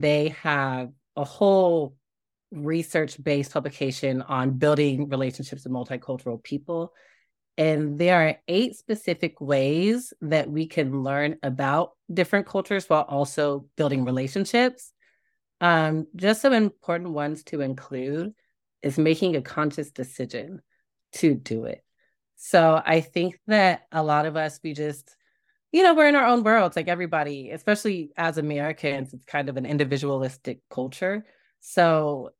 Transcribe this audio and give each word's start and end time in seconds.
They 0.00 0.28
have 0.42 0.90
a 1.16 1.24
whole 1.24 1.96
research 2.50 3.22
based 3.22 3.52
publication 3.52 4.22
on 4.22 4.52
building 4.52 5.08
relationships 5.08 5.64
with 5.64 5.72
multicultural 5.72 6.42
people. 6.42 6.92
And 7.58 7.98
there 7.98 8.28
are 8.28 8.36
eight 8.48 8.76
specific 8.76 9.40
ways 9.40 10.12
that 10.20 10.50
we 10.50 10.66
can 10.66 11.02
learn 11.02 11.36
about 11.42 11.92
different 12.12 12.46
cultures 12.46 12.88
while 12.88 13.02
also 13.02 13.66
building 13.76 14.04
relationships. 14.04 14.92
Um, 15.60 16.06
just 16.14 16.42
some 16.42 16.52
important 16.52 17.10
ones 17.10 17.44
to 17.44 17.62
include 17.62 18.34
is 18.82 18.98
making 18.98 19.36
a 19.36 19.42
conscious 19.42 19.90
decision 19.90 20.60
to 21.14 21.34
do 21.34 21.64
it. 21.64 21.82
So 22.36 22.80
I 22.84 23.00
think 23.00 23.40
that 23.46 23.86
a 23.90 24.02
lot 24.02 24.26
of 24.26 24.36
us, 24.36 24.60
we 24.62 24.74
just, 24.74 25.15
you 25.76 25.82
know, 25.82 25.92
we're 25.92 26.08
in 26.08 26.14
our 26.14 26.24
own 26.24 26.42
worlds, 26.42 26.74
like 26.74 26.88
everybody, 26.88 27.50
especially 27.50 28.10
as 28.16 28.38
Americans, 28.38 29.12
it's 29.12 29.26
kind 29.26 29.50
of 29.50 29.58
an 29.58 29.66
individualistic 29.66 30.60
culture. 30.70 31.26
So 31.60 32.30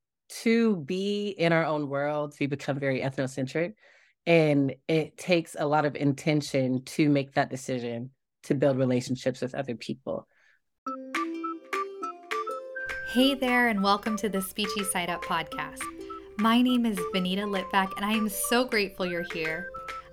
to 0.40 0.76
be 0.76 1.34
in 1.36 1.52
our 1.52 1.66
own 1.66 1.90
worlds, 1.90 2.38
we 2.40 2.46
become 2.46 2.78
very 2.78 3.02
ethnocentric. 3.02 3.74
And 4.26 4.74
it 4.88 5.18
takes 5.18 5.54
a 5.58 5.66
lot 5.66 5.84
of 5.84 5.96
intention 5.96 6.82
to 6.84 7.10
make 7.10 7.34
that 7.34 7.50
decision 7.50 8.08
to 8.44 8.54
build 8.54 8.78
relationships 8.78 9.42
with 9.42 9.54
other 9.54 9.74
people. 9.74 10.26
Hey 13.12 13.34
there, 13.34 13.68
and 13.68 13.82
welcome 13.82 14.16
to 14.16 14.30
the 14.30 14.38
Speechie 14.38 14.90
Side 14.90 15.10
Up 15.10 15.22
podcast. 15.22 15.82
My 16.38 16.62
name 16.62 16.86
is 16.86 16.98
Benita 17.12 17.42
Litvak, 17.42 17.90
and 17.98 18.06
I 18.06 18.12
am 18.12 18.30
so 18.30 18.64
grateful 18.64 19.04
you're 19.04 19.26
here. 19.34 19.68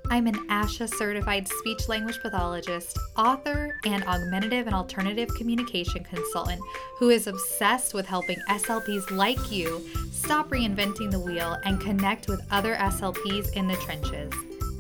I'm 0.10 0.28
an 0.28 0.48
ASHA 0.48 0.94
certified 0.94 1.48
speech 1.48 1.88
language 1.88 2.20
pathologist, 2.22 2.98
author, 3.18 3.76
and 3.86 4.04
augmentative 4.04 4.68
and 4.68 4.76
alternative 4.76 5.30
communication 5.36 6.04
consultant 6.04 6.62
who 6.98 7.10
is 7.10 7.28
obsessed 7.28 7.94
with 7.94 8.06
helping 8.06 8.38
SLPs 8.50 9.10
like 9.12 9.52
you 9.52 9.84
stop 10.12 10.50
reinventing 10.50 11.10
the 11.10 11.20
wheel 11.20 11.58
and 11.66 11.82
connect 11.82 12.28
with 12.28 12.42
other 12.52 12.76
SLPs 12.76 13.54
in 13.54 13.68
the 13.68 13.76
trenches. 13.78 14.32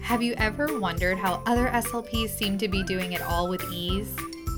Have 0.01 0.21
you 0.21 0.33
ever 0.37 0.79
wondered 0.79 1.17
how 1.17 1.41
other 1.45 1.67
SLPs 1.67 2.29
seem 2.29 2.57
to 2.57 2.67
be 2.67 2.83
doing 2.83 3.13
it 3.13 3.21
all 3.21 3.49
with 3.49 3.63
ease? 3.71 4.15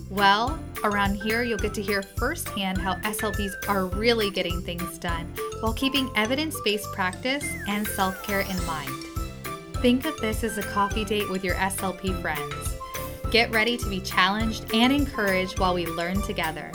Well, 0.10 0.60
around 0.84 1.16
here 1.16 1.44
you'll 1.44 1.58
get 1.58 1.74
to 1.76 1.82
hear 1.82 2.04
firsthand 2.04 2.78
how 2.78 2.96
SLPs 2.96 3.54
are 3.68 3.86
really 3.86 4.30
getting 4.30 4.62
things 4.62 4.98
done 4.98 5.34
while 5.62 5.74
keeping 5.74 6.10
evidence 6.16 6.56
based 6.64 6.92
practice 6.94 7.46
and 7.68 7.88
self 7.88 8.22
care 8.24 8.42
in 8.42 8.66
mind. 8.66 9.15
Think 9.86 10.08
of 10.08 10.20
this 10.20 10.44
as 10.44 10.58
a 10.58 10.64
coffee 10.64 11.06
date 11.06 11.30
with 11.30 11.44
your 11.44 11.54
SLP 11.54 12.20
friends. 12.20 12.76
Get 13.30 13.52
ready 13.52 13.78
to 13.78 13.88
be 13.88 14.00
challenged 14.00 14.74
and 14.74 14.92
encouraged 14.92 15.60
while 15.60 15.76
we 15.76 15.86
learn 15.86 16.24
together. 16.24 16.72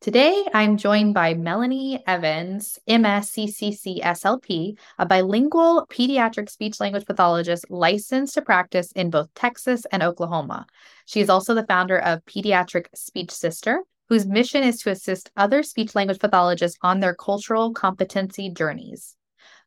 Today, 0.00 0.44
I'm 0.54 0.76
joined 0.76 1.14
by 1.14 1.34
Melanie 1.34 2.00
Evans, 2.06 2.78
MSCCC 2.88 4.00
SLP, 4.00 4.78
a 4.96 5.04
bilingual 5.04 5.88
pediatric 5.90 6.48
speech 6.48 6.78
language 6.78 7.06
pathologist 7.06 7.68
licensed 7.70 8.34
to 8.34 8.42
practice 8.42 8.92
in 8.92 9.10
both 9.10 9.34
Texas 9.34 9.84
and 9.90 10.04
Oklahoma. 10.04 10.64
She 11.06 11.20
is 11.20 11.28
also 11.28 11.54
the 11.54 11.66
founder 11.66 11.98
of 11.98 12.24
Pediatric 12.24 12.86
Speech 12.94 13.32
Sister, 13.32 13.82
whose 14.10 14.26
mission 14.26 14.64
is 14.64 14.80
to 14.80 14.90
assist 14.90 15.30
other 15.36 15.62
speech 15.62 15.94
language 15.94 16.18
pathologists 16.18 16.76
on 16.82 16.98
their 16.98 17.14
cultural 17.14 17.72
competency 17.72 18.50
journeys. 18.50 19.16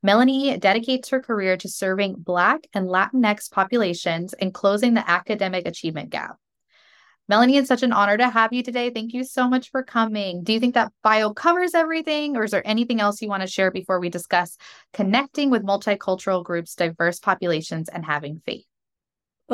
Melanie 0.03 0.57
dedicates 0.57 1.09
her 1.09 1.21
career 1.21 1.55
to 1.55 1.69
serving 1.69 2.15
Black 2.17 2.67
and 2.73 2.87
Latinx 2.87 3.49
populations 3.49 4.33
and 4.33 4.53
closing 4.53 4.93
the 4.93 5.09
academic 5.09 5.65
achievement 5.65 6.09
gap. 6.09 6.35
Melanie, 7.29 7.55
it's 7.55 7.69
such 7.69 7.83
an 7.83 7.93
honor 7.93 8.17
to 8.17 8.29
have 8.29 8.51
you 8.51 8.63
today. 8.63 8.89
Thank 8.89 9.13
you 9.13 9.23
so 9.23 9.47
much 9.47 9.71
for 9.71 9.81
coming. 9.81 10.43
Do 10.43 10.51
you 10.51 10.59
think 10.59 10.73
that 10.73 10.91
bio 11.03 11.33
covers 11.33 11.73
everything, 11.73 12.35
or 12.35 12.43
is 12.43 12.51
there 12.51 12.67
anything 12.67 12.99
else 12.99 13.21
you 13.21 13.29
want 13.29 13.43
to 13.43 13.47
share 13.47 13.71
before 13.71 14.01
we 14.01 14.09
discuss 14.09 14.57
connecting 14.91 15.51
with 15.51 15.63
multicultural 15.63 16.43
groups, 16.43 16.75
diverse 16.75 17.19
populations, 17.19 17.87
and 17.87 18.03
having 18.03 18.41
faith? 18.45 18.65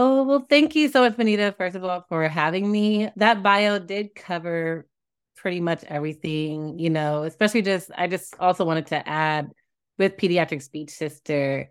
Oh, 0.01 0.23
well, 0.23 0.45
thank 0.49 0.75
you 0.75 0.87
so 0.87 1.01
much, 1.01 1.17
Benita, 1.17 1.53
first 1.57 1.75
of 1.75 1.83
all, 1.83 2.05
for 2.07 2.25
having 2.29 2.71
me. 2.71 3.09
That 3.17 3.43
bio 3.43 3.79
did 3.79 4.15
cover 4.15 4.87
pretty 5.35 5.59
much 5.59 5.83
everything, 5.83 6.79
you 6.79 6.89
know, 6.89 7.23
especially 7.23 7.63
just, 7.63 7.91
I 7.97 8.07
just 8.07 8.33
also 8.39 8.63
wanted 8.63 8.87
to 8.87 9.09
add 9.09 9.51
with 9.97 10.15
Pediatric 10.15 10.61
Speech 10.61 10.91
Sister, 10.91 11.69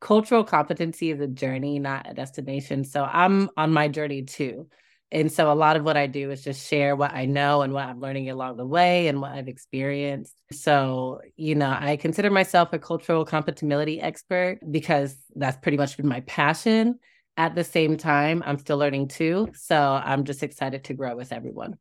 cultural 0.00 0.44
competency 0.44 1.10
is 1.10 1.20
a 1.20 1.26
journey, 1.26 1.78
not 1.78 2.08
a 2.08 2.14
destination. 2.14 2.84
So 2.84 3.04
I'm 3.04 3.50
on 3.58 3.70
my 3.70 3.86
journey 3.86 4.22
too. 4.22 4.68
And 5.10 5.30
so 5.30 5.52
a 5.52 5.54
lot 5.54 5.76
of 5.76 5.84
what 5.84 5.98
I 5.98 6.06
do 6.06 6.30
is 6.30 6.42
just 6.42 6.66
share 6.66 6.96
what 6.96 7.12
I 7.12 7.26
know 7.26 7.60
and 7.60 7.74
what 7.74 7.84
I'm 7.84 8.00
learning 8.00 8.30
along 8.30 8.56
the 8.56 8.66
way 8.66 9.08
and 9.08 9.20
what 9.20 9.32
I've 9.32 9.48
experienced. 9.48 10.32
So, 10.52 11.20
you 11.36 11.54
know, 11.54 11.76
I 11.78 11.96
consider 11.96 12.30
myself 12.30 12.72
a 12.72 12.78
cultural 12.78 13.26
competemility 13.26 14.02
expert 14.02 14.60
because 14.70 15.14
that's 15.36 15.58
pretty 15.58 15.76
much 15.76 15.98
been 15.98 16.08
my 16.08 16.20
passion 16.20 16.98
at 17.36 17.54
the 17.54 17.64
same 17.64 17.96
time, 17.96 18.42
I'm 18.44 18.58
still 18.58 18.78
learning 18.78 19.08
too. 19.08 19.48
So 19.54 19.76
I'm 19.76 20.24
just 20.24 20.42
excited 20.42 20.84
to 20.84 20.94
grow 20.94 21.16
with 21.16 21.32
everyone. 21.32 21.78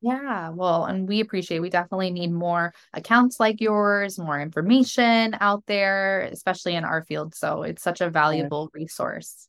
Yeah, 0.00 0.50
well, 0.50 0.84
and 0.84 1.08
we 1.08 1.20
appreciate 1.20 1.60
we 1.60 1.70
definitely 1.70 2.10
need 2.10 2.30
more 2.30 2.74
accounts 2.92 3.40
like 3.40 3.62
yours, 3.62 4.18
more 4.18 4.38
information 4.38 5.34
out 5.40 5.64
there, 5.66 6.28
especially 6.30 6.74
in 6.74 6.84
our 6.84 7.02
field. 7.04 7.34
So 7.34 7.62
it's 7.62 7.82
such 7.82 8.02
a 8.02 8.10
valuable 8.10 8.70
yeah. 8.74 8.82
resource. 8.82 9.48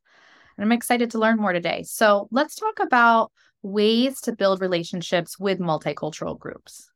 And 0.58 0.64
I'm 0.64 0.72
excited 0.72 1.12
to 1.12 1.20
learn 1.20 1.38
more 1.38 1.52
today. 1.52 1.84
So 1.84 2.30
let's 2.32 2.56
talk 2.56 2.80
about 2.80 3.34
ways 3.64 4.22
to 4.22 4.34
build 4.34 4.62
relationships 4.62 5.38
with 5.38 5.60
multicultural 5.60 6.40
groups. 6.40 6.90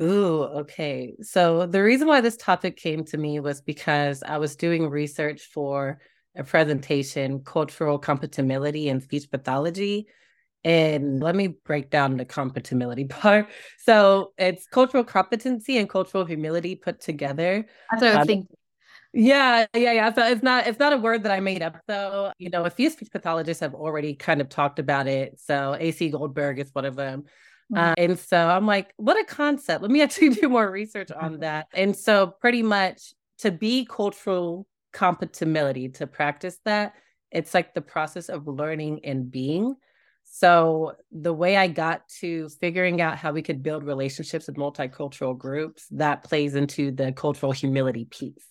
Ooh, 0.00 0.42
okay. 0.42 1.14
So 1.20 1.66
the 1.66 1.82
reason 1.82 2.06
why 2.06 2.20
this 2.20 2.36
topic 2.36 2.76
came 2.76 3.04
to 3.06 3.18
me 3.18 3.40
was 3.40 3.60
because 3.60 4.22
I 4.22 4.38
was 4.38 4.54
doing 4.54 4.88
research 4.88 5.42
for 5.52 5.98
a 6.36 6.44
presentation, 6.44 7.40
Cultural 7.40 7.98
Competemility 7.98 8.90
and 8.90 9.02
Speech 9.02 9.30
Pathology. 9.30 10.06
And 10.64 11.20
let 11.20 11.34
me 11.34 11.48
break 11.48 11.90
down 11.90 12.16
the 12.16 12.24
competemility 12.24 13.08
part. 13.08 13.48
So 13.78 14.32
it's 14.38 14.66
cultural 14.66 15.04
competency 15.04 15.78
and 15.78 15.88
cultural 15.88 16.24
humility 16.24 16.76
put 16.76 17.00
together. 17.00 17.66
That's 17.90 18.02
what 18.02 18.16
I 18.16 18.20
um, 18.20 18.26
think. 18.26 18.48
Yeah, 19.14 19.66
yeah, 19.74 19.92
yeah. 19.92 20.12
So 20.14 20.26
it's 20.26 20.42
not 20.42 20.66
it's 20.66 20.78
not 20.78 20.94
a 20.94 20.96
word 20.96 21.24
that 21.24 21.32
I 21.32 21.40
made 21.40 21.60
up. 21.60 21.76
So, 21.86 22.32
you 22.38 22.48
know, 22.48 22.64
a 22.64 22.70
few 22.70 22.88
speech 22.88 23.10
pathologists 23.12 23.60
have 23.60 23.74
already 23.74 24.14
kind 24.14 24.40
of 24.40 24.48
talked 24.48 24.78
about 24.78 25.06
it. 25.06 25.38
So 25.38 25.76
AC 25.78 26.08
Goldberg 26.10 26.58
is 26.58 26.70
one 26.72 26.86
of 26.86 26.96
them. 26.96 27.24
Mm-hmm. 27.72 27.78
Uh, 27.78 27.94
and 27.98 28.18
so 28.18 28.38
I'm 28.38 28.66
like, 28.66 28.92
what 28.96 29.20
a 29.20 29.24
concept. 29.24 29.82
Let 29.82 29.90
me 29.90 30.00
actually 30.02 30.30
do 30.30 30.48
more 30.48 30.70
research 30.70 31.10
on 31.10 31.40
that. 31.40 31.66
And 31.74 31.94
so 31.94 32.28
pretty 32.40 32.62
much 32.62 33.12
to 33.38 33.50
be 33.50 33.84
cultural 33.84 34.66
competemility 34.92 35.94
to 35.94 36.06
practice 36.06 36.58
that. 36.64 36.94
It's 37.30 37.54
like 37.54 37.74
the 37.74 37.80
process 37.80 38.28
of 38.28 38.46
learning 38.46 39.00
and 39.04 39.30
being. 39.30 39.74
So 40.24 40.92
the 41.10 41.32
way 41.32 41.56
i 41.56 41.66
got 41.66 42.08
to 42.20 42.48
figuring 42.60 43.00
out 43.00 43.18
how 43.18 43.32
we 43.32 43.42
could 43.42 43.62
build 43.62 43.84
relationships 43.84 44.46
with 44.46 44.56
multicultural 44.56 45.36
groups 45.36 45.86
that 45.90 46.24
plays 46.24 46.54
into 46.54 46.90
the 46.90 47.12
cultural 47.12 47.52
humility 47.52 48.06
piece. 48.06 48.46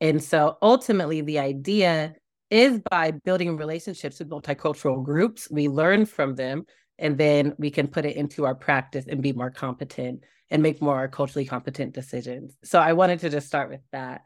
And 0.00 0.22
so 0.22 0.58
ultimately 0.60 1.20
the 1.20 1.38
idea 1.38 2.14
is 2.50 2.80
by 2.90 3.10
building 3.10 3.56
relationships 3.56 4.18
with 4.18 4.30
multicultural 4.30 5.04
groups 5.04 5.50
we 5.50 5.68
learn 5.68 6.06
from 6.06 6.34
them 6.34 6.64
and 6.98 7.16
then 7.16 7.54
we 7.58 7.70
can 7.70 7.86
put 7.86 8.04
it 8.04 8.16
into 8.16 8.44
our 8.44 8.54
practice 8.54 9.04
and 9.08 9.22
be 9.22 9.32
more 9.32 9.50
competent 9.50 10.24
and 10.50 10.62
make 10.62 10.80
more 10.80 11.08
culturally 11.08 11.44
competent 11.44 11.94
decisions. 11.94 12.56
So 12.64 12.80
i 12.80 12.92
wanted 12.92 13.20
to 13.20 13.30
just 13.30 13.46
start 13.46 13.70
with 13.70 13.82
that 13.92 14.22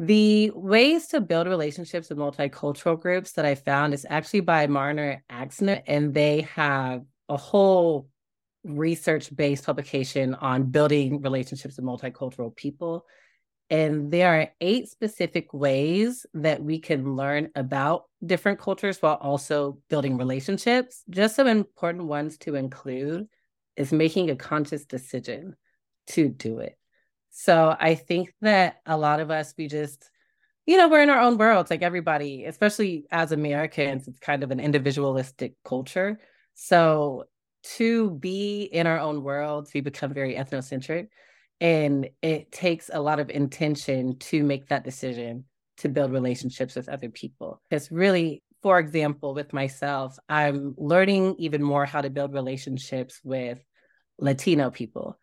the 0.00 0.50
ways 0.54 1.08
to 1.08 1.20
build 1.20 1.46
relationships 1.46 2.08
with 2.08 2.16
multicultural 2.16 2.98
groups 2.98 3.32
that 3.32 3.44
I 3.44 3.54
found 3.54 3.92
is 3.92 4.06
actually 4.08 4.40
by 4.40 4.66
Marya 4.66 5.20
Axner, 5.30 5.82
and 5.86 6.14
they 6.14 6.40
have 6.54 7.02
a 7.28 7.36
whole 7.36 8.08
research 8.64 9.34
based 9.36 9.66
publication 9.66 10.34
on 10.34 10.70
building 10.70 11.20
relationships 11.20 11.76
with 11.76 11.84
multicultural 11.84 12.56
people. 12.56 13.04
And 13.68 14.10
there 14.10 14.40
are 14.40 14.48
eight 14.62 14.88
specific 14.88 15.52
ways 15.52 16.24
that 16.32 16.62
we 16.62 16.78
can 16.78 17.14
learn 17.14 17.50
about 17.54 18.04
different 18.24 18.58
cultures 18.58 19.02
while 19.02 19.16
also 19.16 19.80
building 19.90 20.16
relationships. 20.16 21.04
Just 21.10 21.36
some 21.36 21.46
important 21.46 22.06
ones 22.06 22.38
to 22.38 22.54
include 22.54 23.28
is 23.76 23.92
making 23.92 24.30
a 24.30 24.36
conscious 24.36 24.86
decision 24.86 25.56
to 26.06 26.30
do 26.30 26.60
it. 26.60 26.79
So 27.30 27.74
I 27.78 27.94
think 27.94 28.34
that 28.40 28.80
a 28.86 28.96
lot 28.96 29.20
of 29.20 29.30
us, 29.30 29.54
we 29.56 29.68
just, 29.68 30.10
you 30.66 30.76
know, 30.76 30.88
we're 30.88 31.02
in 31.02 31.10
our 31.10 31.20
own 31.20 31.38
worlds, 31.38 31.70
like 31.70 31.82
everybody, 31.82 32.44
especially 32.44 33.06
as 33.10 33.32
Americans, 33.32 34.08
it's 34.08 34.18
kind 34.18 34.42
of 34.42 34.50
an 34.50 34.60
individualistic 34.60 35.54
culture. 35.64 36.18
So 36.54 37.24
to 37.76 38.10
be 38.10 38.62
in 38.64 38.86
our 38.86 38.98
own 38.98 39.22
worlds, 39.22 39.72
we 39.72 39.80
become 39.80 40.12
very 40.12 40.34
ethnocentric. 40.34 41.08
And 41.60 42.08
it 42.22 42.52
takes 42.52 42.90
a 42.92 43.00
lot 43.00 43.20
of 43.20 43.30
intention 43.30 44.18
to 44.18 44.42
make 44.42 44.68
that 44.68 44.84
decision 44.84 45.44
to 45.78 45.88
build 45.88 46.12
relationships 46.12 46.74
with 46.74 46.88
other 46.88 47.10
people. 47.10 47.62
It's 47.70 47.90
really 47.90 48.42
for 48.62 48.78
example, 48.78 49.34
with 49.34 49.52
myself, 49.52 50.18
I'm 50.28 50.74
learning 50.76 51.36
even 51.38 51.62
more 51.62 51.86
how 51.86 52.02
to 52.02 52.10
build 52.10 52.34
relationships 52.34 53.20
with 53.24 53.58
Latino 54.18 54.70
people. 54.70 55.18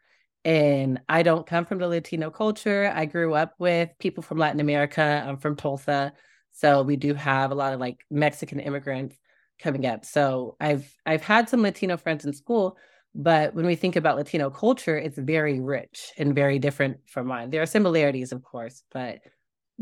And 0.48 1.02
I 1.10 1.24
don't 1.24 1.46
come 1.46 1.66
from 1.66 1.80
the 1.80 1.90
Latino 1.90 2.32
culture. 2.32 2.90
I 2.96 3.04
grew 3.04 3.34
up 3.34 3.54
with 3.60 3.90
people 4.00 4.24
from 4.24 4.38
Latin 4.38 4.62
America. 4.62 5.02
I'm 5.28 5.36
from 5.36 5.58
Tulsa. 5.58 6.14
So 6.54 6.84
we 6.84 6.96
do 6.96 7.14
have 7.16 7.52
a 7.52 7.56
lot 7.56 7.74
of 7.74 7.82
like 7.82 8.06
Mexican 8.10 8.62
immigrants 8.62 9.18
coming 9.60 9.86
up. 9.86 10.06
So 10.06 10.56
I've 10.62 10.90
I've 11.06 11.22
had 11.22 11.50
some 11.50 11.62
Latino 11.62 11.98
friends 11.98 12.24
in 12.24 12.32
school, 12.32 12.78
but 13.14 13.56
when 13.56 13.66
we 13.66 13.76
think 13.76 13.98
about 13.98 14.16
Latino 14.16 14.50
culture, 14.50 14.98
it's 14.98 15.18
very 15.18 15.60
rich 15.60 16.14
and 16.18 16.34
very 16.34 16.60
different 16.60 17.00
from 17.08 17.28
mine. 17.28 17.50
There 17.50 17.62
are 17.62 17.66
similarities, 17.66 18.32
of 18.32 18.42
course, 18.42 18.84
but 18.94 19.20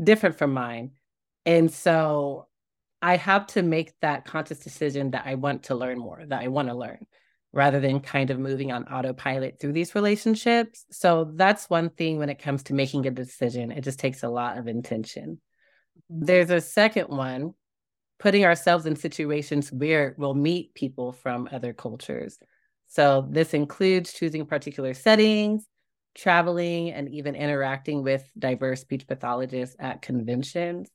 different 0.03 0.35
from 0.35 0.51
mine. 0.51 0.93
And 1.45 1.71
so 1.71 2.47
I 3.03 3.17
have 3.17 3.45
to 3.47 3.61
make 3.61 3.93
that 4.01 4.25
conscious 4.25 4.57
decision 4.57 5.11
that 5.11 5.27
I 5.27 5.35
want 5.35 5.61
to 5.65 5.75
learn 5.75 5.99
more, 5.99 6.23
that 6.25 6.41
I 6.41 6.47
want 6.47 6.69
to 6.69 6.73
learn, 6.73 7.05
rather 7.55 7.79
than 7.79 8.01
kind 8.01 8.29
of 8.29 8.37
moving 8.37 8.73
on 8.73 8.83
autopilot 8.83 9.59
through 9.59 9.71
these 9.71 9.95
relationships. 9.95 10.85
So 10.91 11.31
that's 11.35 11.69
one 11.69 11.89
thing 11.89 12.19
when 12.19 12.29
it 12.29 12.37
comes 12.37 12.63
to 12.63 12.73
making 12.73 13.07
a 13.07 13.11
decision. 13.11 13.71
It 13.71 13.85
just 13.85 13.97
takes 13.97 14.23
a 14.23 14.29
lot 14.29 14.57
of 14.57 14.67
intention. 14.67 15.39
Mm-hmm. 16.11 16.25
There's 16.25 16.49
a 16.49 16.59
second 16.59 17.07
one, 17.07 17.53
putting 18.19 18.43
ourselves 18.43 18.85
in 18.85 18.97
situations 18.97 19.71
where 19.71 20.15
we'll 20.17 20.33
meet 20.33 20.73
people 20.73 21.13
from 21.13 21.47
other 21.49 21.71
cultures. 21.71 22.37
So 22.87 23.25
this 23.31 23.53
includes 23.53 24.11
choosing 24.11 24.45
particular 24.45 24.93
settings, 24.93 25.65
traveling, 26.13 26.91
and 26.91 27.07
even 27.09 27.35
interacting 27.35 28.03
with 28.03 28.29
diverse 28.37 28.81
speech 28.81 29.07
pathologists 29.07 29.77
at 29.79 30.01
conventions. 30.01 30.89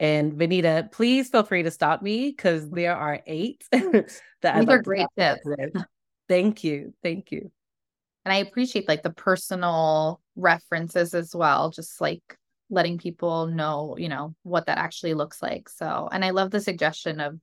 And 0.00 0.36
Benita, 0.36 0.90
please 0.92 1.30
feel 1.30 1.44
free 1.44 1.62
to 1.62 1.70
stop 1.70 2.02
me 2.02 2.28
because 2.28 2.68
there 2.68 2.94
are 2.94 3.20
eight 3.26 3.64
that 3.72 4.60
These 4.60 4.68
are 4.68 4.82
great 4.82 5.06
tips. 5.16 5.46
Thank 6.34 6.64
you. 6.64 6.92
Thank 7.00 7.30
you. 7.30 7.52
And 8.24 8.32
I 8.32 8.38
appreciate 8.38 8.88
like 8.88 9.04
the 9.04 9.10
personal 9.10 10.20
references 10.34 11.14
as 11.14 11.32
well, 11.32 11.70
just 11.70 12.00
like 12.00 12.22
letting 12.70 12.98
people 12.98 13.46
know, 13.46 13.94
you 13.96 14.08
know, 14.08 14.34
what 14.42 14.66
that 14.66 14.78
actually 14.78 15.14
looks 15.14 15.40
like. 15.40 15.68
So, 15.68 16.08
and 16.10 16.24
I 16.24 16.30
love 16.30 16.50
the 16.50 16.60
suggestion 16.60 17.20
of 17.20 17.38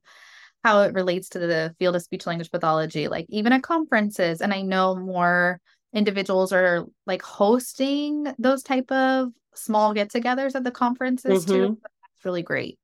how 0.62 0.82
it 0.82 0.92
relates 0.92 1.30
to 1.30 1.38
the 1.38 1.74
field 1.78 1.96
of 1.96 2.02
speech 2.02 2.26
language 2.26 2.50
pathology, 2.50 3.08
like 3.08 3.24
even 3.30 3.54
at 3.54 3.62
conferences. 3.62 4.42
And 4.42 4.52
I 4.52 4.60
know 4.60 4.94
more 4.94 5.58
individuals 5.94 6.52
are 6.52 6.84
like 7.06 7.22
hosting 7.22 8.26
those 8.38 8.62
type 8.62 8.92
of 8.92 9.30
small 9.54 9.94
get-togethers 9.94 10.54
at 10.54 10.64
the 10.64 10.70
conferences 10.70 11.46
mm-hmm. 11.46 11.50
too. 11.50 11.78
That's 11.80 12.24
really 12.26 12.42
great. 12.42 12.78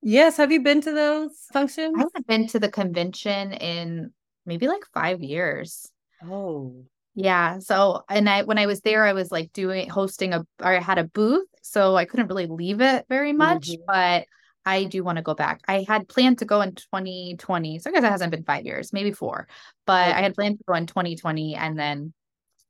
Yes. 0.00 0.38
Have 0.38 0.50
you 0.50 0.62
been 0.62 0.80
to 0.80 0.92
those 0.92 1.32
functions? 1.52 1.94
I 1.94 2.04
haven't 2.04 2.26
been 2.26 2.46
to 2.48 2.58
the 2.58 2.70
convention 2.70 3.52
in 3.52 4.12
maybe 4.46 4.68
like 4.68 4.84
five 4.94 5.22
years. 5.22 5.90
Oh. 6.24 6.84
Yeah. 7.14 7.60
So, 7.60 8.02
and 8.08 8.28
I, 8.28 8.42
when 8.42 8.58
I 8.58 8.66
was 8.66 8.80
there, 8.80 9.04
I 9.04 9.14
was 9.14 9.30
like 9.30 9.52
doing, 9.52 9.88
hosting 9.88 10.34
a 10.34 10.40
a, 10.60 10.66
I 10.66 10.80
had 10.80 10.98
a 10.98 11.04
booth. 11.04 11.48
So 11.62 11.96
I 11.96 12.04
couldn't 12.04 12.28
really 12.28 12.46
leave 12.46 12.80
it 12.80 13.06
very 13.08 13.32
much, 13.32 13.68
mm-hmm. 13.68 13.82
but 13.86 14.26
I 14.66 14.84
do 14.84 15.02
want 15.02 15.16
to 15.16 15.22
go 15.22 15.34
back. 15.34 15.62
I 15.66 15.84
had 15.86 16.08
planned 16.08 16.38
to 16.38 16.44
go 16.44 16.60
in 16.60 16.74
2020. 16.74 17.78
So 17.78 17.88
I 17.88 17.92
guess 17.92 18.04
it 18.04 18.10
hasn't 18.10 18.32
been 18.32 18.44
five 18.44 18.64
years, 18.64 18.92
maybe 18.92 19.12
four, 19.12 19.48
but 19.86 20.08
okay. 20.08 20.18
I 20.18 20.22
had 20.22 20.34
planned 20.34 20.58
to 20.58 20.64
go 20.66 20.74
in 20.74 20.86
2020 20.86 21.54
and 21.54 21.78
then 21.78 22.12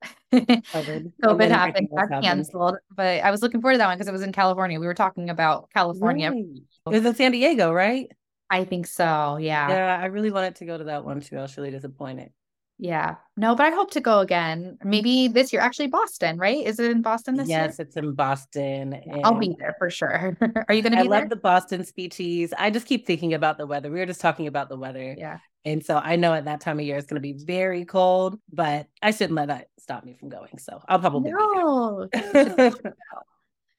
COVID, 0.32 1.12
COVID 1.22 1.48
happened, 1.48 1.88
got 1.94 2.22
canceled. 2.22 2.76
But 2.94 3.22
I 3.22 3.30
was 3.30 3.42
looking 3.42 3.60
forward 3.60 3.74
to 3.74 3.78
that 3.78 3.86
one 3.86 3.96
because 3.96 4.08
it 4.08 4.12
was 4.12 4.22
in 4.22 4.32
California. 4.32 4.78
We 4.78 4.86
were 4.86 4.94
talking 4.94 5.30
about 5.30 5.70
California. 5.74 6.30
Right. 6.30 6.44
It 6.86 6.90
was 6.90 7.04
in 7.04 7.14
San 7.14 7.32
Diego, 7.32 7.72
right? 7.72 8.10
I 8.50 8.64
think 8.64 8.86
so. 8.86 9.38
Yeah. 9.38 9.68
Yeah. 9.68 9.98
I 10.00 10.06
really 10.06 10.30
wanted 10.30 10.56
to 10.56 10.64
go 10.66 10.78
to 10.78 10.84
that 10.84 11.04
one 11.04 11.20
too. 11.20 11.38
I 11.38 11.42
was 11.42 11.56
really 11.56 11.70
disappointed. 11.70 12.30
Yeah. 12.78 13.14
No, 13.38 13.54
but 13.54 13.66
I 13.66 13.70
hope 13.70 13.90
to 13.92 14.00
go 14.00 14.20
again. 14.20 14.78
Maybe 14.84 15.28
this 15.28 15.52
year. 15.52 15.62
Actually, 15.62 15.86
Boston, 15.86 16.36
right? 16.36 16.64
Is 16.64 16.78
it 16.78 16.90
in 16.90 17.00
Boston 17.00 17.36
this 17.36 17.48
yes, 17.48 17.56
year? 17.56 17.64
Yes, 17.66 17.78
it's 17.78 17.96
in 17.96 18.12
Boston. 18.12 19.00
I'll 19.24 19.38
be 19.38 19.56
there 19.58 19.74
for 19.78 19.88
sure. 19.88 20.36
Are 20.68 20.74
you 20.74 20.82
going 20.82 20.92
to 20.92 21.02
be 21.02 21.08
I 21.08 21.10
there? 21.10 21.20
love 21.20 21.30
the 21.30 21.36
Boston 21.36 21.84
speeches. 21.84 22.52
I 22.58 22.70
just 22.70 22.86
keep 22.86 23.06
thinking 23.06 23.32
about 23.32 23.56
the 23.56 23.66
weather. 23.66 23.90
We 23.90 23.98
were 23.98 24.06
just 24.06 24.20
talking 24.20 24.46
about 24.46 24.68
the 24.68 24.76
weather. 24.76 25.14
Yeah. 25.16 25.38
And 25.64 25.84
so 25.84 25.96
I 25.96 26.16
know 26.16 26.34
at 26.34 26.44
that 26.44 26.60
time 26.60 26.78
of 26.78 26.84
year 26.84 26.96
it's 26.96 27.06
going 27.06 27.20
to 27.20 27.20
be 27.20 27.32
very 27.44 27.84
cold, 27.84 28.38
but 28.52 28.86
I 29.02 29.10
shouldn't 29.10 29.34
let 29.34 29.48
that 29.48 29.68
stop 29.78 30.04
me 30.04 30.14
from 30.14 30.28
going. 30.28 30.58
So 30.58 30.80
I'll 30.86 31.00
probably 31.00 31.32
no. 31.32 32.08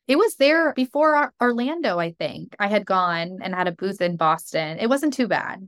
it 0.07 0.17
was 0.17 0.35
there 0.35 0.73
before 0.73 1.33
Orlando, 1.41 1.99
I 1.99 2.13
think. 2.13 2.55
I 2.59 2.67
had 2.67 2.85
gone 2.85 3.39
and 3.41 3.53
had 3.53 3.67
a 3.67 3.73
booth 3.73 4.01
in 4.01 4.15
Boston. 4.15 4.77
It 4.79 4.87
wasn't 4.87 5.13
too 5.13 5.27
bad. 5.27 5.67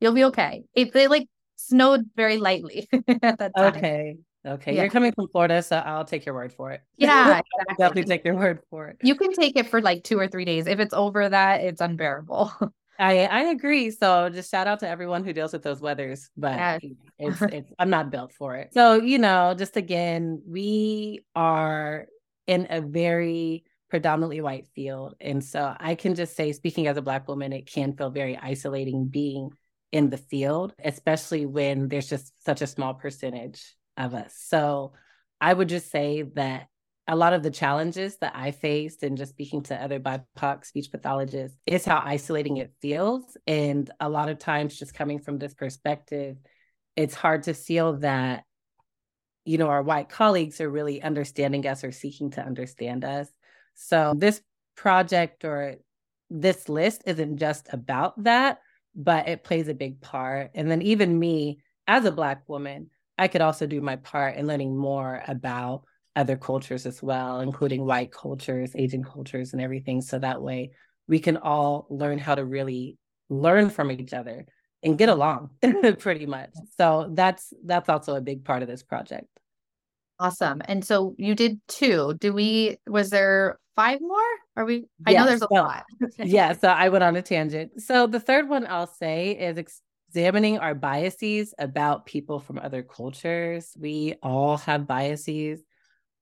You'll 0.00 0.14
be 0.14 0.24
okay. 0.24 0.64
It 0.74 0.92
they 0.92 1.08
like 1.08 1.28
snowed 1.56 2.06
very 2.16 2.38
lightly 2.38 2.88
at 3.22 3.38
that 3.38 3.52
time. 3.54 3.76
Okay. 3.76 4.16
Okay. 4.46 4.74
Yeah. 4.74 4.82
You're 4.82 4.90
coming 4.90 5.12
from 5.12 5.28
Florida, 5.28 5.62
so 5.62 5.76
I'll 5.76 6.06
take 6.06 6.24
your 6.24 6.34
word 6.34 6.52
for 6.52 6.70
it. 6.72 6.80
Yeah. 6.96 7.22
Exactly. 7.22 7.74
definitely 7.78 8.04
take 8.04 8.24
your 8.24 8.36
word 8.36 8.60
for 8.70 8.88
it. 8.88 8.96
You 9.02 9.14
can 9.14 9.32
take 9.32 9.56
it 9.56 9.68
for 9.68 9.82
like 9.82 10.04
two 10.04 10.18
or 10.18 10.26
three 10.26 10.46
days. 10.46 10.66
If 10.66 10.80
it's 10.80 10.94
over 10.94 11.28
that, 11.28 11.60
it's 11.60 11.80
unbearable. 11.82 12.50
I 12.98 13.24
I 13.26 13.40
agree. 13.44 13.90
So 13.90 14.28
just 14.28 14.50
shout 14.50 14.66
out 14.66 14.80
to 14.80 14.88
everyone 14.88 15.24
who 15.24 15.32
deals 15.32 15.54
with 15.54 15.62
those 15.62 15.80
weathers, 15.80 16.30
but 16.36 16.56
yes. 16.56 16.80
it's 17.18 17.42
it's 17.42 17.72
I'm 17.78 17.88
not 17.88 18.10
built 18.10 18.32
for 18.32 18.56
it. 18.56 18.74
So, 18.74 18.94
you 18.94 19.18
know, 19.18 19.54
just 19.56 19.78
again, 19.78 20.42
we 20.46 21.24
are 21.34 22.06
in 22.50 22.66
a 22.68 22.80
very 22.80 23.62
predominantly 23.90 24.40
white 24.40 24.66
field. 24.74 25.14
And 25.20 25.42
so 25.44 25.72
I 25.78 25.94
can 25.94 26.16
just 26.16 26.34
say, 26.34 26.50
speaking 26.50 26.88
as 26.88 26.96
a 26.96 27.02
black 27.02 27.28
woman, 27.28 27.52
it 27.52 27.70
can 27.70 27.92
feel 27.92 28.10
very 28.10 28.36
isolating 28.36 29.06
being 29.06 29.50
in 29.92 30.10
the 30.10 30.16
field, 30.16 30.74
especially 30.84 31.46
when 31.46 31.86
there's 31.88 32.08
just 32.08 32.32
such 32.44 32.60
a 32.60 32.66
small 32.66 32.94
percentage 32.94 33.76
of 33.96 34.14
us. 34.14 34.34
So 34.36 34.94
I 35.40 35.52
would 35.52 35.68
just 35.68 35.92
say 35.92 36.22
that 36.34 36.66
a 37.06 37.14
lot 37.14 37.34
of 37.34 37.44
the 37.44 37.52
challenges 37.52 38.16
that 38.18 38.32
I 38.34 38.50
faced 38.50 39.04
and 39.04 39.16
just 39.16 39.30
speaking 39.30 39.62
to 39.64 39.80
other 39.80 40.00
BIPOC 40.00 40.64
speech 40.64 40.90
pathologists 40.90 41.56
is 41.66 41.84
how 41.84 42.02
isolating 42.04 42.56
it 42.56 42.72
feels. 42.82 43.36
And 43.46 43.88
a 44.00 44.08
lot 44.08 44.28
of 44.28 44.40
times, 44.40 44.76
just 44.76 44.92
coming 44.92 45.20
from 45.20 45.38
this 45.38 45.54
perspective, 45.54 46.36
it's 46.96 47.14
hard 47.14 47.44
to 47.44 47.54
feel 47.54 47.98
that, 47.98 48.42
you 49.44 49.58
know, 49.58 49.68
our 49.68 49.82
white 49.82 50.08
colleagues 50.08 50.60
are 50.60 50.70
really 50.70 51.02
understanding 51.02 51.66
us 51.66 51.84
or 51.84 51.92
seeking 51.92 52.30
to 52.32 52.44
understand 52.44 53.04
us. 53.04 53.28
So 53.74 54.14
this 54.16 54.42
project 54.76 55.44
or 55.44 55.76
this 56.28 56.68
list 56.68 57.02
isn't 57.06 57.38
just 57.38 57.68
about 57.72 58.22
that, 58.24 58.60
but 58.94 59.28
it 59.28 59.44
plays 59.44 59.68
a 59.68 59.74
big 59.74 60.00
part. 60.00 60.50
And 60.54 60.70
then 60.70 60.82
even 60.82 61.18
me 61.18 61.60
as 61.86 62.04
a 62.04 62.12
Black 62.12 62.48
woman, 62.48 62.90
I 63.18 63.28
could 63.28 63.40
also 63.40 63.66
do 63.66 63.80
my 63.80 63.96
part 63.96 64.36
in 64.36 64.46
learning 64.46 64.76
more 64.76 65.22
about 65.26 65.82
other 66.16 66.36
cultures 66.36 66.86
as 66.86 67.02
well, 67.02 67.40
including 67.40 67.84
white 67.84 68.12
cultures, 68.12 68.72
Asian 68.74 69.04
cultures, 69.04 69.52
and 69.52 69.62
everything. 69.62 70.00
So 70.00 70.18
that 70.18 70.42
way 70.42 70.72
we 71.08 71.18
can 71.18 71.36
all 71.36 71.86
learn 71.90 72.18
how 72.18 72.34
to 72.34 72.44
really 72.44 72.96
learn 73.28 73.70
from 73.70 73.90
each 73.90 74.12
other 74.12 74.46
and 74.82 74.98
get 74.98 75.08
along 75.08 75.50
pretty 75.98 76.26
much. 76.26 76.50
So 76.76 77.10
that's 77.12 77.52
that's 77.64 77.88
also 77.88 78.16
a 78.16 78.20
big 78.20 78.44
part 78.44 78.62
of 78.62 78.68
this 78.68 78.82
project. 78.82 79.28
Awesome. 80.18 80.60
And 80.66 80.84
so 80.84 81.14
you 81.18 81.34
did 81.34 81.60
two. 81.68 82.14
Do 82.20 82.32
we 82.32 82.76
was 82.86 83.10
there 83.10 83.58
five 83.76 84.00
more? 84.00 84.20
Are 84.56 84.64
we 84.64 84.84
I 85.06 85.12
know 85.14 85.24
there's 85.24 85.42
a 85.42 85.52
lot. 85.52 85.84
yeah, 86.18 86.52
so 86.52 86.68
I 86.68 86.88
went 86.88 87.04
on 87.04 87.16
a 87.16 87.22
tangent. 87.22 87.80
So 87.80 88.06
the 88.06 88.20
third 88.20 88.48
one 88.48 88.66
I'll 88.66 88.86
say 88.86 89.30
is 89.30 89.56
examining 90.08 90.58
our 90.58 90.74
biases 90.74 91.54
about 91.58 92.04
people 92.04 92.40
from 92.40 92.58
other 92.58 92.82
cultures. 92.82 93.74
We 93.78 94.16
all 94.22 94.58
have 94.58 94.86
biases 94.86 95.62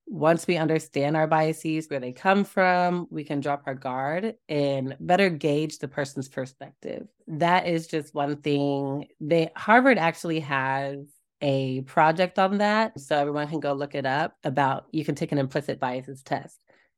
once 0.09 0.47
we 0.47 0.57
understand 0.57 1.15
our 1.15 1.27
biases, 1.27 1.87
where 1.87 1.99
they 1.99 2.11
come 2.11 2.43
from, 2.43 3.07
we 3.11 3.23
can 3.23 3.39
drop 3.39 3.61
our 3.67 3.75
guard 3.75 4.33
and 4.49 4.97
better 4.99 5.29
gauge 5.29 5.77
the 5.77 5.87
person's 5.87 6.27
perspective. 6.27 7.07
That 7.27 7.67
is 7.67 7.85
just 7.85 8.15
one 8.15 8.37
thing. 8.37 9.05
They 9.21 9.51
Harvard 9.55 9.99
actually 9.99 10.39
has 10.39 10.97
a 11.41 11.81
project 11.81 12.39
on 12.39 12.57
that. 12.57 12.99
So 12.99 13.17
everyone 13.17 13.47
can 13.49 13.59
go 13.59 13.73
look 13.73 13.93
it 13.93 14.07
up 14.07 14.35
about 14.43 14.87
you 14.91 15.05
can 15.05 15.13
take 15.13 15.31
an 15.31 15.37
implicit 15.37 15.79
biases 15.79 16.23
test. 16.23 16.57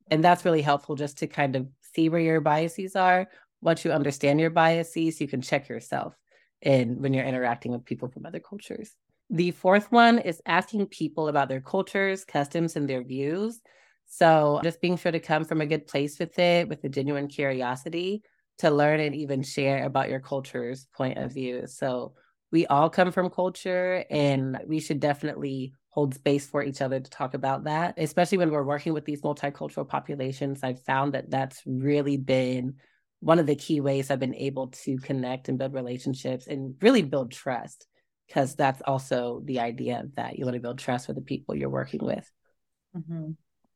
And 0.09 0.23
that's 0.23 0.45
really 0.45 0.61
helpful 0.61 0.95
just 0.95 1.17
to 1.19 1.27
kind 1.27 1.57
of 1.57 1.67
see 1.93 2.07
where 2.07 2.21
your 2.21 2.39
biases 2.39 2.95
are. 2.95 3.27
Once 3.61 3.83
you 3.83 3.91
understand 3.91 4.39
your 4.39 4.49
biases, 4.49 5.19
you 5.19 5.27
can 5.27 5.41
check 5.41 5.67
yourself 5.67 6.15
in 6.61 7.01
when 7.01 7.13
you're 7.13 7.25
interacting 7.25 7.73
with 7.73 7.83
people 7.83 8.07
from 8.07 8.25
other 8.25 8.39
cultures. 8.39 8.95
The 9.31 9.51
fourth 9.51 9.91
one 9.91 10.19
is 10.19 10.41
asking 10.45 10.88
people 10.88 11.29
about 11.29 11.47
their 11.47 11.61
cultures, 11.61 12.25
customs, 12.25 12.75
and 12.75 12.88
their 12.88 13.03
views. 13.03 13.61
So 14.07 14.59
just 14.61 14.81
being 14.81 14.97
sure 14.97 15.13
to 15.13 15.21
come 15.21 15.45
from 15.45 15.61
a 15.61 15.65
good 15.65 15.88
place 15.88 16.19
with 16.19 16.38
it, 16.38 16.67
with 16.67 16.83
a 16.83 16.89
genuine 16.89 17.29
curiosity 17.29 18.23
to 18.57 18.69
learn 18.69 19.00
and 19.00 19.15
even 19.15 19.41
share 19.41 19.85
about 19.85 20.09
your 20.09 20.19
culture's 20.19 20.85
point 20.93 21.17
of 21.17 21.33
view. 21.33 21.65
So 21.65 22.13
we 22.51 22.67
all 22.67 22.89
come 22.89 23.13
from 23.13 23.29
culture 23.29 24.03
and 24.09 24.59
we 24.67 24.81
should 24.81 25.00
definitely 25.00 25.73
hold 25.91 26.13
space 26.13 26.45
for 26.45 26.61
each 26.61 26.81
other 26.81 27.00
to 27.00 27.09
talk 27.09 27.33
about 27.33 27.63
that, 27.63 27.93
especially 27.97 28.38
when 28.38 28.51
we're 28.51 28.63
working 28.63 28.93
with 28.93 29.05
these 29.05 29.21
multicultural 29.21 29.88
populations. 29.88 30.59
I've 30.61 30.83
found 30.83 31.13
that 31.13 31.29
that's 31.29 31.61
really 31.65 32.17
been 32.17 32.75
one 33.21 33.39
of 33.39 33.47
the 33.47 33.55
key 33.55 33.79
ways 33.79 34.11
I've 34.11 34.19
been 34.19 34.35
able 34.35 34.67
to 34.83 34.97
connect 34.97 35.47
and 35.47 35.57
build 35.57 35.73
relationships 35.73 36.47
and 36.47 36.75
really 36.81 37.01
build 37.01 37.31
trust, 37.31 37.88
because 38.31 38.55
that's 38.55 38.81
also 38.83 39.41
the 39.43 39.59
idea 39.59 40.05
that. 40.15 40.39
You 40.39 40.45
want 40.45 40.55
to 40.55 40.61
build 40.61 40.79
trust 40.79 41.07
with 41.07 41.17
the 41.17 41.21
people 41.21 41.53
you're 41.53 41.69
working 41.69 42.03
with. 42.03 42.31
Mm-hmm. 42.95 43.31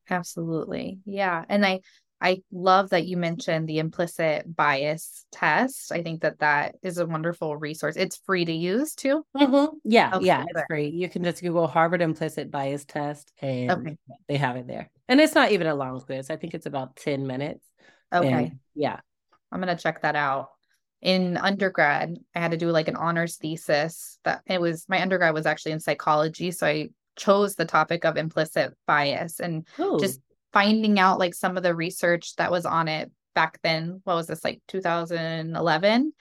Absolutely. 0.09 0.99
Yeah. 1.05 1.43
And 1.49 1.65
I, 1.65 1.81
I 2.21 2.41
love 2.53 2.91
that 2.91 3.05
you 3.05 3.17
mentioned 3.17 3.67
the 3.67 3.79
implicit 3.79 4.55
bias 4.55 5.25
test. 5.33 5.91
I 5.91 6.03
think 6.03 6.21
that 6.21 6.39
that 6.39 6.75
is 6.81 6.99
a 6.99 7.05
wonderful 7.05 7.57
resource. 7.57 7.97
It's 7.97 8.21
free 8.25 8.45
to 8.45 8.53
use 8.53 8.95
too. 8.95 9.25
Mm-hmm. 9.35 9.75
Yeah, 9.83 10.15
okay, 10.15 10.25
yeah, 10.25 10.45
it's 10.47 10.61
free. 10.69 10.87
You 10.87 11.09
can 11.09 11.25
just 11.25 11.41
Google 11.41 11.67
Harvard 11.67 12.01
implicit 12.01 12.49
bias 12.49 12.85
test, 12.85 13.33
and 13.41 13.71
okay. 13.71 13.97
they 14.29 14.37
have 14.37 14.55
it 14.55 14.67
there. 14.67 14.89
And 15.09 15.19
it's 15.19 15.35
not 15.35 15.51
even 15.51 15.67
a 15.67 15.75
long 15.75 15.99
quiz. 15.99 16.29
I 16.29 16.37
think 16.37 16.53
it's 16.53 16.65
about 16.65 16.95
ten 16.95 17.27
minutes. 17.27 17.65
Okay. 18.13 18.31
And 18.31 18.59
yeah, 18.73 19.01
I'm 19.51 19.59
gonna 19.59 19.75
check 19.75 20.01
that 20.03 20.15
out. 20.15 20.51
In 21.05 21.37
undergrad, 21.37 22.17
I 22.33 22.39
had 22.39 22.49
to 22.49 22.57
do 22.57 22.71
like 22.71 22.87
an 22.87 22.95
honors 22.95 23.35
thesis. 23.37 24.17
That 24.23 24.41
it 24.47 24.59
was 24.59 24.89
my 24.89 24.99
undergrad 25.03 25.35
was 25.35 25.45
actually 25.45 25.73
in 25.73 25.79
psychology, 25.79 26.49
so 26.49 26.65
I 26.65 26.89
chose 27.15 27.53
the 27.53 27.63
topic 27.63 28.05
of 28.05 28.17
implicit 28.17 28.73
bias 28.87 29.39
and 29.39 29.67
Ooh. 29.79 29.99
just 29.99 30.19
finding 30.51 30.97
out 30.97 31.19
like 31.19 31.35
some 31.35 31.57
of 31.57 31.63
the 31.63 31.75
research 31.75 32.35
that 32.37 32.49
was 32.49 32.65
on 32.65 32.87
it 32.87 33.11
back 33.35 33.59
then. 33.61 34.01
What 34.03 34.15
was 34.15 34.25
this 34.25 34.43
like 34.43 34.63
2011? 34.67 36.11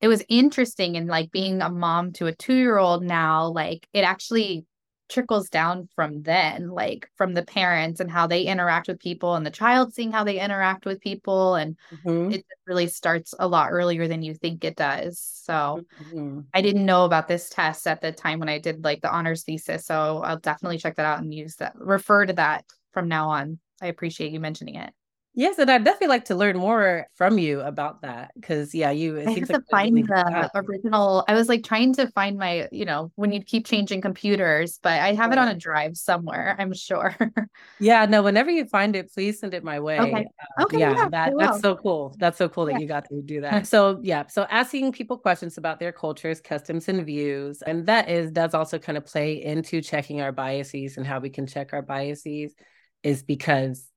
It 0.00 0.08
was 0.08 0.24
interesting 0.28 0.96
and 0.96 1.06
like 1.06 1.30
being 1.30 1.62
a 1.62 1.70
mom 1.70 2.10
to 2.14 2.26
a 2.26 2.34
two 2.34 2.56
year 2.56 2.78
old 2.78 3.04
now, 3.04 3.46
like 3.46 3.86
it 3.92 4.00
actually 4.00 4.66
trickles 5.08 5.48
down 5.50 5.88
from 5.94 6.22
then, 6.22 6.68
like 6.68 7.08
from 7.16 7.34
the 7.34 7.44
parents 7.44 8.00
and 8.00 8.10
how 8.10 8.26
they 8.26 8.42
interact 8.42 8.88
with 8.88 8.98
people 8.98 9.34
and 9.34 9.44
the 9.44 9.50
child 9.50 9.92
seeing 9.92 10.12
how 10.12 10.24
they 10.24 10.40
interact 10.40 10.86
with 10.86 11.00
people. 11.00 11.54
And 11.54 11.76
mm-hmm. 11.92 12.32
it 12.32 12.46
really 12.66 12.86
starts 12.86 13.34
a 13.38 13.46
lot 13.46 13.70
earlier 13.70 14.08
than 14.08 14.22
you 14.22 14.34
think 14.34 14.64
it 14.64 14.76
does. 14.76 15.18
So 15.20 15.84
mm-hmm. 16.02 16.40
I 16.52 16.62
didn't 16.62 16.86
know 16.86 17.04
about 17.04 17.28
this 17.28 17.50
test 17.50 17.86
at 17.86 18.00
the 18.00 18.12
time 18.12 18.38
when 18.38 18.48
I 18.48 18.58
did 18.58 18.84
like 18.84 19.02
the 19.02 19.12
honors 19.12 19.44
thesis. 19.44 19.86
So 19.86 20.22
I'll 20.24 20.38
definitely 20.38 20.78
check 20.78 20.96
that 20.96 21.06
out 21.06 21.20
and 21.20 21.32
use 21.32 21.56
that, 21.56 21.74
refer 21.76 22.26
to 22.26 22.32
that 22.34 22.64
from 22.92 23.08
now 23.08 23.28
on. 23.28 23.58
I 23.82 23.88
appreciate 23.88 24.32
you 24.32 24.40
mentioning 24.40 24.76
it. 24.76 24.92
Yes, 25.36 25.58
and 25.58 25.68
I'd 25.68 25.82
definitely 25.82 26.08
like 26.08 26.26
to 26.26 26.36
learn 26.36 26.56
more 26.56 27.08
from 27.16 27.38
you 27.38 27.60
about 27.60 28.02
that 28.02 28.30
because 28.36 28.72
yeah, 28.72 28.92
you. 28.92 29.18
I 29.18 29.24
have 29.24 29.36
like 29.36 29.46
to 29.48 29.62
find 29.68 29.96
the 29.96 30.50
original. 30.54 31.24
I 31.26 31.34
was 31.34 31.48
like 31.48 31.64
trying 31.64 31.92
to 31.94 32.06
find 32.12 32.38
my, 32.38 32.68
you 32.70 32.84
know, 32.84 33.10
when 33.16 33.32
you 33.32 33.42
keep 33.42 33.66
changing 33.66 34.00
computers, 34.00 34.78
but 34.80 34.92
I 34.92 35.12
have 35.14 35.32
yeah. 35.32 35.32
it 35.32 35.38
on 35.38 35.48
a 35.48 35.56
drive 35.56 35.96
somewhere. 35.96 36.54
I'm 36.56 36.72
sure. 36.72 37.16
yeah, 37.80 38.06
no. 38.06 38.22
Whenever 38.22 38.48
you 38.48 38.64
find 38.66 38.94
it, 38.94 39.12
please 39.12 39.40
send 39.40 39.54
it 39.54 39.64
my 39.64 39.80
way. 39.80 39.98
Okay. 39.98 40.26
Uh, 40.58 40.62
okay 40.64 40.78
yeah, 40.78 40.92
yeah 40.92 41.08
that, 41.08 41.32
that's 41.36 41.60
so 41.60 41.74
cool. 41.74 42.14
That's 42.18 42.38
so 42.38 42.48
cool 42.48 42.66
that 42.66 42.74
yeah. 42.74 42.78
you 42.78 42.86
got 42.86 43.08
to 43.08 43.20
do 43.20 43.40
that. 43.40 43.66
so 43.66 43.98
yeah, 44.02 44.28
so 44.28 44.46
asking 44.50 44.92
people 44.92 45.18
questions 45.18 45.58
about 45.58 45.80
their 45.80 45.92
cultures, 45.92 46.40
customs, 46.40 46.88
and 46.88 47.04
views, 47.04 47.60
and 47.62 47.86
that 47.86 48.08
is 48.08 48.30
does 48.30 48.54
also 48.54 48.78
kind 48.78 48.96
of 48.96 49.04
play 49.04 49.42
into 49.42 49.80
checking 49.80 50.20
our 50.20 50.30
biases 50.30 50.96
and 50.96 51.04
how 51.04 51.18
we 51.18 51.28
can 51.28 51.48
check 51.48 51.72
our 51.72 51.82
biases 51.82 52.54
is 53.02 53.24
because 53.24 53.90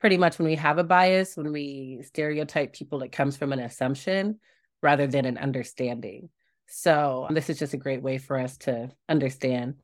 pretty 0.00 0.16
much 0.16 0.38
when 0.38 0.48
we 0.48 0.56
have 0.56 0.78
a 0.78 0.84
bias, 0.84 1.36
when 1.36 1.52
we 1.52 2.00
stereotype 2.02 2.72
people, 2.72 3.02
it 3.02 3.12
comes 3.12 3.36
from 3.36 3.52
an 3.52 3.60
assumption 3.60 4.40
rather 4.82 5.06
than 5.06 5.26
an 5.26 5.38
understanding. 5.38 6.30
So, 6.66 7.26
this 7.30 7.50
is 7.50 7.58
just 7.58 7.74
a 7.74 7.78
great 7.78 8.02
way 8.02 8.18
for 8.18 8.38
us 8.38 8.56
to 8.58 8.90
understand. 9.08 9.74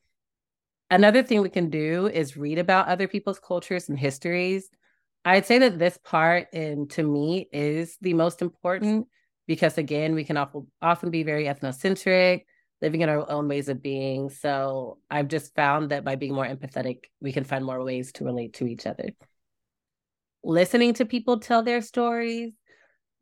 Another 0.90 1.23
thing 1.23 1.42
we 1.42 1.49
can 1.49 1.68
do 1.68 2.06
is 2.06 2.37
read 2.37 2.58
about 2.58 2.87
other 2.87 3.08
people's 3.08 3.40
cultures 3.40 3.88
and 3.88 3.99
histories. 3.99 4.70
I'd 5.25 5.46
say 5.46 5.58
that 5.58 5.78
this 5.78 5.99
part, 6.04 6.46
and 6.52 6.88
to 6.90 7.02
me, 7.02 7.49
is 7.52 7.99
the 8.00 8.14
most 8.14 8.40
important 8.40 9.08
because, 9.49 9.78
again, 9.78 10.14
we 10.14 10.25
can 10.25 10.37
often, 10.37 11.11
be 11.11 11.25
very 11.25 11.44
ethnocentric 11.44 12.44
living 12.82 13.00
in 13.00 13.08
our 13.08 13.28
own 13.30 13.49
ways 13.49 13.68
of 13.68 13.82
being. 13.82 14.28
So 14.28 14.99
I've 15.11 15.28
just 15.28 15.54
found 15.54 15.90
that 15.90 16.04
by 16.04 16.14
being 16.14 16.35
more 16.35 16.46
empathetic, 16.46 17.04
we 17.20 17.32
can 17.32 17.44
find 17.44 17.64
more 17.64 17.82
ways 17.82 18.12
to 18.12 18.25
relate 18.25 18.54
to 18.54 18.66
each 18.66 18.87
other. 18.87 19.11
Listening 20.46 20.94
to 20.94 21.04
people 21.04 21.40
tell 21.40 21.64
their 21.64 21.80
stories, 21.80 22.52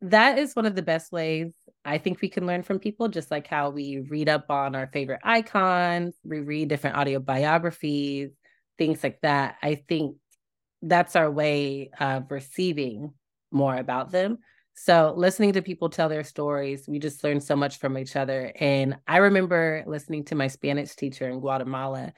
that 0.01 0.37
is 0.37 0.55
one 0.55 0.67
of 0.67 0.75
the 0.75 0.83
best 0.83 1.11
ways 1.11 1.51
I 1.83 1.97
think 1.97 2.21
we 2.21 2.29
can 2.29 2.45
learn 2.45 2.61
from 2.61 2.77
people, 2.77 3.07
just 3.07 3.31
like 3.31 3.47
how 3.47 3.71
we 3.71 3.97
read 3.97 4.29
up 4.29 4.51
on 4.51 4.75
our 4.75 4.85
favorite 4.93 5.21
icons, 5.23 6.13
we 6.23 6.41
read 6.41 6.67
different 6.67 6.97
autobiographies, 6.97 8.29
things 8.77 9.01
like 9.01 9.21
that. 9.21 9.55
I 9.63 9.73
think 9.73 10.17
that's 10.83 11.15
our 11.15 11.31
way 11.31 11.89
of 11.99 12.29
receiving 12.29 13.11
more 13.51 13.75
about 13.75 14.11
them. 14.11 14.37
So 14.75 15.11
listening 15.17 15.53
to 15.53 15.63
people 15.63 15.89
tell 15.89 16.09
their 16.09 16.23
stories, 16.23 16.87
we 16.87 16.99
just 16.99 17.23
learn 17.23 17.41
so 17.41 17.55
much 17.55 17.79
from 17.79 17.97
each 17.97 18.15
other. 18.15 18.51
And 18.59 18.97
I 19.07 19.17
remember 19.17 19.83
listening 19.87 20.25
to 20.25 20.35
my 20.35 20.45
Spanish 20.45 20.95
teacher 20.95 21.27
in 21.27 21.39
Guatemala. 21.39 22.13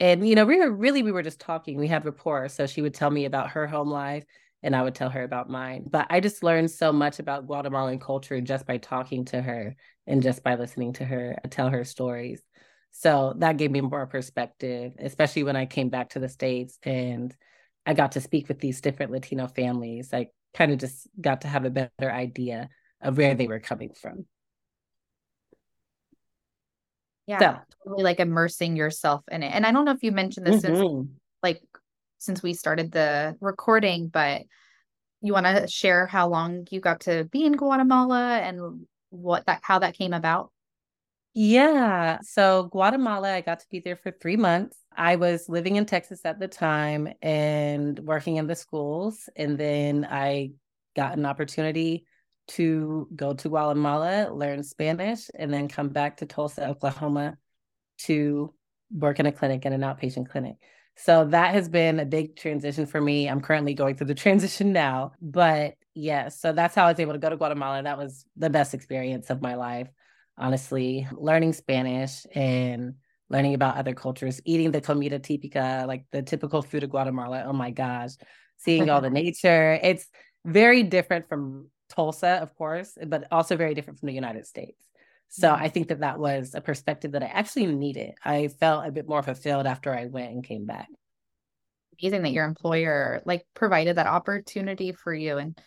And 0.00 0.26
you 0.26 0.34
know, 0.34 0.46
we 0.46 0.58
were 0.58 0.70
really 0.70 1.02
we 1.02 1.12
were 1.12 1.22
just 1.22 1.40
talking. 1.40 1.76
We 1.76 1.88
had 1.88 2.06
rapport. 2.06 2.48
So 2.48 2.66
she 2.66 2.80
would 2.80 2.94
tell 2.94 3.10
me 3.10 3.26
about 3.26 3.50
her 3.50 3.66
home 3.66 3.90
life 3.90 4.24
and 4.66 4.74
I 4.74 4.82
would 4.82 4.96
tell 4.96 5.10
her 5.10 5.22
about 5.22 5.48
mine. 5.48 5.84
But 5.88 6.08
I 6.10 6.18
just 6.18 6.42
learned 6.42 6.72
so 6.72 6.92
much 6.92 7.20
about 7.20 7.46
Guatemalan 7.46 8.00
culture 8.00 8.40
just 8.40 8.66
by 8.66 8.78
talking 8.78 9.24
to 9.26 9.40
her 9.40 9.76
and 10.08 10.20
just 10.20 10.42
by 10.42 10.56
listening 10.56 10.92
to 10.94 11.04
her 11.04 11.38
tell 11.50 11.70
her 11.70 11.84
stories. 11.84 12.42
So 12.90 13.34
that 13.38 13.58
gave 13.58 13.70
me 13.70 13.80
more 13.80 14.06
perspective, 14.06 14.94
especially 14.98 15.44
when 15.44 15.54
I 15.54 15.66
came 15.66 15.88
back 15.88 16.10
to 16.10 16.18
the 16.18 16.28
States 16.28 16.80
and 16.82 17.34
I 17.86 17.94
got 17.94 18.12
to 18.12 18.20
speak 18.20 18.48
with 18.48 18.58
these 18.58 18.80
different 18.80 19.12
Latino 19.12 19.46
families. 19.46 20.12
I 20.12 20.30
kind 20.52 20.72
of 20.72 20.78
just 20.78 21.06
got 21.20 21.42
to 21.42 21.48
have 21.48 21.64
a 21.64 21.70
better 21.70 22.10
idea 22.10 22.68
of 23.00 23.16
where 23.16 23.36
they 23.36 23.46
were 23.46 23.60
coming 23.60 23.92
from. 23.94 24.26
Yeah, 27.28 27.38
so. 27.38 27.58
totally 27.84 28.02
like 28.02 28.18
immersing 28.18 28.74
yourself 28.74 29.22
in 29.30 29.44
it. 29.44 29.52
And 29.54 29.64
I 29.64 29.70
don't 29.70 29.84
know 29.84 29.92
if 29.92 30.02
you 30.02 30.10
mentioned 30.10 30.44
this 30.44 30.62
mm-hmm. 30.62 30.74
since 30.74 31.08
like 31.40 31.62
since 32.18 32.42
we 32.42 32.54
started 32.54 32.92
the 32.92 33.36
recording, 33.40 34.08
but 34.08 34.42
you 35.20 35.32
want 35.32 35.46
to 35.46 35.66
share 35.68 36.06
how 36.06 36.28
long 36.28 36.66
you 36.70 36.80
got 36.80 37.00
to 37.00 37.24
be 37.24 37.44
in 37.44 37.52
Guatemala 37.52 38.38
and 38.38 38.86
what 39.10 39.46
that 39.46 39.60
how 39.62 39.78
that 39.78 39.96
came 39.96 40.12
about? 40.12 40.50
Yeah. 41.34 42.18
So 42.22 42.64
Guatemala, 42.72 43.34
I 43.34 43.40
got 43.42 43.60
to 43.60 43.66
be 43.70 43.80
there 43.80 43.96
for 43.96 44.10
three 44.10 44.36
months. 44.36 44.78
I 44.96 45.16
was 45.16 45.48
living 45.48 45.76
in 45.76 45.84
Texas 45.84 46.20
at 46.24 46.38
the 46.38 46.48
time 46.48 47.08
and 47.20 47.98
working 47.98 48.36
in 48.36 48.46
the 48.46 48.54
schools. 48.54 49.28
And 49.36 49.58
then 49.58 50.06
I 50.10 50.52
got 50.94 51.18
an 51.18 51.26
opportunity 51.26 52.06
to 52.48 53.08
go 53.14 53.34
to 53.34 53.48
Guatemala, 53.48 54.30
learn 54.32 54.62
Spanish, 54.62 55.28
and 55.34 55.52
then 55.52 55.68
come 55.68 55.90
back 55.90 56.18
to 56.18 56.26
Tulsa, 56.26 56.68
Oklahoma 56.68 57.36
to 57.98 58.54
work 58.90 59.20
in 59.20 59.26
a 59.26 59.32
clinic 59.32 59.66
in 59.66 59.72
an 59.72 59.82
outpatient 59.82 60.30
clinic. 60.30 60.56
So 60.96 61.26
that 61.26 61.54
has 61.54 61.68
been 61.68 62.00
a 62.00 62.06
big 62.06 62.36
transition 62.36 62.86
for 62.86 63.00
me. 63.00 63.28
I'm 63.28 63.40
currently 63.40 63.74
going 63.74 63.96
through 63.96 64.08
the 64.08 64.14
transition 64.26 64.72
now. 64.72 65.12
But 65.20 65.74
yes, 65.94 65.94
yeah, 65.94 66.28
so 66.28 66.52
that's 66.52 66.74
how 66.74 66.86
I 66.86 66.90
was 66.90 67.00
able 67.00 67.12
to 67.12 67.18
go 67.18 67.30
to 67.30 67.36
Guatemala. 67.36 67.82
That 67.82 67.98
was 67.98 68.24
the 68.36 68.50
best 68.50 68.74
experience 68.74 69.30
of 69.30 69.42
my 69.42 69.54
life, 69.54 69.88
honestly, 70.38 71.06
learning 71.12 71.52
Spanish 71.52 72.26
and 72.34 72.94
learning 73.28 73.54
about 73.54 73.76
other 73.76 73.92
cultures, 73.94 74.40
eating 74.44 74.70
the 74.70 74.80
comida 74.80 75.18
típica, 75.18 75.86
like 75.86 76.06
the 76.12 76.22
typical 76.22 76.62
food 76.62 76.84
of 76.84 76.90
Guatemala. 76.90 77.44
Oh 77.46 77.52
my 77.52 77.70
gosh, 77.70 78.12
seeing 78.56 78.88
all 78.88 79.00
the 79.00 79.10
nature. 79.22 79.78
It's 79.82 80.06
very 80.44 80.82
different 80.82 81.28
from 81.28 81.68
Tulsa, 81.88 82.38
of 82.40 82.54
course, 82.54 82.96
but 83.06 83.26
also 83.30 83.56
very 83.56 83.74
different 83.74 83.98
from 83.98 84.06
the 84.06 84.14
United 84.14 84.46
States. 84.46 84.80
So 85.28 85.48
mm-hmm. 85.50 85.62
I 85.62 85.68
think 85.68 85.88
that 85.88 86.00
that 86.00 86.18
was 86.18 86.54
a 86.54 86.60
perspective 86.60 87.12
that 87.12 87.22
I 87.22 87.26
actually 87.26 87.66
needed. 87.66 88.14
I 88.24 88.48
felt 88.48 88.86
a 88.86 88.92
bit 88.92 89.08
more 89.08 89.22
fulfilled 89.22 89.66
after 89.66 89.94
I 89.94 90.06
went 90.06 90.32
and 90.32 90.44
came 90.44 90.66
back. 90.66 90.88
Amazing 92.00 92.22
that 92.22 92.32
your 92.32 92.44
employer 92.44 93.22
like 93.24 93.46
provided 93.54 93.96
that 93.96 94.06
opportunity 94.06 94.92
for 94.92 95.14
you. 95.14 95.38
And, 95.38 95.58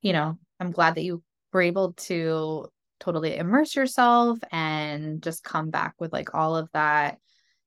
you 0.00 0.12
know, 0.12 0.38
I'm 0.60 0.70
glad 0.70 0.94
that 0.94 1.04
you 1.04 1.22
were 1.52 1.62
able 1.62 1.92
to 1.94 2.68
totally 3.00 3.36
immerse 3.36 3.74
yourself 3.74 4.38
and 4.50 5.22
just 5.22 5.44
come 5.44 5.70
back 5.70 5.94
with 5.98 6.12
like 6.12 6.34
all 6.34 6.56
of 6.56 6.68
that 6.72 7.18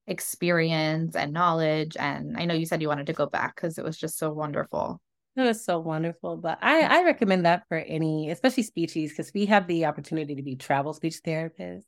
experience 0.08 1.16
and 1.16 1.34
knowledge. 1.34 1.98
And 2.00 2.38
I 2.38 2.46
know 2.46 2.54
you 2.54 2.66
said 2.66 2.82
you 2.82 2.88
wanted 2.88 3.08
to 3.08 3.14
go 3.14 3.26
back 3.26 3.56
because 3.56 3.78
it 3.78 3.84
was 3.84 3.98
just 3.98 4.18
so 4.18 4.32
wonderful. 4.32 5.02
It 5.38 5.42
was 5.42 5.64
so 5.64 5.80
wonderful. 5.80 6.38
But 6.38 6.60
I, 6.62 6.82
I 6.82 7.04
recommend 7.04 7.46
that 7.46 7.64
for 7.70 7.78
any, 7.78 8.32
especially 8.32 8.64
speeches, 8.64 9.12
because 9.12 9.32
we 9.34 9.46
have 9.46 9.68
the 9.68 9.86
opportunity 9.86 10.36
to 10.36 10.42
be 10.42 10.56
travel 10.56 10.94
speech 10.94 11.22
therapists. 11.26 11.84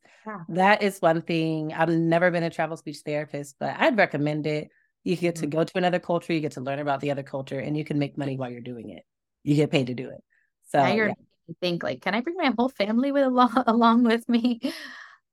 That 0.49 0.83
is 0.83 0.99
one 0.99 1.23
thing. 1.23 1.73
I've 1.73 1.89
never 1.89 2.31
been 2.31 2.43
a 2.43 2.49
travel 2.49 2.77
speech 2.77 2.99
therapist, 3.05 3.55
but 3.59 3.75
I'd 3.77 3.97
recommend 3.97 4.45
it. 4.47 4.69
You 5.03 5.15
get 5.15 5.35
to 5.37 5.41
mm-hmm. 5.41 5.57
go 5.57 5.63
to 5.63 5.77
another 5.77 5.99
culture, 5.99 6.31
you 6.31 6.41
get 6.41 6.51
to 6.53 6.61
learn 6.61 6.79
about 6.79 6.99
the 6.99 7.11
other 7.11 7.23
culture, 7.23 7.59
and 7.59 7.75
you 7.75 7.83
can 7.83 7.99
make 7.99 8.17
money 8.17 8.37
while 8.37 8.51
you're 8.51 8.61
doing 8.61 8.89
it. 8.91 9.03
You 9.43 9.55
get 9.55 9.71
paid 9.71 9.87
to 9.87 9.93
do 9.93 10.09
it. 10.09 10.21
So 10.67 10.79
now 10.79 10.93
you're 10.93 11.07
yeah 11.07 11.13
think 11.61 11.83
like, 11.83 12.01
can 12.01 12.15
I 12.15 12.21
bring 12.21 12.37
my 12.37 12.53
whole 12.57 12.69
family 12.69 13.11
with 13.11 13.23
along 13.23 13.63
along 13.67 14.03
with 14.03 14.27
me? 14.27 14.61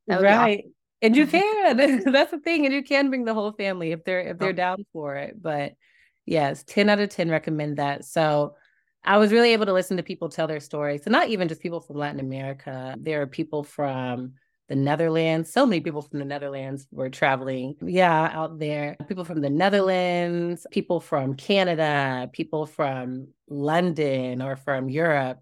Right. 0.08 0.66
And 1.02 1.16
you 1.16 1.26
can. 1.26 1.76
That's 1.76 2.30
the 2.30 2.38
thing. 2.38 2.64
And 2.64 2.73
you 2.73 2.85
can 2.85 3.08
bring 3.08 3.25
the 3.25 3.35
whole 3.35 3.50
family 3.50 3.90
if 3.90 4.04
they're 4.04 4.20
if 4.20 4.38
they're 4.38 4.52
down 4.52 4.87
for 4.92 5.16
it. 5.16 5.35
But 5.42 5.73
yes, 6.26 6.64
10 6.64 6.90
out 6.90 7.00
of 7.00 7.09
10 7.09 7.30
recommend 7.30 7.78
that. 7.78 8.04
So 8.04 8.56
I 9.04 9.18
was 9.18 9.33
really 9.33 9.52
able 9.52 9.66
to 9.66 9.73
listen 9.73 9.97
to 9.97 10.02
people 10.02 10.28
tell 10.28 10.49
their 10.49 10.61
stories. 10.61 11.04
So 11.04 11.11
not 11.11 11.28
even 11.28 11.49
just 11.49 11.62
people 11.62 11.80
from 11.80 11.97
Latin 11.97 12.21
America. 12.21 12.95
There 12.99 13.23
are 13.23 13.26
people 13.26 13.62
from 13.62 14.35
the 14.68 14.75
Netherlands. 14.75 15.52
So 15.52 15.64
many 15.64 15.80
people 15.80 16.02
from 16.02 16.18
the 16.18 16.25
Netherlands 16.25 16.88
were 16.90 17.09
traveling, 17.09 17.76
yeah, 17.80 18.30
out 18.33 18.59
there. 18.59 18.97
People 19.06 19.25
from 19.25 19.40
the 19.40 19.50
Netherlands, 19.50 20.66
people 20.73 20.99
from 20.99 21.35
Canada, 21.35 22.28
people 22.33 22.66
from 22.66 23.28
London 23.49 24.42
or 24.42 24.56
from 24.56 24.88
Europe. 24.88 25.40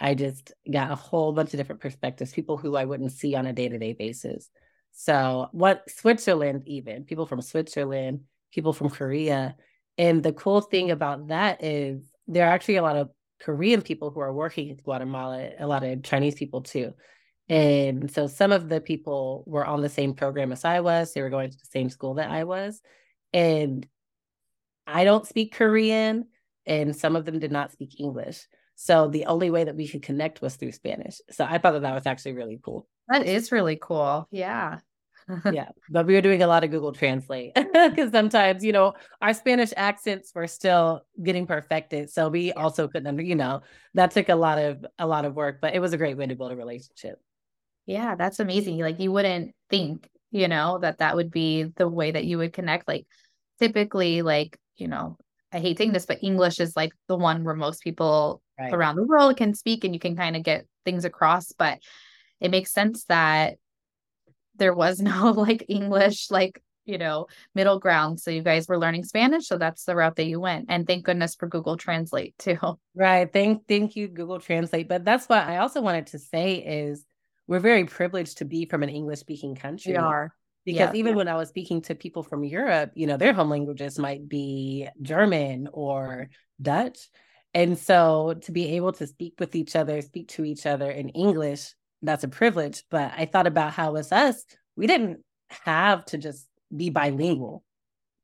I 0.00 0.14
just 0.14 0.52
got 0.70 0.90
a 0.90 0.96
whole 0.96 1.32
bunch 1.32 1.54
of 1.54 1.58
different 1.58 1.80
perspectives, 1.80 2.32
people 2.32 2.56
who 2.56 2.74
I 2.74 2.84
wouldn't 2.84 3.12
see 3.12 3.36
on 3.36 3.46
a 3.46 3.52
day 3.52 3.68
to 3.68 3.78
day 3.78 3.92
basis. 3.92 4.50
So, 4.90 5.48
what 5.52 5.88
Switzerland, 5.88 6.64
even 6.66 7.04
people 7.04 7.26
from 7.26 7.42
Switzerland, 7.42 8.22
people 8.52 8.72
from 8.72 8.90
Korea. 8.90 9.56
And 9.98 10.22
the 10.22 10.32
cool 10.32 10.60
thing 10.60 10.90
about 10.90 11.28
that 11.28 11.62
is 11.62 12.02
there 12.26 12.46
are 12.46 12.52
actually 12.52 12.76
a 12.76 12.82
lot 12.82 12.96
of 12.96 13.10
Korean 13.40 13.82
people 13.82 14.10
who 14.10 14.20
are 14.20 14.32
working 14.32 14.68
in 14.68 14.76
Guatemala, 14.76 15.50
a 15.58 15.66
lot 15.66 15.84
of 15.84 16.02
Chinese 16.02 16.34
people 16.34 16.62
too. 16.62 16.94
And 17.48 18.10
so 18.10 18.26
some 18.26 18.52
of 18.52 18.68
the 18.68 18.80
people 18.80 19.44
were 19.46 19.66
on 19.66 19.82
the 19.82 19.88
same 19.88 20.14
program 20.14 20.50
as 20.50 20.64
I 20.64 20.80
was. 20.80 21.12
They 21.12 21.20
were 21.20 21.30
going 21.30 21.50
to 21.50 21.56
the 21.56 21.68
same 21.70 21.90
school 21.90 22.14
that 22.14 22.30
I 22.30 22.44
was. 22.44 22.80
And 23.32 23.86
I 24.86 25.04
don't 25.04 25.26
speak 25.26 25.54
Korean, 25.54 26.26
and 26.66 26.94
some 26.96 27.16
of 27.16 27.24
them 27.24 27.38
did 27.38 27.52
not 27.52 27.72
speak 27.72 28.00
English. 28.00 28.46
So 28.76 29.08
the 29.08 29.26
only 29.26 29.50
way 29.50 29.64
that 29.64 29.76
we 29.76 29.88
could 29.88 30.02
connect 30.02 30.42
was 30.42 30.56
through 30.56 30.72
Spanish. 30.72 31.20
So 31.30 31.44
I 31.44 31.58
thought 31.58 31.72
that 31.72 31.82
that 31.82 31.94
was 31.94 32.06
actually 32.06 32.32
really 32.32 32.58
cool. 32.62 32.88
That 33.08 33.26
is 33.26 33.52
really 33.52 33.78
cool. 33.80 34.26
Yeah. 34.30 34.78
yeah. 35.52 35.68
But 35.90 36.06
we 36.06 36.14
were 36.14 36.20
doing 36.20 36.42
a 36.42 36.46
lot 36.46 36.64
of 36.64 36.70
Google 36.70 36.92
Translate 36.92 37.54
because 37.54 38.10
sometimes, 38.10 38.64
you 38.64 38.72
know, 38.72 38.94
our 39.22 39.34
Spanish 39.34 39.72
accents 39.76 40.32
were 40.34 40.46
still 40.46 41.02
getting 41.22 41.46
perfected. 41.46 42.10
So 42.10 42.28
we 42.28 42.52
also 42.52 42.88
couldn't, 42.88 43.24
you 43.24 43.34
know, 43.34 43.62
that 43.94 44.10
took 44.10 44.28
a 44.28 44.34
lot 44.34 44.58
of 44.58 44.84
a 44.98 45.06
lot 45.06 45.24
of 45.24 45.34
work, 45.34 45.60
but 45.60 45.74
it 45.74 45.80
was 45.80 45.92
a 45.92 45.98
great 45.98 46.16
way 46.16 46.26
to 46.26 46.36
build 46.36 46.52
a 46.52 46.56
relationship. 46.56 47.20
Yeah, 47.86 48.14
that's 48.16 48.40
amazing. 48.40 48.78
Like 48.78 49.00
you 49.00 49.12
wouldn't 49.12 49.54
think, 49.70 50.08
you 50.30 50.48
know, 50.48 50.78
that 50.78 50.98
that 50.98 51.16
would 51.16 51.30
be 51.30 51.64
the 51.64 51.88
way 51.88 52.10
that 52.10 52.24
you 52.24 52.38
would 52.38 52.52
connect. 52.52 52.88
Like 52.88 53.06
typically, 53.58 54.22
like, 54.22 54.58
you 54.76 54.88
know, 54.88 55.16
I 55.52 55.60
hate 55.60 55.78
saying 55.78 55.92
this, 55.92 56.06
but 56.06 56.22
English 56.22 56.60
is 56.60 56.76
like 56.76 56.92
the 57.08 57.16
one 57.16 57.44
where 57.44 57.54
most 57.54 57.82
people 57.82 58.42
right. 58.58 58.72
around 58.72 58.96
the 58.96 59.04
world 59.04 59.36
can 59.36 59.54
speak 59.54 59.84
and 59.84 59.94
you 59.94 60.00
can 60.00 60.16
kind 60.16 60.36
of 60.36 60.42
get 60.42 60.66
things 60.84 61.04
across. 61.04 61.52
But 61.52 61.78
it 62.40 62.50
makes 62.50 62.72
sense 62.72 63.04
that 63.04 63.58
there 64.56 64.74
was 64.74 65.00
no 65.00 65.30
like 65.30 65.64
English, 65.68 66.30
like, 66.30 66.62
you 66.84 66.98
know, 66.98 67.26
middle 67.54 67.78
ground. 67.78 68.20
So 68.20 68.30
you 68.30 68.42
guys 68.42 68.68
were 68.68 68.78
learning 68.78 69.04
Spanish. 69.04 69.46
So 69.46 69.56
that's 69.56 69.84
the 69.84 69.96
route 69.96 70.16
that 70.16 70.26
you 70.26 70.40
went. 70.40 70.66
And 70.68 70.86
thank 70.86 71.04
goodness 71.04 71.34
for 71.34 71.48
Google 71.48 71.76
Translate 71.76 72.36
too. 72.38 72.78
Right. 72.94 73.32
Thank 73.32 73.66
thank 73.66 73.96
you, 73.96 74.08
Google 74.08 74.40
Translate. 74.40 74.88
But 74.88 75.04
that's 75.04 75.28
what 75.28 75.46
I 75.46 75.58
also 75.58 75.80
wanted 75.80 76.08
to 76.08 76.18
say 76.18 76.56
is 76.56 77.04
we're 77.46 77.60
very 77.60 77.84
privileged 77.84 78.38
to 78.38 78.44
be 78.44 78.66
from 78.66 78.82
an 78.82 78.88
English 78.88 79.20
speaking 79.20 79.54
country. 79.54 79.92
We 79.92 79.96
are. 79.98 80.34
Because 80.64 80.94
yeah. 80.94 80.98
even 80.98 81.14
when 81.14 81.28
I 81.28 81.36
was 81.36 81.50
speaking 81.50 81.82
to 81.82 81.94
people 81.94 82.22
from 82.22 82.42
Europe, 82.42 82.92
you 82.94 83.06
know, 83.06 83.18
their 83.18 83.34
home 83.34 83.50
languages 83.50 83.98
might 83.98 84.26
be 84.26 84.88
German 85.02 85.68
or 85.70 86.30
Dutch. 86.60 87.10
And 87.52 87.78
so 87.78 88.34
to 88.42 88.52
be 88.52 88.76
able 88.76 88.92
to 88.94 89.06
speak 89.06 89.34
with 89.38 89.54
each 89.54 89.76
other, 89.76 90.00
speak 90.00 90.28
to 90.28 90.44
each 90.44 90.64
other 90.64 90.90
in 90.90 91.10
English, 91.10 91.74
that's 92.04 92.24
a 92.24 92.28
privilege. 92.28 92.84
But 92.90 93.12
I 93.16 93.26
thought 93.26 93.46
about 93.46 93.72
how 93.72 93.92
with 93.92 94.12
us, 94.12 94.44
we 94.76 94.86
didn't 94.86 95.20
have 95.48 96.04
to 96.06 96.18
just 96.18 96.46
be 96.74 96.90
bilingual. 96.90 97.62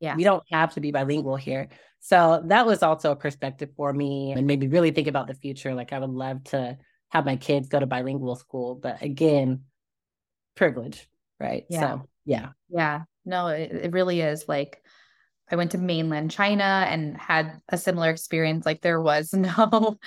Yeah. 0.00 0.16
We 0.16 0.24
don't 0.24 0.42
have 0.50 0.74
to 0.74 0.80
be 0.80 0.92
bilingual 0.92 1.36
here. 1.36 1.68
So 2.00 2.42
that 2.46 2.66
was 2.66 2.82
also 2.82 3.12
a 3.12 3.16
perspective 3.16 3.70
for 3.76 3.92
me 3.92 4.32
and 4.32 4.46
made 4.46 4.60
me 4.60 4.68
really 4.68 4.90
think 4.90 5.06
about 5.06 5.26
the 5.26 5.34
future. 5.34 5.74
Like 5.74 5.92
I 5.92 5.98
would 5.98 6.10
love 6.10 6.42
to 6.44 6.78
have 7.10 7.26
my 7.26 7.36
kids 7.36 7.68
go 7.68 7.78
to 7.78 7.86
bilingual 7.86 8.36
school. 8.36 8.74
But 8.76 9.02
again, 9.02 9.64
privilege, 10.54 11.08
right? 11.38 11.64
Yeah. 11.68 11.80
So, 11.80 12.08
yeah. 12.24 12.48
Yeah. 12.70 13.02
No, 13.26 13.48
it, 13.48 13.70
it 13.72 13.92
really 13.92 14.22
is 14.22 14.48
like 14.48 14.82
I 15.50 15.56
went 15.56 15.72
to 15.72 15.78
mainland 15.78 16.30
China 16.30 16.86
and 16.88 17.16
had 17.16 17.60
a 17.68 17.76
similar 17.76 18.10
experience. 18.10 18.64
Like 18.64 18.80
there 18.80 19.00
was 19.00 19.32
no 19.34 19.98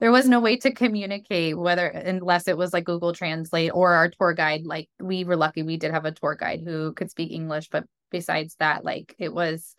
there 0.00 0.10
was 0.10 0.28
no 0.28 0.40
way 0.40 0.56
to 0.56 0.72
communicate 0.72 1.56
whether 1.56 1.86
unless 1.86 2.48
it 2.48 2.56
was 2.56 2.72
like 2.72 2.84
Google 2.84 3.12
Translate 3.12 3.70
or 3.72 3.92
our 3.92 4.08
tour 4.08 4.32
guide. 4.32 4.64
Like 4.64 4.88
we 4.98 5.24
were 5.24 5.36
lucky 5.36 5.62
we 5.62 5.76
did 5.76 5.92
have 5.92 6.06
a 6.06 6.12
tour 6.12 6.34
guide 6.34 6.62
who 6.64 6.94
could 6.94 7.10
speak 7.10 7.30
English, 7.30 7.68
but 7.68 7.84
besides 8.10 8.56
that, 8.58 8.84
like 8.84 9.14
it 9.18 9.32
was 9.32 9.74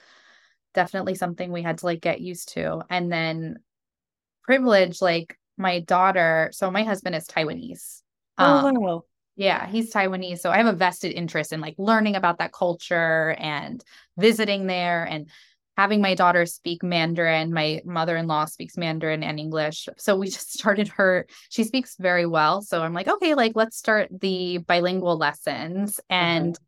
definitely 0.74 1.16
something 1.16 1.52
we 1.52 1.64
had 1.64 1.80
to 1.80 1.86
like 1.88 2.02
get 2.02 2.22
used 2.22 2.54
to. 2.54 2.84
And 2.90 3.12
then 3.12 3.58
privilege, 4.44 5.02
like 5.02 5.38
my 5.58 5.80
daughter, 5.80 6.50
so 6.54 6.70
my 6.70 6.84
husband 6.84 7.16
is 7.16 7.28
Taiwanese. 7.28 8.02
Oh, 8.38 8.68
um, 8.68 8.76
wow. 8.76 9.04
Yeah, 9.36 9.66
he's 9.68 9.92
Taiwanese. 9.92 10.40
So 10.40 10.52
I 10.52 10.58
have 10.58 10.68
a 10.68 10.74
vested 10.74 11.14
interest 11.14 11.52
in 11.52 11.62
like 11.62 11.76
learning 11.80 12.16
about 12.16 12.38
that 12.40 12.54
culture 12.54 13.36
and 13.40 13.84
visiting 14.18 14.68
there 14.68 15.04
and 15.04 15.30
having 15.78 16.02
my 16.02 16.16
daughter 16.16 16.46
speak 16.46 16.84
Mandarin. 16.84 17.54
My 17.54 17.82
mother 17.86 18.18
in 18.18 18.28
law 18.28 18.46
speaks 18.46 18.78
Mandarin 18.78 19.24
and 19.24 19.40
English. 19.40 19.88
So 19.98 20.16
we 20.16 20.28
just 20.30 20.54
started 20.54 20.90
her, 20.90 21.28
she 21.50 21.64
speaks 21.64 21.96
very 22.00 22.26
well. 22.26 22.62
So 22.62 22.82
I'm 22.82 22.94
like, 22.94 23.08
okay, 23.08 23.36
like 23.36 23.54
let's 23.56 23.78
start 23.78 24.10
the 24.12 24.60
bilingual 24.60 25.18
lessons. 25.18 26.00
Mm-hmm. 26.12 26.14
And 26.14 26.60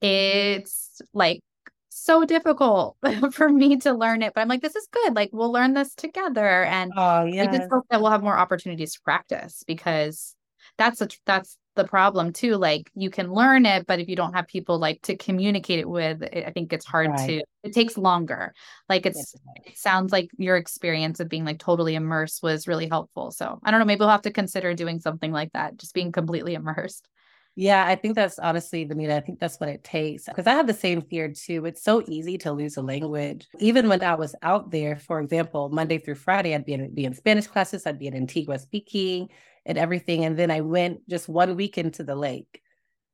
it's 0.00 1.02
like 1.12 1.40
so 1.88 2.24
difficult 2.24 2.96
for 3.32 3.48
me 3.48 3.76
to 3.78 3.92
learn 3.92 4.22
it, 4.22 4.32
but 4.34 4.40
I'm 4.40 4.48
like, 4.48 4.62
this 4.62 4.76
is 4.76 4.88
good. 4.90 5.14
Like, 5.14 5.30
we'll 5.32 5.52
learn 5.52 5.74
this 5.74 5.94
together. 5.94 6.64
And 6.64 6.92
oh, 6.96 7.24
yeah. 7.24 7.42
I 7.42 7.46
just 7.46 7.70
hope 7.70 7.84
that 7.90 8.00
we'll 8.00 8.10
have 8.10 8.22
more 8.22 8.38
opportunities 8.38 8.94
to 8.94 9.00
practice 9.02 9.62
because 9.66 10.34
that's 10.78 11.00
a, 11.00 11.08
that's 11.26 11.56
the 11.76 11.84
problem 11.84 12.32
too. 12.32 12.56
Like, 12.56 12.90
you 12.94 13.10
can 13.10 13.32
learn 13.32 13.66
it, 13.66 13.86
but 13.86 14.00
if 14.00 14.08
you 14.08 14.16
don't 14.16 14.34
have 14.34 14.46
people 14.46 14.78
like 14.78 15.02
to 15.02 15.16
communicate 15.16 15.78
it 15.78 15.88
with, 15.88 16.22
I 16.22 16.50
think 16.52 16.72
it's 16.72 16.86
hard 16.86 17.10
right. 17.10 17.28
to, 17.28 17.42
it 17.62 17.72
takes 17.72 17.96
longer. 17.96 18.54
Like, 18.88 19.06
it's, 19.06 19.34
it 19.66 19.78
sounds 19.78 20.12
like 20.12 20.30
your 20.36 20.56
experience 20.56 21.20
of 21.20 21.28
being 21.28 21.44
like 21.44 21.58
totally 21.58 21.94
immersed 21.94 22.42
was 22.42 22.68
really 22.68 22.88
helpful. 22.88 23.30
So 23.30 23.60
I 23.64 23.70
don't 23.70 23.80
know, 23.80 23.86
maybe 23.86 24.00
we'll 24.00 24.08
have 24.08 24.22
to 24.22 24.32
consider 24.32 24.74
doing 24.74 25.00
something 25.00 25.32
like 25.32 25.52
that, 25.52 25.76
just 25.76 25.94
being 25.94 26.12
completely 26.12 26.54
immersed. 26.54 27.08
Yeah, 27.56 27.84
I 27.84 27.96
think 27.96 28.14
that's 28.14 28.38
honestly, 28.38 28.84
Benita, 28.84 29.16
I 29.16 29.20
think 29.20 29.40
that's 29.40 29.58
what 29.58 29.68
it 29.68 29.82
takes. 29.82 30.24
Because 30.24 30.46
I 30.46 30.52
have 30.52 30.66
the 30.66 30.72
same 30.72 31.02
fear 31.02 31.32
too. 31.32 31.66
It's 31.66 31.82
so 31.82 32.02
easy 32.06 32.38
to 32.38 32.52
lose 32.52 32.76
a 32.76 32.82
language. 32.82 33.48
Even 33.58 33.88
when 33.88 34.02
I 34.02 34.14
was 34.14 34.34
out 34.42 34.70
there, 34.70 34.96
for 34.96 35.20
example, 35.20 35.68
Monday 35.68 35.98
through 35.98 36.14
Friday, 36.14 36.54
I'd 36.54 36.64
be 36.64 36.74
in, 36.74 36.94
be 36.94 37.04
in 37.04 37.12
Spanish 37.12 37.48
classes, 37.48 37.86
I'd 37.86 37.98
be 37.98 38.06
in 38.06 38.14
Antigua 38.14 38.58
speaking 38.58 39.28
and 39.66 39.78
everything. 39.78 40.24
And 40.24 40.38
then 40.38 40.50
I 40.50 40.60
went 40.60 41.08
just 41.08 41.28
one 41.28 41.56
week 41.56 41.78
into 41.78 42.02
the 42.02 42.14
lake 42.14 42.62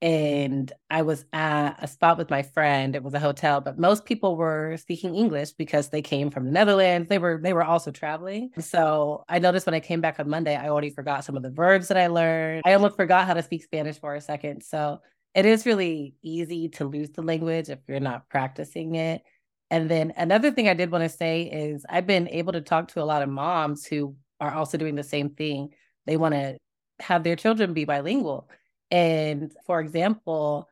and 0.03 0.71
I 0.91 1.03
was 1.03 1.25
at 1.33 1.83
a 1.83 1.89
spot 1.89 2.19
with 2.19 2.29
my 2.29 2.43
friend. 2.43 2.95
It 2.95 3.03
was 3.03 3.15
a 3.15 3.21
hotel, 3.21 3.63
but 3.63 3.79
most 3.79 4.05
people 4.05 4.37
were 4.37 4.77
speaking 4.77 5.15
English 5.15 5.53
because 5.53 5.89
they 5.89 6.03
came 6.03 6.31
from 6.31 6.45
the 6.45 6.51
Netherlands. 6.51 7.09
They 7.09 7.19
were 7.19 7.41
they 7.43 7.55
were 7.55 7.65
also 7.65 7.91
traveling. 7.91 8.51
So 8.59 9.25
I 9.29 9.39
noticed 9.39 9.67
when 9.67 9.75
I 9.75 9.81
came 9.81 10.03
back 10.03 10.21
on 10.21 10.29
Monday, 10.29 10.55
I 10.55 10.69
already 10.69 10.91
forgot 10.91 11.25
some 11.25 11.37
of 11.37 11.43
the 11.43 11.51
verbs 11.51 11.89
that 11.89 11.97
I 11.97 12.09
learned. 12.09 12.63
I 12.67 12.75
almost 12.75 12.97
forgot 12.97 13.27
how 13.27 13.35
to 13.35 13.43
speak 13.43 13.65
Spanish 13.65 13.99
for 13.99 14.15
a 14.15 14.21
second. 14.21 14.63
So 14.63 15.01
it 15.35 15.47
is 15.47 15.67
really 15.67 16.15
easy 16.23 16.69
to 16.71 16.85
lose 16.85 17.11
the 17.11 17.23
language 17.23 17.71
if 17.71 17.79
you're 17.89 18.01
not 18.01 18.29
practicing 18.29 18.95
it. 18.97 19.23
And 19.71 19.91
then 19.91 20.13
another 20.17 20.51
thing 20.51 20.69
I 20.69 20.75
did 20.75 20.91
want 20.91 21.03
to 21.03 21.09
say 21.09 21.43
is 21.43 21.85
I've 21.89 22.07
been 22.07 22.29
able 22.29 22.53
to 22.53 22.61
talk 22.61 22.89
to 22.89 23.03
a 23.03 23.05
lot 23.05 23.23
of 23.23 23.29
moms 23.29 23.87
who 23.87 24.15
are 24.41 24.53
also 24.53 24.79
doing 24.79 24.95
the 24.95 25.03
same 25.03 25.31
thing. 25.31 25.71
They 26.07 26.17
want 26.17 26.35
to 26.35 26.59
have 27.01 27.25
their 27.25 27.37
children 27.37 27.75
be 27.75 27.85
bilingual 27.85 28.49
and 28.91 29.53
for 29.67 29.81
example, 29.81 30.69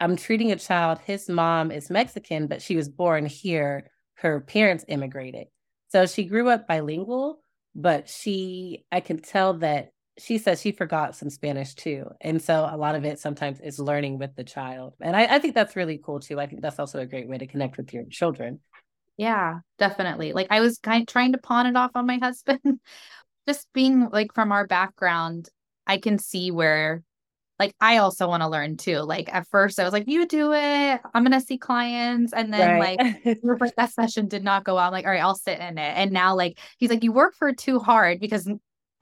I'm 0.00 0.16
treating 0.16 0.52
a 0.52 0.56
child, 0.56 0.98
his 0.98 1.28
mom 1.28 1.70
is 1.70 1.90
Mexican, 1.90 2.46
but 2.46 2.62
she 2.62 2.76
was 2.76 2.88
born 2.88 3.26
here. 3.26 3.90
Her 4.14 4.40
parents 4.40 4.84
immigrated. 4.88 5.46
So 5.88 6.06
she 6.06 6.24
grew 6.24 6.48
up 6.48 6.66
bilingual, 6.66 7.40
but 7.74 8.08
she, 8.08 8.84
I 8.90 9.00
can 9.00 9.18
tell 9.18 9.54
that 9.54 9.92
she 10.18 10.38
says 10.38 10.60
she 10.60 10.72
forgot 10.72 11.16
some 11.16 11.30
Spanish 11.30 11.74
too. 11.74 12.06
And 12.20 12.40
so 12.40 12.68
a 12.70 12.76
lot 12.76 12.94
of 12.94 13.04
it 13.04 13.18
sometimes 13.18 13.60
is 13.60 13.78
learning 13.80 14.18
with 14.18 14.36
the 14.36 14.44
child. 14.44 14.94
And 15.00 15.16
I, 15.16 15.36
I 15.36 15.38
think 15.38 15.54
that's 15.54 15.74
really 15.74 16.00
cool 16.04 16.20
too. 16.20 16.38
I 16.38 16.46
think 16.46 16.62
that's 16.62 16.78
also 16.78 17.00
a 17.00 17.06
great 17.06 17.28
way 17.28 17.38
to 17.38 17.46
connect 17.46 17.76
with 17.76 17.92
your 17.92 18.04
children. 18.04 18.60
Yeah, 19.16 19.60
definitely. 19.78 20.32
Like 20.32 20.48
I 20.50 20.60
was 20.60 20.78
kind 20.78 21.02
of 21.02 21.06
trying 21.08 21.32
to 21.32 21.38
pawn 21.38 21.66
it 21.66 21.76
off 21.76 21.92
on 21.94 22.06
my 22.06 22.18
husband. 22.18 22.60
Just 23.46 23.68
being 23.72 24.08
like 24.10 24.32
from 24.32 24.52
our 24.52 24.66
background, 24.66 25.48
I 25.86 25.98
can 25.98 26.18
see 26.18 26.50
where 26.50 27.02
like 27.58 27.74
I 27.80 27.98
also 27.98 28.26
want 28.28 28.42
to 28.42 28.48
learn 28.48 28.76
too. 28.76 28.98
Like 28.98 29.32
at 29.32 29.46
first 29.46 29.78
I 29.78 29.84
was 29.84 29.92
like, 29.92 30.08
you 30.08 30.26
do 30.26 30.52
it. 30.52 31.00
I'm 31.14 31.22
gonna 31.22 31.40
see 31.40 31.58
clients. 31.58 32.32
And 32.32 32.52
then 32.52 32.80
right. 32.80 32.98
like, 32.98 33.38
like 33.60 33.76
that 33.76 33.92
session 33.92 34.26
did 34.26 34.42
not 34.42 34.64
go 34.64 34.76
out. 34.76 34.88
I'm 34.88 34.92
like, 34.92 35.04
all 35.04 35.12
right, 35.12 35.22
I'll 35.22 35.36
sit 35.36 35.60
in 35.60 35.78
it. 35.78 35.92
And 35.96 36.10
now 36.10 36.34
like 36.34 36.58
he's 36.78 36.90
like, 36.90 37.04
you 37.04 37.12
work 37.12 37.34
for 37.34 37.52
too 37.52 37.78
hard 37.78 38.18
because 38.18 38.50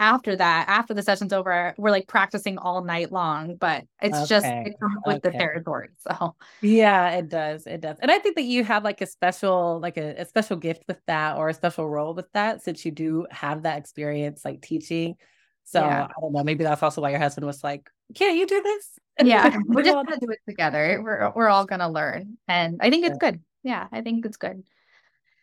after 0.03 0.35
that, 0.35 0.69
after 0.69 0.95
the 0.95 1.03
session's 1.03 1.33
over, 1.33 1.75
we're 1.79 1.93
like 1.93 2.09
practicing 2.09 2.59
all 2.59 2.83
night 2.83 3.13
long, 3.13 3.55
but 3.55 3.85
it's 4.03 4.17
okay. 4.17 4.27
just 4.27 4.47
it 4.47 4.75
comes 4.81 4.97
with 5.07 5.17
okay. 5.19 5.31
the 5.31 5.39
territory. 5.39 5.89
So 6.03 6.35
yeah, 6.61 7.11
it 7.11 7.29
does. 7.29 7.67
It 7.69 7.81
does. 7.81 7.99
And 8.01 8.11
I 8.11 8.19
think 8.19 8.35
that 8.35 8.43
you 8.43 8.65
have 8.65 8.83
like 8.83 9.01
a 9.01 9.07
special, 9.07 9.79
like 9.81 9.97
a, 9.97 10.17
a 10.21 10.25
special 10.25 10.57
gift 10.57 10.83
with 10.89 10.99
that 11.07 11.37
or 11.37 11.49
a 11.49 11.55
special 11.55 11.89
role 11.89 12.15
with 12.15 12.31
that 12.33 12.63
since 12.63 12.85
you 12.85 12.91
do 12.91 13.27
have 13.31 13.63
that 13.63 13.79
experience 13.79 14.45
like 14.45 14.61
teaching. 14.61 15.15
So 15.63 15.81
yeah. 15.81 16.09
I 16.11 16.21
don't 16.21 16.33
know, 16.33 16.43
maybe 16.43 16.65
that's 16.65 16.83
also 16.83 17.01
why 17.01 17.11
your 17.11 17.21
husband 17.21 17.47
was 17.47 17.63
like, 17.63 17.89
Can't 18.17 18.37
you 18.37 18.47
do 18.47 18.61
this? 18.61 18.99
Yeah, 19.23 19.57
we're 19.67 19.83
just 19.83 19.95
gonna 19.95 20.19
do 20.19 20.31
it 20.31 20.41
together. 20.49 21.01
We're 21.05 21.31
we're 21.37 21.49
all 21.49 21.67
gonna 21.67 21.91
learn. 21.91 22.39
And 22.49 22.79
I 22.81 22.91
think 22.91 23.05
it's 23.05 23.19
yeah. 23.23 23.31
good. 23.31 23.41
Yeah, 23.63 23.87
I 23.93 24.01
think 24.01 24.27
it's 24.27 24.39
good. 24.39 24.65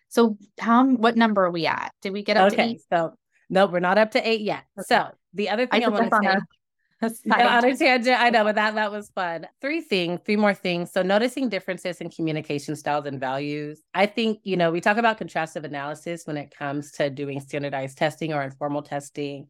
So 0.09 0.37
how 0.59 0.85
what 0.85 1.15
number 1.15 1.45
are 1.45 1.51
we 1.51 1.67
at? 1.67 1.93
Did 2.01 2.11
we 2.11 2.23
get 2.23 2.35
up 2.35 2.51
okay, 2.51 2.55
to 2.55 2.69
eight? 2.71 2.81
So 2.91 3.13
no, 3.49 3.65
we're 3.65 3.79
not 3.79 3.97
up 3.97 4.11
to 4.11 4.27
eight 4.27 4.41
yet. 4.41 4.63
Okay. 4.77 4.85
So 4.87 5.11
the 5.33 5.49
other 5.49 5.65
thing 5.67 5.83
I, 5.83 5.85
I 5.85 5.89
want 5.89 6.11
to 6.11 6.17
say. 6.17 6.23
Yeah, 6.23 6.39
I 8.19 8.29
know, 8.29 8.43
but 8.43 8.55
that 8.55 8.75
that 8.75 8.91
was 8.91 9.09
fun. 9.09 9.47
Three 9.61 9.81
things, 9.81 10.19
three 10.25 10.35
more 10.35 10.53
things. 10.53 10.91
So 10.91 11.01
noticing 11.01 11.49
differences 11.49 12.01
in 12.01 12.09
communication 12.09 12.75
styles 12.75 13.05
and 13.05 13.19
values. 13.19 13.81
I 13.93 14.05
think 14.05 14.39
you 14.43 14.57
know 14.57 14.71
we 14.71 14.81
talk 14.81 14.97
about 14.97 15.19
contrastive 15.19 15.63
analysis 15.63 16.23
when 16.25 16.37
it 16.37 16.53
comes 16.55 16.91
to 16.93 17.09
doing 17.09 17.39
standardized 17.39 17.97
testing 17.97 18.33
or 18.33 18.43
informal 18.43 18.81
testing, 18.81 19.47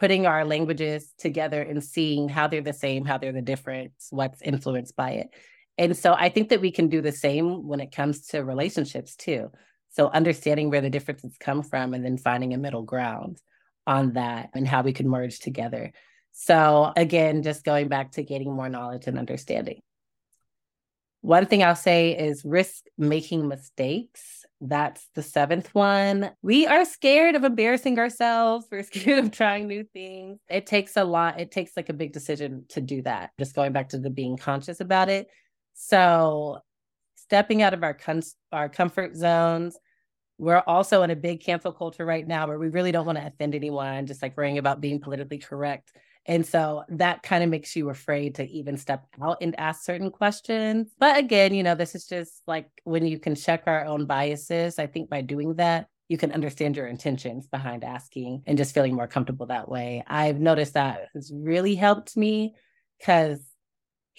putting 0.00 0.26
our 0.26 0.44
languages 0.44 1.12
together 1.18 1.60
and 1.62 1.84
seeing 1.84 2.28
how 2.28 2.46
they're 2.48 2.62
the 2.62 2.72
same, 2.72 3.04
how 3.04 3.18
they're 3.18 3.32
the 3.32 3.42
difference, 3.42 4.08
what's 4.10 4.42
influenced 4.42 4.96
by 4.96 5.12
it. 5.12 5.28
And 5.78 5.96
so 5.96 6.14
I 6.14 6.30
think 6.30 6.48
that 6.48 6.62
we 6.62 6.70
can 6.70 6.88
do 6.88 7.02
the 7.02 7.12
same 7.12 7.66
when 7.66 7.80
it 7.80 7.92
comes 7.92 8.28
to 8.28 8.42
relationships 8.42 9.14
too. 9.14 9.50
So 9.96 10.08
understanding 10.08 10.68
where 10.68 10.82
the 10.82 10.90
differences 10.90 11.38
come 11.40 11.62
from 11.62 11.94
and 11.94 12.04
then 12.04 12.18
finding 12.18 12.52
a 12.52 12.58
middle 12.58 12.82
ground 12.82 13.40
on 13.86 14.12
that 14.12 14.50
and 14.54 14.68
how 14.68 14.82
we 14.82 14.92
can 14.92 15.08
merge 15.08 15.38
together. 15.38 15.90
So 16.32 16.92
again, 16.94 17.42
just 17.42 17.64
going 17.64 17.88
back 17.88 18.12
to 18.12 18.22
gaining 18.22 18.52
more 18.52 18.68
knowledge 18.68 19.06
and 19.06 19.18
understanding. 19.18 19.80
One 21.22 21.46
thing 21.46 21.64
I'll 21.64 21.74
say 21.74 22.10
is 22.10 22.44
risk 22.44 22.84
making 22.98 23.48
mistakes. 23.48 24.44
That's 24.60 25.08
the 25.14 25.22
seventh 25.22 25.74
one. 25.74 26.30
We 26.42 26.66
are 26.66 26.84
scared 26.84 27.34
of 27.34 27.44
embarrassing 27.44 27.98
ourselves. 27.98 28.66
We're 28.70 28.82
scared 28.82 29.24
of 29.24 29.30
trying 29.30 29.66
new 29.66 29.82
things. 29.82 30.40
It 30.50 30.66
takes 30.66 30.98
a 30.98 31.04
lot. 31.04 31.40
It 31.40 31.50
takes 31.50 31.72
like 31.74 31.88
a 31.88 31.94
big 31.94 32.12
decision 32.12 32.66
to 32.68 32.82
do 32.82 33.00
that. 33.02 33.30
Just 33.38 33.54
going 33.54 33.72
back 33.72 33.88
to 33.88 33.98
the 33.98 34.10
being 34.10 34.36
conscious 34.36 34.80
about 34.80 35.08
it. 35.08 35.28
So 35.72 36.58
stepping 37.16 37.62
out 37.62 37.72
of 37.72 37.82
our 37.82 37.94
com- 37.94 38.20
our 38.52 38.68
comfort 38.68 39.16
zones, 39.16 39.78
we're 40.38 40.62
also 40.66 41.02
in 41.02 41.10
a 41.10 41.16
big 41.16 41.40
cancel 41.42 41.72
culture 41.72 42.04
right 42.04 42.26
now 42.26 42.46
where 42.46 42.58
we 42.58 42.68
really 42.68 42.92
don't 42.92 43.06
want 43.06 43.18
to 43.18 43.26
offend 43.26 43.54
anyone, 43.54 44.06
just 44.06 44.22
like 44.22 44.36
worrying 44.36 44.58
about 44.58 44.80
being 44.80 45.00
politically 45.00 45.38
correct. 45.38 45.92
And 46.26 46.44
so 46.44 46.82
that 46.88 47.22
kind 47.22 47.44
of 47.44 47.50
makes 47.50 47.76
you 47.76 47.88
afraid 47.88 48.34
to 48.36 48.44
even 48.48 48.76
step 48.76 49.06
out 49.22 49.38
and 49.40 49.58
ask 49.58 49.84
certain 49.84 50.10
questions. 50.10 50.90
But 50.98 51.16
again, 51.16 51.54
you 51.54 51.62
know, 51.62 51.76
this 51.76 51.94
is 51.94 52.06
just 52.06 52.42
like 52.46 52.68
when 52.84 53.06
you 53.06 53.18
can 53.18 53.34
check 53.34 53.62
our 53.66 53.84
own 53.84 54.06
biases. 54.06 54.78
I 54.78 54.88
think 54.88 55.08
by 55.08 55.20
doing 55.20 55.54
that, 55.54 55.86
you 56.08 56.18
can 56.18 56.32
understand 56.32 56.76
your 56.76 56.86
intentions 56.86 57.46
behind 57.46 57.84
asking 57.84 58.42
and 58.46 58.58
just 58.58 58.74
feeling 58.74 58.94
more 58.94 59.08
comfortable 59.08 59.46
that 59.46 59.68
way. 59.68 60.04
I've 60.06 60.40
noticed 60.40 60.74
that 60.74 61.08
has 61.14 61.32
really 61.34 61.74
helped 61.74 62.16
me 62.16 62.54
because 62.98 63.40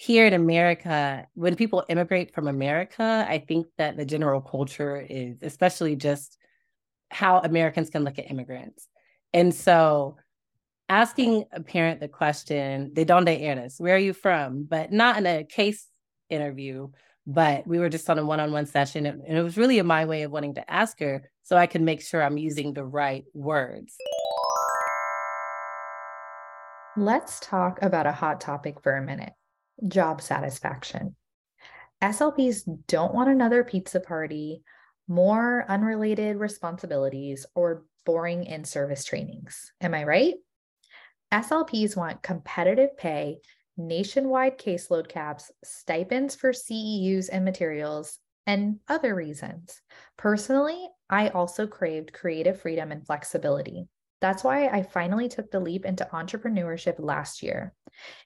here 0.00 0.26
in 0.26 0.32
America, 0.32 1.26
when 1.34 1.56
people 1.56 1.84
immigrate 1.88 2.32
from 2.32 2.46
America, 2.46 3.26
I 3.28 3.38
think 3.38 3.66
that 3.78 3.96
the 3.96 4.04
general 4.04 4.40
culture 4.40 4.96
is, 4.96 5.38
especially 5.42 5.96
just 5.96 6.38
how 7.10 7.40
Americans 7.40 7.90
can 7.90 8.04
look 8.04 8.16
at 8.16 8.30
immigrants. 8.30 8.86
And 9.34 9.52
so 9.52 10.16
asking 10.88 11.46
a 11.50 11.60
parent 11.60 11.98
the 11.98 12.06
question, 12.06 12.92
de 12.94 13.04
donde 13.04 13.28
eres? 13.28 13.80
Where 13.80 13.96
are 13.96 13.98
you 13.98 14.12
from? 14.12 14.62
But 14.62 14.92
not 14.92 15.18
in 15.18 15.26
a 15.26 15.42
case 15.42 15.88
interview, 16.30 16.90
but 17.26 17.66
we 17.66 17.80
were 17.80 17.88
just 17.88 18.08
on 18.08 18.20
a 18.20 18.24
one 18.24 18.38
on 18.38 18.52
one 18.52 18.66
session. 18.66 19.04
And 19.04 19.36
it 19.36 19.42
was 19.42 19.56
really 19.56 19.80
in 19.80 19.86
my 19.86 20.04
way 20.04 20.22
of 20.22 20.30
wanting 20.30 20.54
to 20.54 20.70
ask 20.70 21.00
her 21.00 21.28
so 21.42 21.56
I 21.56 21.66
can 21.66 21.84
make 21.84 22.02
sure 22.02 22.22
I'm 22.22 22.38
using 22.38 22.72
the 22.72 22.84
right 22.84 23.24
words. 23.34 23.96
Let's 26.96 27.40
talk 27.40 27.82
about 27.82 28.06
a 28.06 28.12
hot 28.12 28.40
topic 28.40 28.80
for 28.80 28.96
a 28.96 29.02
minute 29.02 29.32
job 29.86 30.20
satisfaction. 30.20 31.14
SLPs 32.02 32.62
don't 32.86 33.14
want 33.14 33.30
another 33.30 33.64
pizza 33.64 34.00
party, 34.00 34.62
more 35.08 35.64
unrelated 35.68 36.36
responsibilities, 36.36 37.46
or 37.54 37.84
boring 38.04 38.44
in 38.44 38.64
service 38.64 39.04
trainings. 39.04 39.72
Am 39.80 39.94
I 39.94 40.04
right? 40.04 40.34
SLPs 41.32 41.96
want 41.96 42.22
competitive 42.22 42.96
pay, 42.96 43.38
nationwide 43.76 44.58
caseload 44.58 45.08
caps, 45.08 45.50
stipends 45.64 46.34
for 46.34 46.52
CEUs 46.52 47.28
and 47.30 47.44
materials, 47.44 48.18
and 48.46 48.80
other 48.88 49.14
reasons. 49.14 49.82
Personally, 50.16 50.88
I 51.10 51.28
also 51.28 51.66
craved 51.66 52.12
creative 52.12 52.60
freedom 52.60 52.92
and 52.92 53.06
flexibility. 53.06 53.88
That's 54.20 54.42
why 54.42 54.68
I 54.68 54.82
finally 54.82 55.28
took 55.28 55.50
the 55.50 55.60
leap 55.60 55.84
into 55.84 56.08
entrepreneurship 56.12 56.96
last 56.98 57.42
year. 57.42 57.74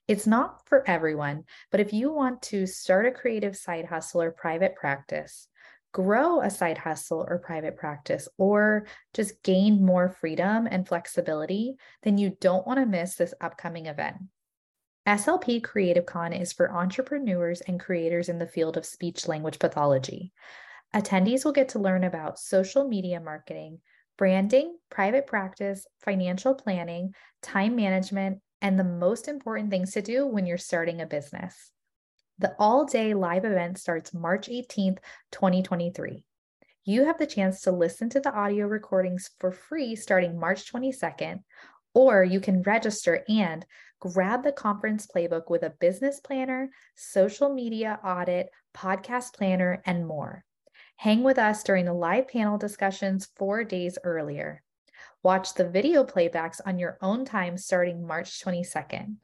It's 0.08 0.26
not 0.26 0.66
for 0.66 0.88
everyone, 0.88 1.44
but 1.70 1.80
if 1.80 1.92
you 1.92 2.12
want 2.12 2.42
to 2.42 2.66
start 2.66 3.06
a 3.06 3.10
creative 3.10 3.56
side 3.56 3.86
hustle 3.86 4.22
or 4.22 4.30
private 4.30 4.74
practice, 4.74 5.48
grow 5.92 6.40
a 6.40 6.50
side 6.50 6.78
hustle 6.78 7.24
or 7.28 7.38
private 7.38 7.76
practice, 7.76 8.28
or 8.38 8.86
just 9.14 9.42
gain 9.42 9.84
more 9.84 10.08
freedom 10.08 10.66
and 10.70 10.88
flexibility, 10.88 11.76
then 12.02 12.18
you 12.18 12.36
don't 12.40 12.66
want 12.66 12.80
to 12.80 12.86
miss 12.86 13.14
this 13.14 13.34
upcoming 13.40 13.86
event. 13.86 14.16
SLP 15.06 15.62
Creative 15.62 16.06
Con 16.06 16.32
is 16.32 16.52
for 16.52 16.72
entrepreneurs 16.72 17.60
and 17.62 17.80
creators 17.80 18.28
in 18.28 18.38
the 18.38 18.46
field 18.46 18.76
of 18.76 18.86
speech 18.86 19.26
language 19.26 19.58
pathology. 19.58 20.32
Attendees 20.94 21.44
will 21.44 21.52
get 21.52 21.70
to 21.70 21.78
learn 21.78 22.04
about 22.04 22.38
social 22.38 22.86
media 22.86 23.18
marketing, 23.18 23.80
branding, 24.16 24.76
private 24.90 25.26
practice, 25.26 25.86
financial 26.00 26.54
planning, 26.54 27.14
time 27.42 27.74
management, 27.74 28.38
and 28.62 28.78
the 28.78 28.84
most 28.84 29.28
important 29.28 29.70
things 29.70 29.90
to 29.92 30.00
do 30.00 30.24
when 30.26 30.46
you're 30.46 30.56
starting 30.56 31.00
a 31.00 31.06
business. 31.06 31.72
The 32.38 32.54
all 32.58 32.86
day 32.86 33.12
live 33.12 33.44
event 33.44 33.78
starts 33.78 34.14
March 34.14 34.48
18th, 34.48 34.98
2023. 35.32 36.24
You 36.84 37.04
have 37.04 37.18
the 37.18 37.26
chance 37.26 37.60
to 37.62 37.72
listen 37.72 38.08
to 38.10 38.20
the 38.20 38.32
audio 38.32 38.66
recordings 38.66 39.30
for 39.38 39.52
free 39.52 39.96
starting 39.96 40.38
March 40.38 40.72
22nd, 40.72 41.42
or 41.92 42.24
you 42.24 42.40
can 42.40 42.62
register 42.62 43.24
and 43.28 43.66
grab 44.00 44.42
the 44.42 44.52
conference 44.52 45.06
playbook 45.06 45.50
with 45.50 45.62
a 45.62 45.74
business 45.78 46.20
planner, 46.20 46.70
social 46.96 47.52
media 47.52 48.00
audit, 48.04 48.48
podcast 48.74 49.34
planner, 49.34 49.82
and 49.84 50.06
more. 50.06 50.44
Hang 50.96 51.22
with 51.22 51.38
us 51.38 51.62
during 51.62 51.84
the 51.84 51.92
live 51.92 52.28
panel 52.28 52.58
discussions 52.58 53.28
four 53.36 53.64
days 53.64 53.98
earlier. 54.04 54.62
Watch 55.24 55.54
the 55.54 55.68
video 55.68 56.02
playbacks 56.02 56.60
on 56.66 56.80
your 56.80 56.98
own 57.00 57.24
time 57.24 57.56
starting 57.56 58.04
March 58.04 58.42
22nd. 58.42 59.18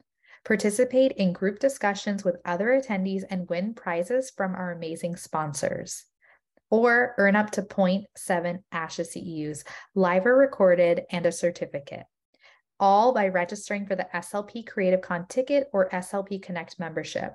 Participate 0.45 1.11
in 1.11 1.33
group 1.33 1.59
discussions 1.59 2.23
with 2.23 2.37
other 2.45 2.67
attendees 2.67 3.23
and 3.29 3.49
win 3.49 3.73
prizes 3.73 4.31
from 4.35 4.55
our 4.55 4.71
amazing 4.71 5.17
sponsors. 5.17 6.05
Or 6.69 7.15
earn 7.17 7.35
up 7.35 7.51
to 7.51 7.63
0.7 7.63 8.05
ASHA 8.73 9.17
CEUs, 9.17 9.65
live 9.93 10.25
or 10.25 10.37
recorded, 10.37 11.01
and 11.11 11.25
a 11.25 11.33
certificate. 11.33 12.05
All 12.79 13.13
by 13.13 13.27
registering 13.27 13.85
for 13.85 13.97
the 13.97 14.07
SLP 14.13 14.65
Creative 14.65 15.01
Con 15.01 15.25
ticket 15.27 15.67
or 15.73 15.89
SLP 15.89 16.41
Connect 16.41 16.79
membership. 16.79 17.33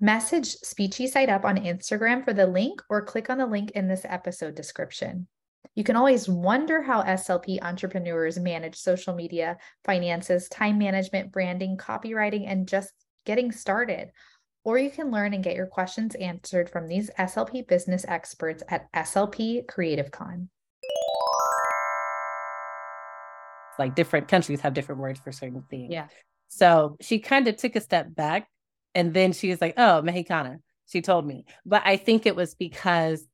Message 0.00 0.56
Speechie 0.64 1.08
Side 1.08 1.30
Up 1.30 1.44
on 1.44 1.58
Instagram 1.58 2.24
for 2.24 2.32
the 2.32 2.46
link 2.48 2.82
or 2.90 3.04
click 3.04 3.30
on 3.30 3.38
the 3.38 3.46
link 3.46 3.70
in 3.72 3.86
this 3.86 4.04
episode 4.04 4.56
description. 4.56 5.28
You 5.74 5.84
can 5.84 5.96
always 5.96 6.28
wonder 6.28 6.82
how 6.82 7.02
SLP 7.02 7.62
entrepreneurs 7.62 8.38
manage 8.38 8.76
social 8.76 9.14
media, 9.14 9.58
finances, 9.84 10.48
time 10.48 10.78
management, 10.78 11.30
branding, 11.30 11.76
copywriting, 11.76 12.44
and 12.48 12.66
just 12.66 12.92
getting 13.24 13.52
started. 13.52 14.10
Or 14.64 14.76
you 14.78 14.90
can 14.90 15.10
learn 15.10 15.34
and 15.34 15.44
get 15.44 15.54
your 15.54 15.66
questions 15.66 16.14
answered 16.16 16.68
from 16.68 16.88
these 16.88 17.10
SLP 17.18 17.68
business 17.68 18.04
experts 18.08 18.62
at 18.68 18.92
SLP 18.92 19.68
Creative 19.68 20.10
Con. 20.10 20.48
Like 23.78 23.94
different 23.94 24.26
countries 24.26 24.60
have 24.62 24.74
different 24.74 25.00
words 25.00 25.20
for 25.20 25.30
certain 25.30 25.62
things. 25.70 25.92
Yeah. 25.92 26.08
So 26.48 26.96
she 27.00 27.20
kind 27.20 27.46
of 27.46 27.56
took 27.56 27.76
a 27.76 27.80
step 27.80 28.12
back 28.12 28.48
and 28.96 29.14
then 29.14 29.32
she 29.32 29.50
was 29.50 29.60
like, 29.60 29.74
oh, 29.76 30.02
Mexicana. 30.02 30.58
She 30.86 31.02
told 31.02 31.26
me. 31.26 31.44
But 31.64 31.82
I 31.84 31.96
think 31.96 32.26
it 32.26 32.34
was 32.34 32.54
because 32.54 33.24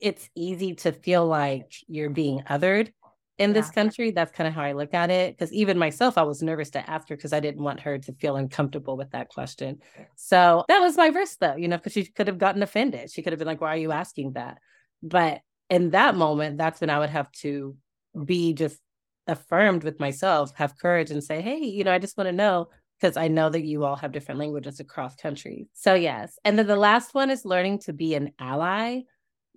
it's 0.00 0.28
easy 0.34 0.74
to 0.76 0.92
feel 0.92 1.26
like 1.26 1.72
you're 1.86 2.10
being 2.10 2.42
othered 2.48 2.92
in 3.38 3.52
this 3.52 3.70
country. 3.70 4.10
That's 4.10 4.32
kind 4.32 4.48
of 4.48 4.54
how 4.54 4.62
I 4.62 4.72
look 4.72 4.94
at 4.94 5.10
it. 5.10 5.36
Because 5.36 5.52
even 5.52 5.78
myself, 5.78 6.18
I 6.18 6.22
was 6.22 6.42
nervous 6.42 6.70
to 6.70 6.90
ask 6.90 7.08
her 7.08 7.16
because 7.16 7.32
I 7.32 7.40
didn't 7.40 7.62
want 7.62 7.80
her 7.80 7.98
to 7.98 8.12
feel 8.14 8.36
uncomfortable 8.36 8.96
with 8.96 9.10
that 9.12 9.28
question. 9.28 9.78
So 10.16 10.64
that 10.68 10.80
was 10.80 10.96
my 10.96 11.06
risk, 11.06 11.38
though, 11.38 11.56
you 11.56 11.68
know, 11.68 11.76
because 11.76 11.92
she 11.92 12.04
could 12.04 12.26
have 12.26 12.38
gotten 12.38 12.62
offended. 12.62 13.10
She 13.10 13.22
could 13.22 13.32
have 13.32 13.38
been 13.38 13.48
like, 13.48 13.60
why 13.60 13.74
are 13.74 13.78
you 13.78 13.92
asking 13.92 14.32
that? 14.32 14.58
But 15.02 15.40
in 15.70 15.90
that 15.90 16.16
moment, 16.16 16.58
that's 16.58 16.80
when 16.80 16.90
I 16.90 16.98
would 16.98 17.10
have 17.10 17.30
to 17.42 17.76
be 18.24 18.54
just 18.54 18.80
affirmed 19.26 19.84
with 19.84 20.00
myself, 20.00 20.52
have 20.56 20.78
courage 20.78 21.10
and 21.10 21.22
say, 21.22 21.40
hey, 21.40 21.58
you 21.58 21.84
know, 21.84 21.92
I 21.92 21.98
just 21.98 22.16
want 22.16 22.28
to 22.28 22.32
know 22.32 22.68
because 23.00 23.16
I 23.16 23.28
know 23.28 23.48
that 23.50 23.64
you 23.64 23.84
all 23.84 23.94
have 23.96 24.10
different 24.10 24.40
languages 24.40 24.80
across 24.80 25.14
countries. 25.14 25.66
So, 25.74 25.94
yes. 25.94 26.38
And 26.44 26.58
then 26.58 26.66
the 26.66 26.76
last 26.76 27.14
one 27.14 27.30
is 27.30 27.44
learning 27.44 27.80
to 27.80 27.92
be 27.92 28.14
an 28.14 28.32
ally. 28.40 29.02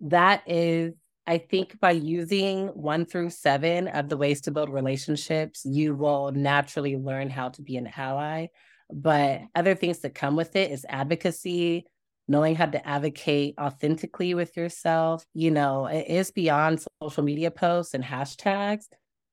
That 0.02 0.44
is, 0.48 0.94
I 1.28 1.38
think, 1.38 1.80
by 1.80 1.92
using 1.92 2.68
one 2.68 3.06
through 3.06 3.30
seven 3.30 3.88
of 3.88 4.10
the 4.10 4.18
ways 4.18 4.42
to 4.42 4.52
build 4.52 4.70
relationships, 4.70 5.64
you 5.64 5.96
will 5.96 6.32
naturally 6.32 6.98
learn 6.98 7.30
how 7.30 7.50
to 7.50 7.62
be 7.62 7.78
an 7.78 7.90
ally. 7.96 8.48
But 8.92 9.42
other 9.56 9.76
things 9.76 10.00
that 10.00 10.16
come 10.16 10.36
with 10.36 10.56
it 10.56 10.72
is 10.72 10.86
advocacy, 10.90 11.86
knowing 12.28 12.56
how 12.56 12.66
to 12.66 12.86
advocate 12.88 13.56
authentically 13.60 14.34
with 14.34 14.58
yourself. 14.58 15.24
You 15.34 15.52
know, 15.52 15.86
it 15.86 16.08
is 16.08 16.32
beyond 16.32 16.84
social 17.02 17.24
media 17.24 17.52
posts 17.52 17.94
and 17.94 18.04
hashtags. 18.04 18.86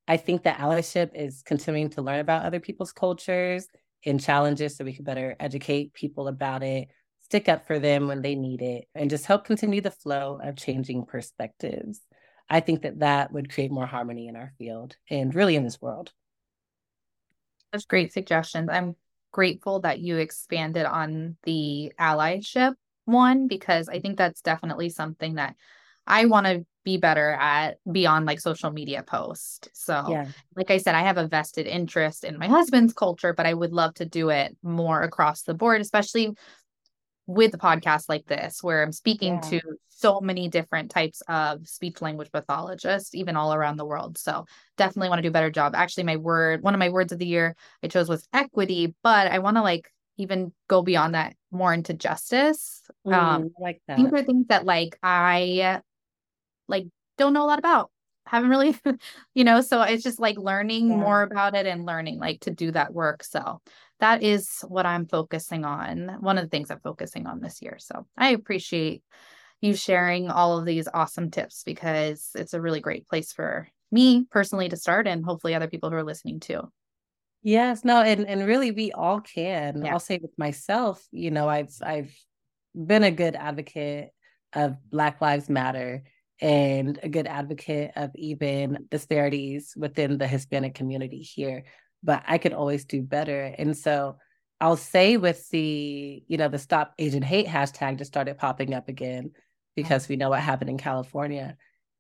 I 0.07 0.17
think 0.17 0.43
that 0.43 0.59
allyship 0.59 1.11
is 1.15 1.43
continuing 1.43 1.91
to 1.91 2.03
learn 2.03 2.21
about 2.21 2.45
other 2.45 2.61
people's 2.61 2.93
cultures 2.93 3.67
and 4.07 4.23
challenges 4.23 4.77
so 4.77 4.85
we 4.85 4.93
can 4.93 5.05
better 5.05 5.37
educate 5.41 5.93
people 5.93 6.29
about 6.29 6.63
it, 6.63 6.89
stick 7.29 7.49
up 7.49 7.67
for 7.67 7.79
them 7.79 8.09
when 8.09 8.23
they 8.23 8.35
need 8.35 8.63
it, 8.63 8.89
and 8.95 9.11
just 9.11 9.27
help 9.27 9.45
continue 9.45 9.81
the 9.81 9.91
flow 9.91 10.41
of 10.43 10.57
changing 10.57 11.05
perspectives. 11.05 12.01
I 12.49 12.61
think 12.61 12.83
that 12.83 13.01
that 13.01 13.33
would 13.33 13.53
create 13.53 13.71
more 13.71 13.87
harmony 13.87 14.29
in 14.29 14.37
our 14.37 14.53
field 14.59 14.97
and 15.11 15.35
really 15.35 15.55
in 15.55 15.65
this 15.65 15.81
world. 15.81 16.13
That's 17.71 17.85
great 17.85 18.15
suggestions. 18.15 18.71
I'm 18.73 18.97
grateful 19.31 19.81
that 19.81 20.01
you 20.01 20.17
expanded 20.17 20.87
on 20.87 21.37
the 21.43 21.93
allyship 22.01 22.75
one 23.05 23.47
because 23.47 23.91
I 23.91 24.01
think 24.01 24.17
that's 24.17 24.41
definitely 24.41 24.89
something 24.89 25.35
that 25.35 25.55
I 26.07 26.25
want 26.25 26.47
to 26.47 26.65
be 26.85 26.97
better 26.97 27.33
at 27.33 27.77
beyond 27.91 28.25
like 28.25 28.41
social 28.41 28.71
media 28.71 29.03
post. 29.03 29.69
So, 29.75 30.07
yeah. 30.09 30.29
like 30.57 30.71
I 30.71 30.79
said, 30.79 30.95
I 30.95 31.03
have 31.03 31.19
a 31.19 31.29
vested 31.29 31.67
interest 31.67 32.25
in 32.25 32.39
my 32.39 32.49
husband's 32.49 32.95
culture, 32.95 33.35
but 33.35 33.45
I 33.45 33.53
would 33.53 33.75
love 33.75 33.93
to 33.95 34.07
do 34.07 34.31
it 34.31 34.57
more 34.63 35.03
across 35.03 35.43
the 35.43 35.53
board, 35.53 35.83
especially 35.83 36.35
with 37.29 37.53
a 37.55 37.59
podcast 37.59 38.09
like 38.09 38.25
this, 38.25 38.63
where 38.63 38.83
I'm 38.83 38.91
speaking 38.91 39.35
yeah. 39.35 39.51
to 39.51 39.61
so 39.89 40.21
many 40.21 40.49
different 40.49 40.91
types 40.91 41.23
of 41.29 41.69
speech 41.69 42.01
language 42.01 42.33
pathologists, 42.33 43.15
even 43.15 43.37
all 43.37 43.53
around 43.53 43.77
the 43.77 43.85
world. 43.85 44.17
So 44.17 44.47
definitely 44.79 45.11
want 45.11 45.19
to 45.19 45.23
do 45.23 45.29
a 45.29 45.33
better 45.33 45.51
job. 45.51 45.75
Actually, 45.77 46.05
my 46.05 46.17
word, 46.17 46.63
one 46.63 46.75
of 46.75 46.79
my 46.79 46.89
words 46.89 47.13
of 47.13 47.19
the 47.19 47.27
year 47.27 47.55
I 47.85 47.89
chose 47.89 48.09
was 48.09 48.27
equity, 48.33 48.95
but 49.03 49.31
I 49.31 49.41
want 49.41 49.59
to 49.59 49.63
like 49.63 49.93
even 50.17 50.53
go 50.69 50.83
beyond 50.83 51.15
that 51.15 51.37
more 51.51 51.75
into 51.75 51.93
justice. 51.93 52.83
Mm, 53.07 53.13
um, 53.13 53.51
like 53.61 53.83
that. 53.87 53.99
These 53.99 54.13
are 54.13 54.23
things 54.23 54.47
that 54.49 54.65
like 54.65 54.99
I 55.03 55.83
like 56.67 56.87
don't 57.19 57.35
know 57.35 57.45
a 57.45 57.47
lot 57.47 57.59
about 57.59 57.91
haven't 58.29 58.51
really 58.51 58.77
you 59.35 59.45
know 59.45 59.61
so 59.61 59.83
it's 59.83 60.03
just 60.03 60.21
like 60.21 60.37
learning 60.39 60.89
yeah. 60.89 60.97
more 60.97 61.23
about 61.23 61.55
it 61.55 61.67
and 61.67 61.87
learning 61.87 62.19
like 62.19 62.41
to 62.41 62.51
do 62.51 62.71
that 62.71 62.93
work 62.93 63.23
so 63.25 63.61
that 64.01 64.23
is 64.23 64.65
what 64.69 64.87
i'm 64.87 65.07
focusing 65.07 65.65
on 65.65 66.17
one 66.21 66.39
of 66.39 66.45
the 66.45 66.49
things 66.49 66.71
i'm 66.71 66.81
focusing 66.81 67.27
on 67.27 67.41
this 67.41 67.63
year 67.63 67.77
so 67.79 68.07
i 68.17 68.31
appreciate 68.31 69.03
you 69.61 69.75
sharing 69.75 70.31
all 70.31 70.59
of 70.59 70.65
these 70.65 70.89
awesome 70.93 71.31
tips 71.31 71.63
because 71.65 72.31
it's 72.35 72.55
a 72.55 72.61
really 72.61 72.81
great 72.81 73.07
place 73.09 73.33
for 73.33 73.69
me 73.91 74.25
personally 74.31 74.69
to 74.69 74.77
start 74.77 75.07
and 75.07 75.25
hopefully 75.25 75.55
other 75.55 75.69
people 75.69 75.91
who 75.91 75.97
are 75.97 76.05
listening 76.05 76.39
too 76.39 76.63
yes 77.43 77.85
no 77.85 78.03
and 78.03 78.27
and 78.27 78.47
really 78.47 78.71
we 78.71 78.93
all 78.93 79.21
can 79.21 79.85
yeah. 79.85 79.93
i'll 79.93 80.01
say 80.01 80.19
with 80.21 80.37
myself 80.39 81.05
you 81.11 81.31
know 81.31 81.49
i've 81.49 81.75
i've 81.83 82.15
been 82.75 83.03
a 83.03 83.11
good 83.11 83.35
advocate 83.35 84.11
of 84.53 84.77
black 84.91 85.21
lives 85.21 85.49
matter 85.49 86.03
and 86.41 86.99
a 87.03 87.09
good 87.09 87.27
advocate 87.27 87.93
of 87.97 88.11
even 88.15 88.71
mm-hmm. 88.71 88.83
disparities 88.91 89.75
within 89.77 90.19
the 90.19 90.27
Hispanic 90.27 90.75
community 90.75 91.21
here. 91.21 91.65
But 92.03 92.23
I 92.27 92.39
could 92.39 92.53
always 92.53 92.85
do 92.85 93.03
better. 93.03 93.55
And 93.59 93.77
so 93.77 94.19
I'll 94.61 94.77
say 94.77 95.17
with 95.17 95.49
the, 95.51 96.23
you 96.27 96.37
know, 96.37 96.49
the 96.49 96.59
Stop 96.59 96.95
Asian 96.99 97.23
Hate 97.23 97.47
hashtag 97.47 97.99
just 97.99 98.13
started 98.13 98.39
popping 98.39 98.75
up 98.75 98.89
again 98.89 99.33
because 99.75 100.09
we 100.09 100.15
mm-hmm. 100.15 100.21
know 100.21 100.31
what 100.31 100.41
happened 100.41 100.71
in 100.71 100.79
California. 100.79 101.57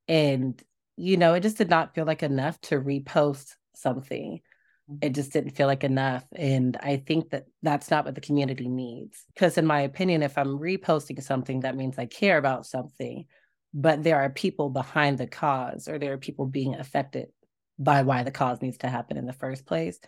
And, 0.06 0.60
you 0.96 1.16
know, 1.16 1.34
it 1.34 1.40
just 1.40 1.58
did 1.58 1.70
not 1.70 1.94
feel 1.94 2.04
like 2.04 2.22
enough 2.22 2.60
to 2.62 2.80
repost 2.80 3.54
something. 3.74 4.40
Mm-hmm. 4.88 4.98
It 5.02 5.14
just 5.14 5.32
didn't 5.32 5.56
feel 5.56 5.66
like 5.66 5.84
enough. 5.84 6.24
And 6.34 6.76
I 6.80 6.96
think 6.96 7.30
that 7.30 7.46
that's 7.62 7.90
not 7.90 8.04
what 8.04 8.14
the 8.14 8.20
community 8.20 8.68
needs. 8.68 9.24
Because, 9.34 9.58
in 9.58 9.66
my 9.66 9.80
opinion, 9.80 10.22
if 10.22 10.38
I'm 10.38 10.58
reposting 10.58 11.22
something, 11.22 11.60
that 11.60 11.76
means 11.76 11.98
I 11.98 12.06
care 12.06 12.38
about 12.38 12.66
something 12.66 13.26
but 13.74 14.02
there 14.02 14.20
are 14.20 14.30
people 14.30 14.70
behind 14.70 15.18
the 15.18 15.26
cause 15.26 15.88
or 15.88 15.98
there 15.98 16.12
are 16.12 16.18
people 16.18 16.46
being 16.46 16.74
affected 16.74 17.28
by 17.78 18.02
why 18.02 18.22
the 18.22 18.30
cause 18.30 18.60
needs 18.60 18.78
to 18.78 18.88
happen 18.88 19.16
in 19.16 19.26
the 19.26 19.32
first 19.32 19.66
place. 19.66 19.98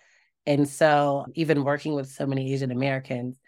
And 0.46 0.68
so, 0.68 1.26
even 1.34 1.64
working 1.64 1.94
with 1.94 2.08
so 2.08 2.26
many 2.26 2.52
Asian 2.52 2.70
Americans, 2.70 3.38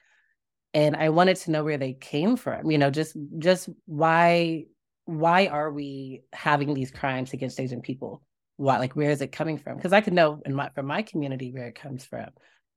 and 0.75 0.97
I 0.97 1.09
wanted 1.11 1.37
to 1.39 1.51
know 1.51 1.65
where 1.65 1.79
they 1.79 1.95
came 1.95 2.37
from, 2.37 2.71
you 2.71 2.79
know, 2.79 2.91
just 2.91 3.17
just 3.39 3.69
why 3.87 4.65
why 5.05 5.47
are 5.47 5.71
we 5.73 6.23
having 6.33 6.75
these 6.75 6.91
crimes 6.91 7.33
against 7.33 7.59
Asian 7.59 7.81
people? 7.81 8.23
Why, 8.57 8.79
like, 8.79 8.95
where 8.95 9.11
is 9.11 9.21
it 9.21 9.33
coming 9.33 9.59
from? 9.59 9.77
Because 9.77 9.93
I 9.93 10.01
could 10.01 10.13
know 10.13 10.41
in 10.45 10.55
my 10.55 10.71
from 10.75 10.87
my 10.87 11.03
community 11.03 11.53
where 11.53 11.67
it 11.67 11.75
comes 11.75 12.05
from, 12.05 12.29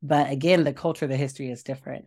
but 0.01 0.31
again, 0.31 0.63
the 0.63 0.73
culture, 0.73 1.07
the 1.07 1.17
history 1.17 1.51
is 1.51 1.63
different. 1.63 2.05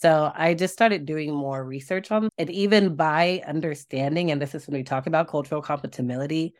So 0.00 0.32
I 0.34 0.54
just 0.54 0.72
started 0.72 1.04
doing 1.04 1.34
more 1.34 1.62
research 1.62 2.10
on 2.10 2.30
it. 2.38 2.48
Even 2.48 2.96
by 2.96 3.42
understanding, 3.46 4.30
and 4.30 4.40
this 4.40 4.54
is 4.54 4.66
when 4.66 4.78
we 4.78 4.82
talk 4.82 5.06
about 5.06 5.28
cultural 5.28 5.62
competemility, 5.62 6.52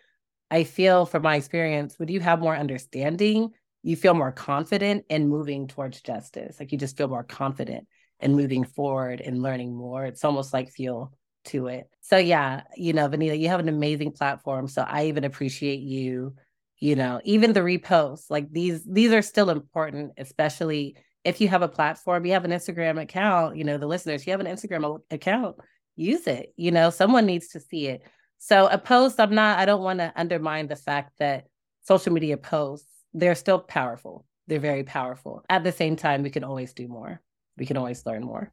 I 0.50 0.64
feel 0.64 1.07
from 1.07 1.22
my 1.22 1.37
experience, 1.37 1.98
when 1.98 2.09
you 2.09 2.20
have 2.20 2.40
more 2.40 2.57
understanding, 2.57 3.53
you 3.83 3.96
feel 3.96 4.12
more 4.12 4.33
confident 4.33 5.07
in 5.09 5.29
moving 5.29 5.68
towards 5.68 6.03
justice. 6.03 6.61
Like 6.61 6.70
you 6.70 6.76
just 6.76 6.98
feel 6.98 7.09
more 7.09 7.24
confident 7.24 7.87
in 8.20 8.37
moving 8.37 8.64
forward 8.64 9.22
and 9.22 9.42
learning 9.42 9.74
more. 9.74 10.05
It's 10.05 10.24
almost 10.24 10.53
like 10.53 10.70
fuel 10.70 11.14
to 11.46 11.68
it. 11.68 11.88
So 12.03 12.18
yeah, 12.18 12.64
you 12.76 12.92
know, 12.92 13.09
Benita, 13.09 13.37
you 13.37 13.48
have 13.48 13.61
an 13.61 13.70
amazing 13.70 14.12
platform. 14.12 14.68
So 14.68 14.83
I 14.83 15.07
even 15.07 15.24
appreciate 15.24 15.81
you, 15.81 16.35
you 16.79 16.94
know, 16.94 17.22
even 17.24 17.55
the 17.55 17.61
reposts. 17.61 18.26
Like 18.29 18.53
these, 18.53 18.85
these 18.85 19.12
are 19.12 19.22
still 19.22 19.48
important, 19.48 20.12
especially 20.18 20.96
if 21.24 21.40
you 21.40 21.48
have 21.48 21.62
a 21.62 21.68
platform, 21.68 22.24
you 22.24 22.33
have 22.33 22.44
an 22.44 22.50
Instagram 22.50 23.00
account, 23.00 23.56
you 23.56 23.64
know, 23.64 23.78
the 23.78 23.87
listeners, 23.87 24.26
you 24.26 24.33
have 24.33 24.40
an 24.40 24.46
Instagram 24.46 25.00
account, 25.11 25.56
use 25.96 26.26
it. 26.26 26.52
You 26.56 26.70
know, 26.70 26.90
someone 26.90 27.26
needs 27.26 27.48
to 27.48 27.61
see 27.61 27.88
it. 27.88 28.02
So 28.38 28.66
a 28.68 28.78
post, 28.78 29.20
I'm 29.20 29.35
not, 29.35 29.59
I 29.59 29.66
don't 29.66 29.83
want 29.83 29.98
to 29.98 30.12
undermine 30.16 30.66
the 30.66 30.76
fact 30.76 31.12
that 31.18 31.44
social 31.83 32.12
media 32.12 32.37
posts, 32.37 32.88
they're 33.12 33.35
still 33.35 33.59
powerful. 33.59 34.24
They're 34.46 34.61
very 34.61 34.85
powerful. 34.85 35.44
At 35.48 35.62
the 35.62 35.72
same 35.72 35.96
time, 35.96 36.22
we 36.22 36.30
can 36.30 36.44
always 36.44 36.72
do 36.72 36.88
more. 36.88 37.20
We 37.59 37.66
can 37.66 37.76
always 37.76 38.06
learn 38.06 38.24
more. 38.24 38.50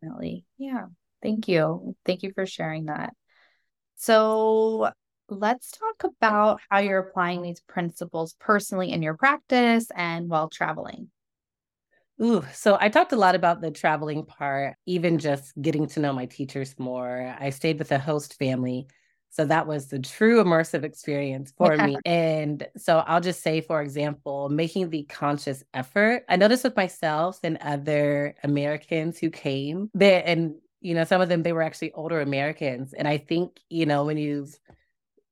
Definitely. 0.00 0.46
Yeah. 0.56 0.86
Thank 1.22 1.48
you. 1.48 1.94
Thank 2.06 2.22
you 2.22 2.32
for 2.34 2.46
sharing 2.46 2.86
that. 2.86 3.12
So 3.96 4.90
let's 5.28 5.70
talk 5.70 6.04
about 6.04 6.60
how 6.68 6.78
you're 6.78 6.98
applying 6.98 7.42
these 7.42 7.60
principles 7.60 8.34
personally 8.40 8.90
in 8.92 9.02
your 9.02 9.14
practice 9.14 9.88
and 9.94 10.28
while 10.28 10.48
traveling. 10.48 11.10
Ooh, 12.22 12.44
so 12.52 12.78
I 12.80 12.88
talked 12.88 13.12
a 13.12 13.16
lot 13.16 13.34
about 13.34 13.60
the 13.60 13.70
traveling 13.70 14.24
part, 14.24 14.76
even 14.86 15.18
just 15.18 15.52
getting 15.60 15.86
to 15.88 16.00
know 16.00 16.12
my 16.12 16.26
teachers 16.26 16.78
more. 16.78 17.34
I 17.40 17.50
stayed 17.50 17.78
with 17.78 17.90
a 17.90 17.98
host 17.98 18.38
family. 18.38 18.86
So 19.30 19.44
that 19.46 19.66
was 19.66 19.88
the 19.88 19.98
true 19.98 20.44
immersive 20.44 20.84
experience 20.84 21.52
for 21.58 21.76
me. 21.76 21.96
And 22.06 22.64
so 22.76 22.98
I'll 22.98 23.20
just 23.20 23.42
say, 23.42 23.60
for 23.60 23.82
example, 23.82 24.48
making 24.48 24.90
the 24.90 25.02
conscious 25.04 25.64
effort. 25.74 26.24
I 26.28 26.36
noticed 26.36 26.62
with 26.62 26.76
myself 26.76 27.40
and 27.42 27.58
other 27.60 28.36
Americans 28.44 29.18
who 29.18 29.30
came 29.30 29.90
there, 29.92 30.22
and, 30.24 30.54
you 30.80 30.94
know, 30.94 31.02
some 31.02 31.20
of 31.20 31.28
them, 31.28 31.42
they 31.42 31.52
were 31.52 31.62
actually 31.62 31.90
older 31.94 32.20
Americans. 32.20 32.92
And 32.92 33.08
I 33.08 33.18
think, 33.18 33.58
you 33.68 33.86
know, 33.86 34.04
when 34.04 34.18
you've, 34.18 34.56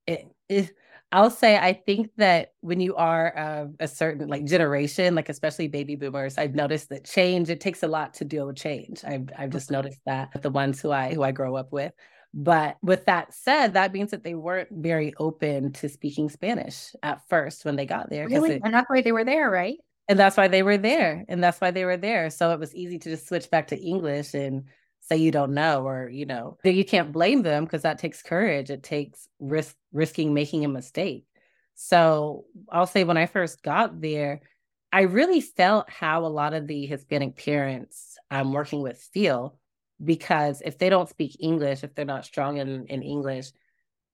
it, 0.08 0.26
it, 0.48 0.72
I'll 1.12 1.30
say 1.30 1.58
I 1.58 1.74
think 1.74 2.10
that 2.16 2.54
when 2.62 2.80
you 2.80 2.96
are 2.96 3.36
uh, 3.36 3.66
a 3.80 3.86
certain 3.86 4.28
like 4.28 4.46
generation, 4.46 5.14
like 5.14 5.28
especially 5.28 5.68
baby 5.68 5.94
boomers, 5.94 6.38
I've 6.38 6.54
noticed 6.54 6.88
that 6.88 7.04
change 7.04 7.50
it 7.50 7.60
takes 7.60 7.82
a 7.82 7.88
lot 7.88 8.14
to 8.14 8.24
deal 8.24 8.46
with 8.46 8.56
change. 8.56 9.04
I've 9.04 9.28
I've 9.36 9.50
just 9.50 9.70
noticed 9.70 10.00
that 10.06 10.42
the 10.42 10.50
ones 10.50 10.80
who 10.80 10.90
I 10.90 11.12
who 11.12 11.22
I 11.22 11.30
grow 11.32 11.56
up 11.56 11.70
with. 11.70 11.92
But 12.34 12.78
with 12.82 13.04
that 13.04 13.34
said, 13.34 13.74
that 13.74 13.92
means 13.92 14.10
that 14.10 14.24
they 14.24 14.34
weren't 14.34 14.70
very 14.70 15.12
open 15.18 15.72
to 15.74 15.88
speaking 15.90 16.30
Spanish 16.30 16.94
at 17.02 17.20
first 17.28 17.66
when 17.66 17.76
they 17.76 17.84
got 17.84 18.08
there. 18.08 18.26
Really, 18.26 18.52
it, 18.52 18.62
and 18.64 18.72
that's 18.72 18.88
why 18.88 19.02
they 19.02 19.12
were 19.12 19.24
there, 19.24 19.50
right? 19.50 19.76
And 20.08 20.18
that's 20.18 20.38
why 20.38 20.48
they 20.48 20.62
were 20.62 20.78
there, 20.78 21.26
and 21.28 21.44
that's 21.44 21.60
why 21.60 21.70
they 21.70 21.84
were 21.84 21.98
there. 21.98 22.30
So 22.30 22.52
it 22.52 22.58
was 22.58 22.74
easy 22.74 22.98
to 23.00 23.10
just 23.10 23.28
switch 23.28 23.50
back 23.50 23.68
to 23.68 23.78
English 23.78 24.32
and 24.32 24.64
say 25.02 25.16
you 25.16 25.30
don't 25.30 25.54
know 25.54 25.86
or 25.86 26.08
you 26.08 26.24
know 26.24 26.56
you 26.64 26.84
can't 26.84 27.12
blame 27.12 27.42
them 27.42 27.64
because 27.64 27.82
that 27.82 27.98
takes 27.98 28.22
courage 28.22 28.70
it 28.70 28.82
takes 28.82 29.28
risk 29.38 29.76
risking 29.92 30.32
making 30.32 30.64
a 30.64 30.68
mistake 30.68 31.26
so 31.74 32.44
i'll 32.70 32.86
say 32.86 33.04
when 33.04 33.16
i 33.16 33.26
first 33.26 33.62
got 33.62 34.00
there 34.00 34.40
i 34.92 35.02
really 35.02 35.40
felt 35.40 35.90
how 35.90 36.24
a 36.24 36.28
lot 36.28 36.54
of 36.54 36.66
the 36.66 36.86
hispanic 36.86 37.36
parents 37.36 38.16
i'm 38.30 38.52
working 38.52 38.80
with 38.80 38.98
feel 39.12 39.58
because 40.02 40.62
if 40.64 40.78
they 40.78 40.88
don't 40.88 41.08
speak 41.08 41.36
english 41.40 41.84
if 41.84 41.94
they're 41.94 42.04
not 42.04 42.24
strong 42.24 42.58
in, 42.58 42.86
in 42.86 43.02
english 43.02 43.50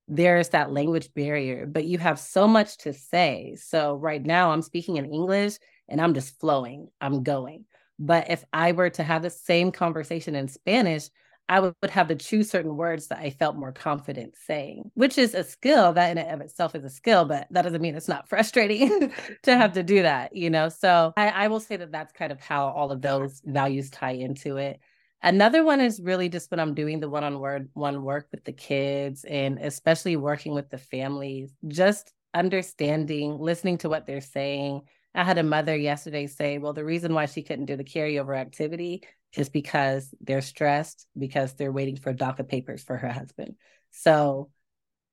there's 0.09 0.49
that 0.51 0.73
language 0.73 1.13
barrier, 1.15 1.67
but 1.67 1.85
you 1.85 1.99
have 1.99 2.19
so 2.19 2.49
much 2.49 2.79
to 2.79 2.93
say. 2.95 3.57
So 3.61 3.95
right 3.95 4.25
now 4.25 4.51
I'm 4.51 4.63
speaking 4.63 4.97
in 4.97 5.13
English 5.13 5.59
and 5.89 6.01
I'm 6.01 6.15
just 6.15 6.41
flowing, 6.41 6.89
I'm 7.01 7.23
going. 7.23 7.67
But 7.99 8.31
if 8.31 8.45
I 8.53 8.73
were 8.73 8.91
to 8.91 9.03
have 9.03 9.23
the 9.23 9.31
same 9.31 9.73
conversation 9.73 10.35
in 10.35 10.49
Spanish, 10.49 11.09
I 11.49 11.61
would, 11.61 11.75
have 11.89 12.09
to 12.09 12.15
choose 12.15 12.51
certain 12.51 12.77
words 12.77 13.07
that 13.07 13.21
I 13.21 13.31
felt 13.31 13.57
more 13.57 13.73
confident 13.73 14.35
saying, 14.37 14.91
which 14.95 15.17
is 15.17 15.35
a 15.35 15.43
skill 15.43 15.95
that 15.95 16.11
in 16.11 16.19
and 16.19 16.31
of 16.31 16.41
itself 16.43 16.75
is 16.75 16.85
a 16.85 16.91
skill, 16.91 17.25
but 17.25 17.47
that 17.51 17.63
doesn't 17.63 17.81
mean 17.81 17.95
it's 17.95 18.09
not 18.09 18.29
frustrating 18.29 19.13
to 19.45 19.57
have 19.57 19.73
to 19.73 19.83
do 19.83 20.03
that, 20.03 20.37
you 20.37 20.51
know? 20.51 20.69
So 20.69 21.15
I, 21.17 21.29
I 21.29 21.49
will 21.49 21.61
say 21.61 21.77
that 21.77 21.91
that's 21.91 22.13
kind 22.13 22.33
of 22.33 22.41
how 22.41 22.69
all 22.69 22.93
of 22.93 23.01
those 23.01 23.41
values 23.45 23.89
tie 23.91 24.13
into 24.13 24.59
it. 24.59 24.79
Another 25.23 25.65
one 25.65 25.81
is 25.81 26.01
really 26.01 26.29
just 26.29 26.51
when 26.51 26.61
I'm 26.61 26.75
doing 26.75 27.01
the 27.01 27.09
one 27.09 27.25
on 27.25 27.69
one 27.73 28.03
work 28.03 28.29
with 28.31 28.45
the 28.45 28.53
kids 28.53 29.25
and 29.25 29.59
especially 29.59 30.17
working 30.17 30.55
with 30.55 30.71
the 30.71 30.79
families, 30.79 31.51
just 31.67 32.13
understanding, 32.35 33.39
listening 33.39 33.79
to 33.79 33.89
what 33.89 34.07
they're 34.07 34.21
saying. 34.21 34.83
I 35.19 35.25
had 35.25 35.39
a 35.39 35.43
mother 35.43 35.77
yesterday 35.77 36.29
say, 36.29 36.59
well, 36.59 36.73
the 36.73 36.85
reason 36.85 37.13
why 37.13 37.27
she 37.27 37.43
couldn't 37.43 37.65
do 37.65 37.77
the 37.77 37.83
carryover 37.83 38.39
activity 38.39 39.03
is 39.37 39.49
because 39.49 40.15
they're 40.21 40.41
stressed 40.41 41.09
because 41.19 41.55
they're 41.55 41.73
waiting 41.73 41.97
for 41.97 42.15
DACA 42.15 42.49
papers 42.49 42.85
for 42.85 42.97
her 42.97 43.09
husband. 43.09 43.57
So 43.91 44.51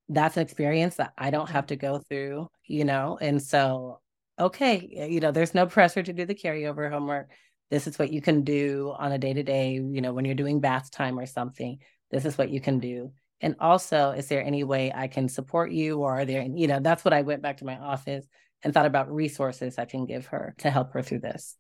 that's 0.08 0.38
an 0.38 0.44
experience 0.44 0.98
that 0.98 1.14
I 1.18 1.32
don't 1.32 1.50
have 1.50 1.66
to 1.68 1.76
go 1.76 1.98
through, 1.98 2.52
you 2.68 2.86
know? 2.86 3.18
And 3.20 3.42
so, 3.42 4.00
okay, 4.40 5.08
you 5.10 5.22
know, 5.22 5.32
there's 5.32 5.56
no 5.56 5.66
pressure 5.66 6.04
to 6.04 6.14
do 6.14 6.28
the 6.28 6.36
carryover 6.36 6.88
homework. 6.88 7.32
This 7.72 7.88
is 7.88 7.98
what 7.98 8.14
you 8.14 8.22
can 8.22 8.44
do 8.44 8.94
on 8.96 9.12
a 9.12 9.18
day 9.18 9.34
to 9.34 9.42
day, 9.42 9.72
you 9.74 10.02
know, 10.02 10.14
when 10.14 10.24
you're 10.24 10.36
doing 10.36 10.60
bath 10.60 10.92
time 10.92 11.18
or 11.18 11.26
something. 11.26 11.80
This 12.12 12.26
is 12.26 12.38
what 12.38 12.52
you 12.52 12.62
can 12.62 12.78
do. 12.78 13.12
And 13.42 13.56
also, 13.60 14.12
is 14.12 14.28
there 14.28 14.44
any 14.44 14.64
way 14.64 14.92
I 14.94 15.08
can 15.08 15.30
support 15.30 15.72
you? 15.72 15.98
Or 16.02 16.20
are 16.20 16.26
there, 16.26 16.44
you 16.44 16.68
know, 16.68 16.80
that's 16.80 17.04
what 17.04 17.14
I 17.14 17.24
went 17.24 17.42
back 17.42 17.58
to 17.58 17.66
my 17.66 17.78
office 17.80 18.28
and 18.66 18.74
thought 18.74 18.88
about 18.88 19.14
resources 19.14 19.78
I 19.78 19.86
can 19.86 20.08
give 20.08 20.26
her 20.28 20.56
to 20.58 20.72
help 20.72 20.92
her 20.94 21.04
through 21.04 21.20
this. 21.20 21.56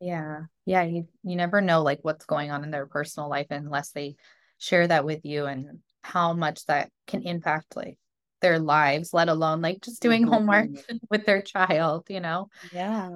Yeah. 0.00 0.42
Yeah. 0.66 0.82
You, 0.82 1.08
you 1.24 1.34
never 1.34 1.62
know 1.62 1.82
like 1.82 2.00
what's 2.02 2.26
going 2.26 2.50
on 2.50 2.62
in 2.62 2.70
their 2.70 2.86
personal 2.86 3.30
life 3.30 3.46
unless 3.50 3.90
they 3.90 4.16
share 4.58 4.86
that 4.86 5.06
with 5.06 5.24
you 5.24 5.46
and 5.46 5.78
how 6.02 6.34
much 6.34 6.66
that 6.66 6.90
can 7.06 7.22
impact 7.22 7.74
like 7.74 7.96
their 8.42 8.58
lives, 8.58 9.14
let 9.14 9.30
alone 9.30 9.62
like 9.62 9.80
just 9.80 10.02
doing 10.02 10.22
mm-hmm. 10.22 10.34
homework 10.34 10.68
with 11.10 11.24
their 11.24 11.40
child, 11.40 12.04
you 12.10 12.20
know? 12.20 12.48
Yeah. 12.70 13.08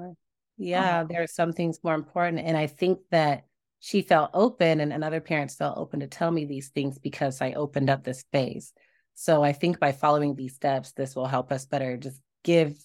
Yeah. 0.56 1.02
Oh. 1.02 1.06
There 1.06 1.22
are 1.22 1.28
some 1.28 1.52
things 1.52 1.78
more 1.84 1.94
important. 1.94 2.40
And 2.40 2.56
I 2.56 2.68
think 2.68 3.00
that 3.10 3.44
she 3.80 4.00
felt 4.00 4.30
open 4.32 4.80
and, 4.80 4.94
and 4.94 5.04
other 5.04 5.20
parents 5.20 5.56
felt 5.56 5.76
open 5.76 6.00
to 6.00 6.06
tell 6.06 6.30
me 6.30 6.46
these 6.46 6.70
things 6.70 6.98
because 6.98 7.42
I 7.42 7.52
opened 7.52 7.90
up 7.90 8.02
this 8.02 8.20
space. 8.20 8.72
So 9.14 9.44
I 9.44 9.52
think 9.52 9.78
by 9.78 9.92
following 9.92 10.34
these 10.34 10.54
steps, 10.54 10.92
this 10.92 11.14
will 11.14 11.26
help 11.26 11.52
us 11.52 11.66
better 11.66 11.98
just 11.98 12.18
give 12.44 12.76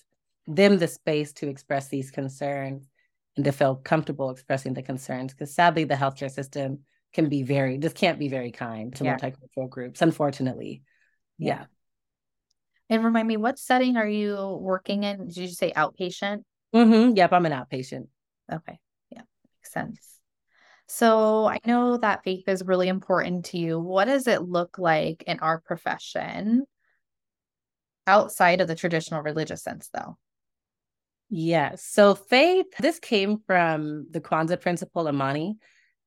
them 0.48 0.78
the 0.78 0.88
space 0.88 1.34
to 1.34 1.50
express 1.50 1.90
these 1.90 2.12
concerns 2.12 2.88
and 3.36 3.46
to 3.46 3.52
feel 3.52 3.76
comfortable 3.76 4.30
expressing 4.30 4.74
the 4.74 4.82
concerns. 4.82 5.34
Because 5.34 5.54
sadly, 5.54 5.84
the 5.84 5.96
healthcare 5.96 6.32
system 6.32 6.80
can 7.14 7.30
be 7.30 7.44
very, 7.44 7.78
just 7.78 7.96
can't 7.96 8.20
be 8.20 8.28
very 8.28 8.52
kind 8.52 8.96
to 8.96 9.04
yeah. 9.04 9.18
multicultural 9.18 9.70
groups, 9.70 10.02
unfortunately. 10.02 10.84
Yeah. 11.38 11.60
yeah. 11.60 11.66
And 12.90 13.04
remind 13.04 13.28
me, 13.28 13.38
what 13.38 13.60
setting 13.60 13.98
are 13.98 14.08
you 14.08 14.58
working 14.62 15.04
in? 15.04 15.28
Did 15.28 15.38
you 15.38 15.48
say 15.50 15.74
outpatient? 15.74 16.44
Mm-hmm. 16.74 17.16
Yep, 17.16 17.34
I'm 17.34 17.46
an 17.46 17.52
outpatient. 17.52 18.08
Okay. 18.52 18.80
Yeah, 19.12 19.22
makes 19.60 19.72
sense. 19.72 20.20
So 20.88 21.46
I 21.46 21.60
know 21.66 21.98
that 21.98 22.24
faith 22.24 22.48
is 22.48 22.64
really 22.64 22.88
important 22.88 23.46
to 23.48 23.58
you. 23.58 23.78
What 23.78 24.06
does 24.06 24.26
it 24.28 24.44
look 24.44 24.78
like 24.78 25.24
in 25.28 25.40
our 25.40 25.60
profession 25.60 26.64
outside 28.08 28.62
of 28.62 28.68
the 28.68 28.76
traditional 28.76 29.22
religious 29.22 29.62
sense, 29.62 29.90
though? 29.94 30.18
Yes. 31.30 31.84
So 31.84 32.16
faith, 32.16 32.68
this 32.80 33.00
came 33.00 33.40
from 33.46 34.08
the 34.12 34.22
Kwanzaa 34.22 34.62
principle 34.62 35.08
Imani. 35.08 35.58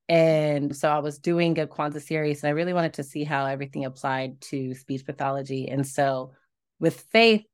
And 0.09 0.75
so 0.75 0.89
I 0.89 0.99
was 0.99 1.19
doing 1.19 1.57
a 1.59 1.67
Kwanzaa 1.67 2.01
series 2.01 2.43
and 2.43 2.49
I 2.49 2.53
really 2.53 2.73
wanted 2.73 2.93
to 2.95 3.03
see 3.03 3.23
how 3.23 3.45
everything 3.45 3.85
applied 3.85 4.41
to 4.41 4.73
speech 4.73 5.05
pathology. 5.05 5.69
And 5.69 5.85
so 5.85 6.31
with 6.79 6.99
faith, 7.11 7.45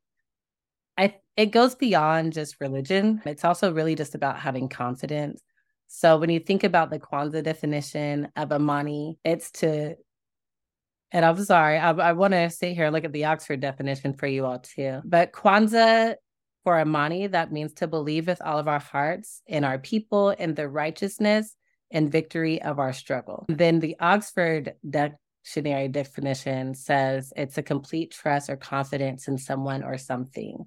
I 0.98 1.16
it 1.36 1.48
goes 1.48 1.76
beyond 1.76 2.34
just 2.34 2.60
religion. 2.60 3.22
It's 3.26 3.46
also 3.46 3.72
really 3.72 3.94
just 3.96 4.16
about 4.16 4.40
having 4.40 4.70
confidence. 4.70 5.42
So 5.88 6.18
when 6.18 6.30
you 6.30 6.40
think 6.40 6.64
about 6.64 6.90
the 6.90 7.00
Kwanzaa 7.00 7.44
definition 7.44 8.30
of 8.36 8.52
Imani, 8.52 9.20
it's 9.24 9.52
to 9.52 9.96
and 11.12 11.26
I'm 11.26 11.44
sorry, 11.44 11.78
I, 11.78 11.92
I 11.92 12.14
want 12.14 12.34
to 12.34 12.50
sit 12.50 12.74
here 12.76 12.86
and 12.86 12.94
look 12.94 13.06
at 13.06 13.14
the 13.14 13.26
Oxford 13.26 13.62
definition 13.62 14.14
for 14.14 14.28
you 14.28 14.46
all 14.46 14.60
too. 14.60 15.02
But 15.06 15.32
Kwanzaa 15.32 16.16
for 16.64 16.80
Imani, 16.80 17.28
that 17.28 17.52
means 17.52 17.74
to 17.76 17.88
believe 17.88 18.28
with 18.28 18.42
all 18.42 18.60
of 18.60 18.68
our 18.68 18.80
hearts 18.80 19.42
in 19.48 19.64
our 19.64 19.80
people 19.80 20.36
and 20.38 20.56
the 20.56 20.68
righteousness 20.68 21.56
and 21.92 22.12
victory 22.12 22.62
of 22.62 22.78
our 22.78 22.92
struggle. 22.92 23.46
Then 23.48 23.80
the 23.80 23.96
Oxford 24.02 24.74
dictionary 24.88 25.88
definition 25.88 26.76
says 26.76 27.32
it's 27.38 27.58
a 27.58 27.64
complete 27.64 28.12
trust 28.12 28.50
or 28.50 28.58
confidence 28.58 29.30
in 29.30 29.38
someone 29.38 29.82
or 29.82 29.98
something. 29.98 30.66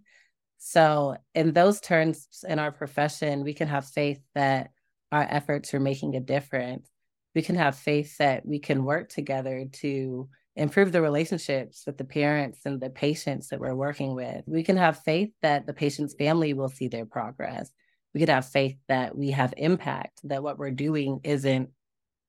So, 0.57 1.17
in 1.35 1.53
those 1.53 1.81
terms, 1.81 2.29
in 2.47 2.59
our 2.59 2.73
profession, 2.73 3.45
we 3.45 3.55
can 3.55 3.69
have 3.69 3.87
faith 3.87 4.21
that 4.35 4.71
our 5.13 5.27
efforts 5.29 5.75
are 5.75 5.81
making 5.81 6.17
a 6.17 6.21
difference. 6.21 6.89
We 7.35 7.43
can 7.43 7.57
have 7.57 7.77
faith 7.77 8.17
that 8.19 8.45
we 8.45 8.59
can 8.59 8.85
work 8.85 9.09
together 9.09 9.67
to 9.73 10.29
improve 10.57 10.93
the 10.93 11.01
relationships 11.01 11.85
with 11.87 11.97
the 11.97 12.05
parents 12.05 12.61
and 12.65 12.81
the 12.81 12.91
patients 12.91 13.49
that 13.49 13.61
we're 13.61 13.75
working 13.75 14.15
with. 14.15 14.43
We 14.47 14.63
can 14.63 14.77
have 14.77 15.03
faith 15.05 15.31
that 15.43 15.67
the 15.67 15.73
patient's 15.73 16.15
family 16.15 16.55
will 16.55 16.69
see 16.69 16.89
their 16.89 17.07
progress. 17.07 17.71
We 18.13 18.21
could 18.21 18.29
have 18.29 18.47
faith 18.47 18.77
that 18.89 19.17
we 19.17 19.31
have 19.31 19.55
impact, 19.57 20.21
that 20.25 20.43
what 20.43 20.59
we're 20.59 20.73
doing 20.73 21.21
isn't 21.23 21.71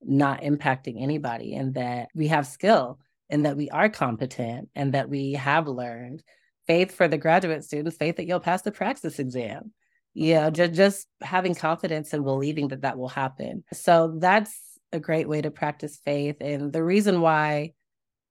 not 0.03 0.41
impacting 0.41 1.01
anybody, 1.01 1.55
and 1.55 1.73
that 1.73 2.09
we 2.13 2.27
have 2.27 2.45
skill 2.45 2.99
and 3.29 3.45
that 3.45 3.57
we 3.57 3.69
are 3.69 3.89
competent 3.89 4.69
and 4.75 4.93
that 4.93 5.09
we 5.09 5.33
have 5.33 5.67
learned. 5.67 6.21
Faith 6.67 6.93
for 6.93 7.07
the 7.07 7.17
graduate 7.17 7.63
students, 7.63 7.97
faith 7.97 8.17
that 8.17 8.27
you'll 8.27 8.39
pass 8.39 8.61
the 8.61 8.71
praxis 8.71 9.17
exam. 9.17 9.73
Yeah, 10.13 10.49
just, 10.49 10.73
just 10.73 11.07
having 11.21 11.55
confidence 11.55 12.13
and 12.13 12.23
believing 12.23 12.67
that 12.67 12.81
that 12.81 12.97
will 12.97 13.09
happen. 13.09 13.63
So 13.73 14.17
that's 14.19 14.70
a 14.93 14.99
great 14.99 15.27
way 15.27 15.41
to 15.41 15.51
practice 15.51 15.99
faith. 16.04 16.38
And 16.41 16.71
the 16.71 16.84
reason 16.84 17.21
why 17.21 17.73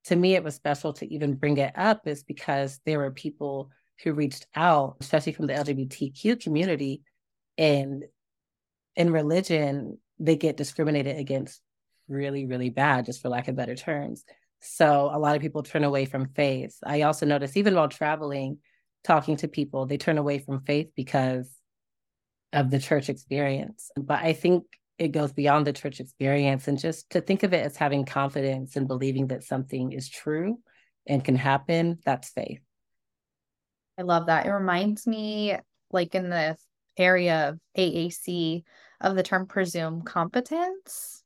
to 0.04 0.16
me 0.16 0.34
it 0.34 0.44
was 0.44 0.54
special 0.54 0.92
to 0.94 1.12
even 1.12 1.34
bring 1.34 1.58
it 1.58 1.72
up 1.76 2.06
is 2.06 2.22
because 2.22 2.80
there 2.86 2.98
were 2.98 3.10
people 3.10 3.70
who 4.02 4.12
reached 4.14 4.46
out, 4.54 4.96
especially 5.00 5.32
from 5.32 5.46
the 5.46 5.54
LGBTQ 5.54 6.40
community, 6.40 7.02
and 7.58 8.04
in 8.96 9.12
religion, 9.12 9.98
they 10.18 10.36
get 10.36 10.56
discriminated 10.56 11.18
against 11.18 11.60
really, 12.08 12.46
really 12.46 12.70
bad, 12.70 13.06
just 13.06 13.20
for 13.20 13.28
lack 13.28 13.48
of 13.48 13.56
better 13.56 13.76
terms. 13.76 14.24
So 14.60 15.10
a 15.12 15.18
lot 15.18 15.36
of 15.36 15.42
people 15.42 15.62
turn 15.62 15.84
away 15.84 16.04
from 16.04 16.28
faith. 16.34 16.76
I 16.84 17.02
also 17.02 17.26
notice 17.26 17.56
even 17.56 17.74
while 17.74 17.88
traveling, 17.88 18.58
talking 19.04 19.36
to 19.36 19.48
people, 19.48 19.86
they 19.86 19.96
turn 19.96 20.18
away 20.18 20.38
from 20.38 20.62
faith 20.62 20.90
because 20.96 21.50
of 22.52 22.70
the 22.70 22.80
church 22.80 23.08
experience. 23.08 23.90
But 23.96 24.20
I 24.20 24.32
think 24.32 24.64
it 25.00 25.12
goes 25.12 25.32
beyond 25.32 25.66
the 25.66 25.72
church 25.72 25.98
experience 25.98 26.68
and 26.68 26.78
just 26.78 27.08
to 27.10 27.22
think 27.22 27.42
of 27.42 27.54
it 27.54 27.64
as 27.64 27.74
having 27.74 28.04
confidence 28.04 28.76
and 28.76 28.86
believing 28.86 29.28
that 29.28 29.42
something 29.42 29.92
is 29.92 30.08
true 30.08 30.58
and 31.06 31.24
can 31.24 31.34
happen 31.34 31.98
that's 32.04 32.28
faith 32.28 32.60
i 33.98 34.02
love 34.02 34.26
that 34.26 34.46
it 34.46 34.50
reminds 34.50 35.06
me 35.06 35.56
like 35.90 36.14
in 36.14 36.28
the 36.28 36.54
area 36.98 37.48
of 37.48 37.58
aac 37.78 38.62
of 39.00 39.16
the 39.16 39.22
term 39.22 39.46
presume 39.46 40.02
competence 40.02 41.24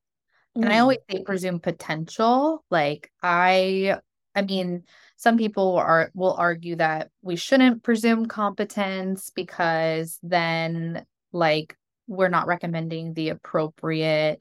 mm. 0.56 0.62
and 0.62 0.72
i 0.72 0.76
mm. 0.76 0.80
always 0.80 0.98
say 1.10 1.22
presume 1.24 1.58
potential 1.58 2.64
like 2.70 3.10
i 3.22 3.98
i 4.36 4.42
mean 4.42 4.84
some 5.16 5.36
people 5.36 5.76
are 5.76 6.12
will 6.14 6.34
argue 6.34 6.76
that 6.76 7.10
we 7.22 7.34
shouldn't 7.34 7.82
presume 7.82 8.26
competence 8.26 9.30
because 9.34 10.18
then 10.22 11.04
like 11.32 11.76
we're 12.06 12.28
not 12.28 12.46
recommending 12.46 13.14
the 13.14 13.30
appropriate 13.30 14.40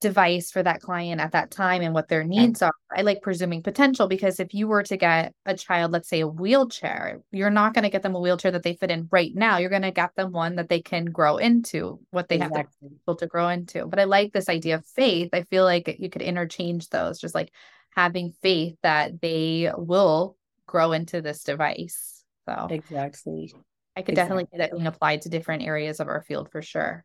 device 0.00 0.50
for 0.50 0.62
that 0.62 0.82
client 0.82 1.20
at 1.20 1.32
that 1.32 1.50
time 1.50 1.80
and 1.80 1.94
what 1.94 2.08
their 2.08 2.22
needs 2.22 2.60
are. 2.60 2.72
I 2.94 3.00
like 3.00 3.22
presuming 3.22 3.62
potential 3.62 4.08
because 4.08 4.38
if 4.38 4.52
you 4.52 4.68
were 4.68 4.82
to 4.84 4.96
get 4.96 5.34
a 5.46 5.56
child, 5.56 5.90
let's 5.90 6.08
say 6.08 6.20
a 6.20 6.28
wheelchair, 6.28 7.22
you're 7.32 7.50
not 7.50 7.72
going 7.72 7.84
to 7.84 7.90
get 7.90 8.02
them 8.02 8.14
a 8.14 8.20
wheelchair 8.20 8.50
that 8.50 8.62
they 8.62 8.74
fit 8.74 8.90
in 8.90 9.08
right 9.10 9.34
now. 9.34 9.56
You're 9.56 9.70
going 9.70 9.82
to 9.82 9.90
get 9.90 10.14
them 10.14 10.32
one 10.32 10.56
that 10.56 10.68
they 10.68 10.82
can 10.82 11.06
grow 11.06 11.38
into 11.38 11.98
what 12.10 12.28
they 12.28 12.36
exactly. 12.36 12.58
have 12.58 12.66
to 12.66 12.88
be 12.88 12.96
able 13.06 13.16
to 13.16 13.26
grow 13.26 13.48
into. 13.48 13.86
But 13.86 13.98
I 13.98 14.04
like 14.04 14.32
this 14.32 14.50
idea 14.50 14.76
of 14.76 14.86
faith. 14.86 15.30
I 15.32 15.42
feel 15.44 15.64
like 15.64 15.96
you 15.98 16.10
could 16.10 16.22
interchange 16.22 16.90
those, 16.90 17.18
just 17.18 17.34
like 17.34 17.50
having 17.90 18.34
faith 18.42 18.76
that 18.82 19.22
they 19.22 19.72
will 19.76 20.36
grow 20.66 20.92
into 20.92 21.22
this 21.22 21.42
device. 21.42 22.22
So 22.46 22.68
exactly. 22.70 23.54
I 23.96 24.02
could 24.02 24.12
exactly. 24.12 24.44
definitely 24.44 24.48
see 24.52 24.58
that 24.58 24.72
being 24.72 24.86
applied 24.86 25.22
to 25.22 25.28
different 25.28 25.62
areas 25.62 26.00
of 26.00 26.08
our 26.08 26.22
field 26.22 26.50
for 26.52 26.60
sure. 26.60 27.04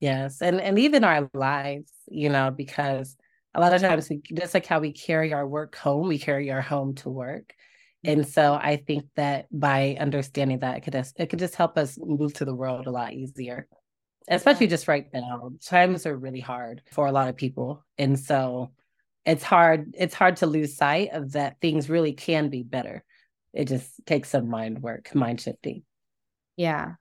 Yes. 0.00 0.40
And 0.42 0.60
and 0.60 0.78
even 0.78 1.02
our 1.02 1.28
lives, 1.34 1.90
you 2.08 2.28
know, 2.28 2.50
because 2.50 3.16
a 3.54 3.60
lot 3.60 3.72
of 3.72 3.80
times 3.80 4.08
we 4.08 4.20
just 4.32 4.54
like 4.54 4.66
how 4.66 4.80
we 4.80 4.92
carry 4.92 5.32
our 5.32 5.46
work 5.46 5.76
home, 5.76 6.08
we 6.08 6.18
carry 6.18 6.50
our 6.50 6.60
home 6.60 6.94
to 6.96 7.08
work. 7.08 7.54
Mm-hmm. 8.04 8.20
And 8.20 8.28
so 8.28 8.54
I 8.54 8.76
think 8.76 9.04
that 9.16 9.46
by 9.50 9.96
understanding 9.98 10.58
that 10.60 10.78
it 10.78 10.80
could 10.82 10.92
just, 10.92 11.18
it 11.18 11.30
could 11.30 11.38
just 11.38 11.54
help 11.54 11.78
us 11.78 11.98
move 11.98 12.34
to 12.34 12.44
the 12.44 12.54
world 12.54 12.86
a 12.86 12.90
lot 12.90 13.12
easier. 13.12 13.68
Especially 14.26 14.66
just 14.66 14.88
right 14.88 15.06
now. 15.12 15.50
Times 15.64 16.06
are 16.06 16.16
really 16.16 16.40
hard 16.40 16.82
for 16.92 17.06
a 17.06 17.12
lot 17.12 17.28
of 17.28 17.36
people. 17.36 17.84
And 17.98 18.18
so 18.18 18.72
it's 19.24 19.42
hard, 19.42 19.94
it's 19.98 20.14
hard 20.14 20.36
to 20.38 20.46
lose 20.46 20.76
sight 20.76 21.10
of 21.12 21.32
that 21.32 21.60
things 21.60 21.88
really 21.88 22.12
can 22.12 22.48
be 22.48 22.62
better. 22.62 23.04
It 23.52 23.66
just 23.66 23.88
takes 24.06 24.30
some 24.30 24.48
mind 24.48 24.82
work, 24.82 25.14
mind 25.14 25.40
shifting. 25.40 25.82
Yeah. 26.56 26.94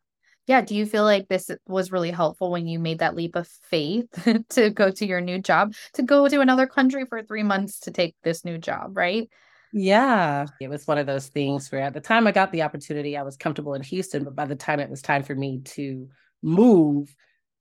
Yeah. 0.46 0.62
Do 0.62 0.76
you 0.76 0.86
feel 0.86 1.04
like 1.04 1.28
this 1.28 1.50
was 1.68 1.92
really 1.92 2.12
helpful 2.12 2.52
when 2.52 2.68
you 2.68 2.80
made 2.80 3.00
that 3.00 3.16
leap 3.16 3.36
of 3.36 3.48
faith 3.70 4.08
to 4.50 4.70
go 4.70 4.92
to 4.92 5.06
your 5.06 5.22
new 5.22 5.40
job, 5.40 5.74
to 5.94 6.04
go 6.04 6.28
to 6.28 6.42
another 6.42 6.68
country 6.68 7.06
for 7.06 7.24
three 7.24 7.44
months 7.44 7.80
to 7.82 7.92
take 7.92 8.16
this 8.24 8.44
new 8.44 8.58
job, 8.58 8.98
right? 8.98 9.30
Yeah. 9.72 10.46
It 10.60 10.70
was 10.70 10.86
one 10.86 10.98
of 10.98 11.08
those 11.08 11.28
things 11.28 11.72
where 11.72 11.82
at 11.82 11.94
the 11.94 12.02
time 12.02 12.28
I 12.28 12.32
got 12.32 12.52
the 12.52 12.64
opportunity, 12.64 13.18
I 13.18 13.24
was 13.24 13.38
comfortable 13.38 13.74
in 13.74 13.82
Houston, 13.84 14.24
but 14.24 14.36
by 14.36 14.46
the 14.46 14.56
time 14.56 14.80
it 14.80 14.90
was 14.90 15.02
time 15.02 15.24
for 15.24 15.34
me 15.34 15.62
to 15.66 16.10
move, 16.42 17.16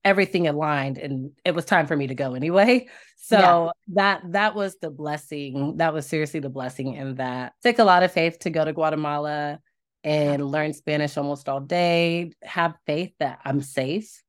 everything 0.05 0.49
aligned 0.49 0.99
and 0.99 1.31
it 1.45 1.55
was 1.55 1.65
time 1.65 1.87
for 1.87 1.97
me 1.97 2.09
to 2.09 2.15
go 2.15 2.35
anyway. 2.35 2.89
So 3.25 3.39
yeah. 3.39 3.71
that 3.95 4.23
that 4.33 4.55
was 4.57 4.79
the 4.81 4.91
blessing. 4.91 5.77
That 5.77 5.95
was 5.95 6.09
seriously 6.09 6.41
the 6.41 6.49
blessing 6.49 6.95
in 6.95 7.15
that. 7.15 7.53
It 7.65 7.69
took 7.69 7.79
a 7.79 7.85
lot 7.85 8.03
of 8.03 8.11
faith 8.11 8.41
to 8.41 8.51
go 8.51 8.65
to 8.65 8.73
Guatemala 8.73 9.61
and 10.05 10.45
learn 10.45 10.73
Spanish 10.73 11.17
almost 11.17 11.49
all 11.49 11.61
day, 11.61 12.33
have 12.43 12.75
faith 12.87 13.13
that 13.21 13.41
I'm 13.45 13.61
safe. 13.61 14.23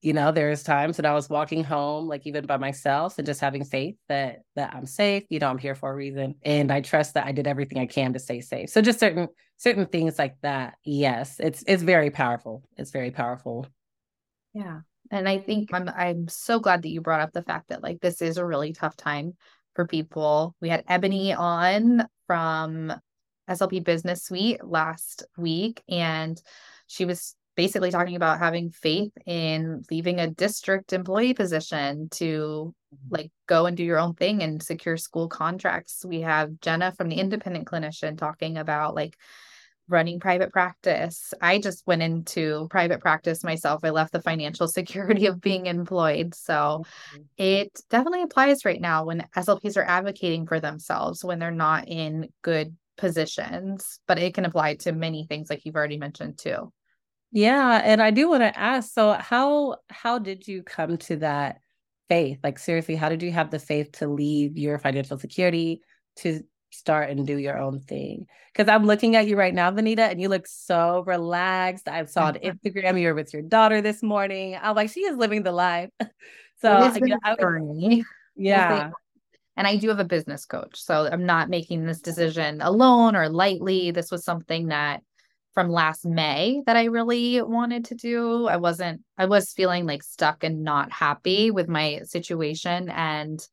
You 0.00 0.12
know, 0.12 0.32
there's 0.32 0.64
times 0.64 0.96
that 0.96 1.06
I 1.06 1.14
was 1.14 1.30
walking 1.30 1.62
home, 1.62 2.08
like 2.08 2.26
even 2.26 2.44
by 2.44 2.56
myself, 2.56 3.18
and 3.18 3.26
just 3.26 3.40
having 3.40 3.64
faith 3.64 3.94
that 4.08 4.40
that 4.56 4.74
I'm 4.74 4.86
safe. 4.86 5.24
You 5.28 5.38
know, 5.38 5.48
I'm 5.48 5.58
here 5.58 5.76
for 5.76 5.90
a 5.90 5.94
reason, 5.94 6.34
and 6.42 6.72
I 6.72 6.80
trust 6.80 7.14
that 7.14 7.26
I 7.26 7.32
did 7.32 7.46
everything 7.46 7.78
I 7.78 7.86
can 7.86 8.12
to 8.14 8.18
stay 8.18 8.40
safe. 8.40 8.70
So 8.70 8.82
just 8.82 8.98
certain 8.98 9.28
certain 9.58 9.86
things 9.86 10.18
like 10.18 10.34
that. 10.42 10.74
Yes, 10.84 11.38
it's 11.38 11.62
it's 11.68 11.84
very 11.84 12.10
powerful. 12.10 12.64
It's 12.76 12.90
very 12.90 13.12
powerful. 13.12 13.66
Yeah, 14.54 14.80
and 15.12 15.28
I 15.28 15.38
think 15.38 15.72
I'm 15.72 15.88
I'm 15.88 16.26
so 16.26 16.58
glad 16.58 16.82
that 16.82 16.90
you 16.90 17.00
brought 17.00 17.20
up 17.20 17.32
the 17.32 17.42
fact 17.42 17.68
that 17.68 17.82
like 17.82 18.00
this 18.00 18.22
is 18.22 18.38
a 18.38 18.44
really 18.44 18.72
tough 18.72 18.96
time 18.96 19.36
for 19.74 19.86
people. 19.86 20.56
We 20.60 20.68
had 20.68 20.84
Ebony 20.88 21.32
on 21.32 22.08
from 22.26 22.92
SLP 23.48 23.84
Business 23.84 24.24
Suite 24.24 24.64
last 24.64 25.24
week, 25.36 25.82
and 25.88 26.40
she 26.86 27.04
was 27.04 27.34
basically 27.56 27.90
talking 27.90 28.16
about 28.16 28.38
having 28.38 28.70
faith 28.70 29.12
in 29.26 29.82
leaving 29.90 30.20
a 30.20 30.30
district 30.30 30.92
employee 30.92 31.34
position 31.34 32.08
to 32.10 32.74
mm-hmm. 32.94 33.14
like 33.14 33.30
go 33.46 33.66
and 33.66 33.76
do 33.76 33.84
your 33.84 33.98
own 33.98 34.14
thing 34.14 34.42
and 34.42 34.62
secure 34.62 34.96
school 34.96 35.28
contracts. 35.28 36.04
We 36.04 36.22
have 36.22 36.60
Jenna 36.60 36.92
from 36.92 37.08
the 37.08 37.16
independent 37.16 37.66
clinician 37.66 38.16
talking 38.16 38.56
about 38.56 38.94
like 38.94 39.16
running 39.88 40.20
private 40.20 40.52
practice. 40.52 41.34
I 41.40 41.58
just 41.58 41.86
went 41.86 42.02
into 42.02 42.68
private 42.70 43.00
practice 43.00 43.44
myself. 43.44 43.84
I 43.84 43.90
left 43.90 44.12
the 44.12 44.22
financial 44.22 44.68
security 44.68 45.26
of 45.26 45.40
being 45.40 45.66
employed. 45.66 46.34
So 46.34 46.52
mm-hmm. 46.84 47.22
it 47.36 47.80
definitely 47.90 48.22
applies 48.22 48.64
right 48.64 48.80
now 48.80 49.04
when 49.04 49.26
SLPs 49.36 49.76
are 49.76 49.84
advocating 49.84 50.46
for 50.46 50.60
themselves 50.60 51.24
when 51.24 51.38
they're 51.38 51.50
not 51.50 51.88
in 51.88 52.28
good 52.40 52.74
positions, 52.96 54.00
but 54.06 54.18
it 54.18 54.34
can 54.34 54.44
apply 54.44 54.76
to 54.76 54.92
many 54.92 55.26
things 55.26 55.50
like 55.50 55.64
you've 55.64 55.76
already 55.76 55.98
mentioned 55.98 56.38
too. 56.38 56.72
Yeah, 57.30 57.80
and 57.82 58.02
I 58.02 58.10
do 58.10 58.28
want 58.28 58.42
to 58.42 58.58
ask 58.58 58.92
so 58.92 59.12
how 59.12 59.76
how 59.88 60.18
did 60.18 60.46
you 60.46 60.62
come 60.62 60.98
to 60.98 61.16
that 61.16 61.60
faith? 62.08 62.38
Like 62.42 62.58
seriously, 62.58 62.94
how 62.94 63.08
did 63.08 63.22
you 63.22 63.32
have 63.32 63.50
the 63.50 63.58
faith 63.58 63.92
to 63.92 64.08
leave 64.08 64.58
your 64.58 64.78
financial 64.78 65.18
security 65.18 65.80
to 66.16 66.42
start 66.70 67.10
and 67.10 67.26
do 67.26 67.38
your 67.38 67.58
own 67.58 67.80
thing? 67.80 68.26
Cuz 68.54 68.68
I'm 68.68 68.84
looking 68.84 69.16
at 69.16 69.26
you 69.26 69.36
right 69.36 69.54
now, 69.54 69.70
Benita, 69.70 70.02
and 70.02 70.20
you 70.20 70.28
look 70.28 70.46
so 70.46 71.04
relaxed. 71.06 71.88
I 71.88 72.04
saw 72.04 72.26
on 72.26 72.34
Instagram 72.44 73.00
you 73.00 73.08
were 73.08 73.14
with 73.14 73.32
your 73.32 73.42
daughter 73.42 73.80
this 73.80 74.02
morning. 74.02 74.58
I'm 74.60 74.76
like 74.76 74.90
she 74.90 75.00
is 75.00 75.16
living 75.16 75.42
the 75.42 75.52
life. 75.52 75.88
so, 76.60 76.92
you 76.94 77.06
know, 77.06 77.16
I, 77.24 77.36
yeah. 78.36 78.90
And 79.56 79.66
I 79.66 79.76
do 79.76 79.88
have 79.88 79.98
a 79.98 80.04
business 80.04 80.46
coach. 80.46 80.80
So 80.82 81.08
I'm 81.10 81.26
not 81.26 81.50
making 81.50 81.84
this 81.84 82.00
decision 82.00 82.60
alone 82.60 83.14
or 83.16 83.28
lightly. 83.28 83.90
This 83.90 84.10
was 84.10 84.24
something 84.24 84.68
that 84.68 85.02
from 85.52 85.68
last 85.68 86.06
May 86.06 86.62
that 86.64 86.76
I 86.76 86.84
really 86.84 87.42
wanted 87.42 87.84
to 87.86 87.94
do. 87.94 88.46
I 88.46 88.56
wasn't, 88.56 89.02
I 89.18 89.26
was 89.26 89.52
feeling 89.52 89.86
like 89.86 90.02
stuck 90.02 90.44
and 90.44 90.62
not 90.64 90.90
happy 90.90 91.50
with 91.50 91.68
my 91.68 92.00
situation. 92.04 92.88
And 92.88 93.46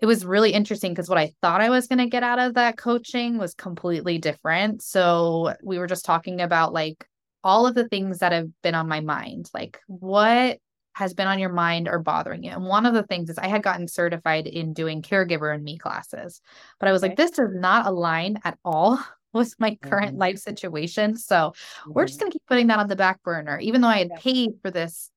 it 0.00 0.06
was 0.06 0.24
really 0.24 0.52
interesting 0.52 0.92
because 0.92 1.08
what 1.08 1.18
I 1.18 1.32
thought 1.40 1.60
I 1.60 1.70
was 1.70 1.86
going 1.86 1.98
to 1.98 2.06
get 2.06 2.22
out 2.22 2.38
of 2.38 2.54
that 2.54 2.76
coaching 2.76 3.38
was 3.38 3.54
completely 3.54 4.18
different. 4.18 4.82
So 4.82 5.54
we 5.62 5.78
were 5.78 5.86
just 5.86 6.04
talking 6.04 6.40
about 6.40 6.72
like 6.72 7.06
all 7.42 7.66
of 7.66 7.74
the 7.74 7.88
things 7.88 8.18
that 8.18 8.32
have 8.32 8.48
been 8.62 8.74
on 8.74 8.88
my 8.88 9.00
mind. 9.00 9.48
Like, 9.54 9.80
what 9.86 10.58
has 10.98 11.14
been 11.14 11.28
on 11.28 11.38
your 11.38 11.52
mind 11.52 11.86
or 11.86 12.00
bothering 12.00 12.42
you. 12.42 12.50
And 12.50 12.64
one 12.64 12.84
of 12.84 12.92
the 12.92 13.04
things 13.04 13.30
is 13.30 13.38
I 13.38 13.46
had 13.46 13.62
gotten 13.62 13.86
certified 13.86 14.48
in 14.48 14.72
doing 14.72 15.00
caregiver 15.00 15.54
and 15.54 15.62
me 15.62 15.78
classes, 15.78 16.40
but 16.80 16.88
I 16.88 16.92
was 16.92 17.04
okay. 17.04 17.10
like, 17.10 17.16
this 17.16 17.30
does 17.30 17.54
not 17.54 17.86
align 17.86 18.40
at 18.44 18.58
all 18.64 18.98
with 19.32 19.54
my 19.60 19.76
current 19.80 20.12
mm-hmm. 20.12 20.20
life 20.20 20.38
situation. 20.38 21.16
So 21.16 21.36
mm-hmm. 21.36 21.92
we're 21.92 22.06
just 22.06 22.18
mm-hmm. 22.18 22.24
going 22.24 22.32
to 22.32 22.34
keep 22.34 22.46
putting 22.48 22.66
that 22.66 22.80
on 22.80 22.88
the 22.88 22.96
back 22.96 23.22
burner, 23.22 23.60
even 23.60 23.80
though 23.80 23.88
I 23.88 23.98
had 23.98 24.14
paid 24.16 24.50
for 24.60 24.72
this 24.72 25.10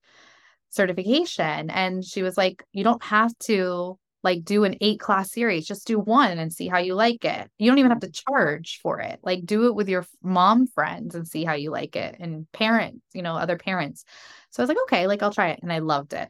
certification. 0.70 1.68
And 1.68 2.04
she 2.04 2.22
was 2.22 2.36
like, 2.36 2.64
you 2.72 2.84
don't 2.84 3.02
have 3.02 3.36
to 3.40 3.98
like 4.22 4.44
do 4.44 4.62
an 4.62 4.76
eight 4.80 5.00
class 5.00 5.32
series 5.32 5.66
just 5.66 5.84
do 5.84 5.98
one 5.98 6.38
and 6.38 6.52
see 6.52 6.68
how 6.68 6.78
you 6.78 6.94
like 6.94 7.24
it 7.24 7.50
you 7.58 7.68
don't 7.68 7.78
even 7.78 7.90
have 7.90 8.00
to 8.00 8.10
charge 8.10 8.78
for 8.80 9.00
it 9.00 9.18
like 9.24 9.44
do 9.44 9.66
it 9.66 9.74
with 9.74 9.88
your 9.88 10.06
mom 10.22 10.68
friends 10.68 11.16
and 11.16 11.26
see 11.26 11.44
how 11.44 11.54
you 11.54 11.70
like 11.70 11.96
it 11.96 12.16
and 12.20 12.50
parents 12.52 13.00
you 13.12 13.22
know 13.22 13.34
other 13.34 13.56
parents 13.56 14.04
so 14.52 14.62
i 14.62 14.64
was 14.64 14.68
like 14.68 14.82
okay 14.84 15.06
like 15.06 15.22
i'll 15.22 15.32
try 15.32 15.48
it 15.48 15.60
and 15.62 15.72
i 15.72 15.80
loved 15.80 16.12
it 16.12 16.28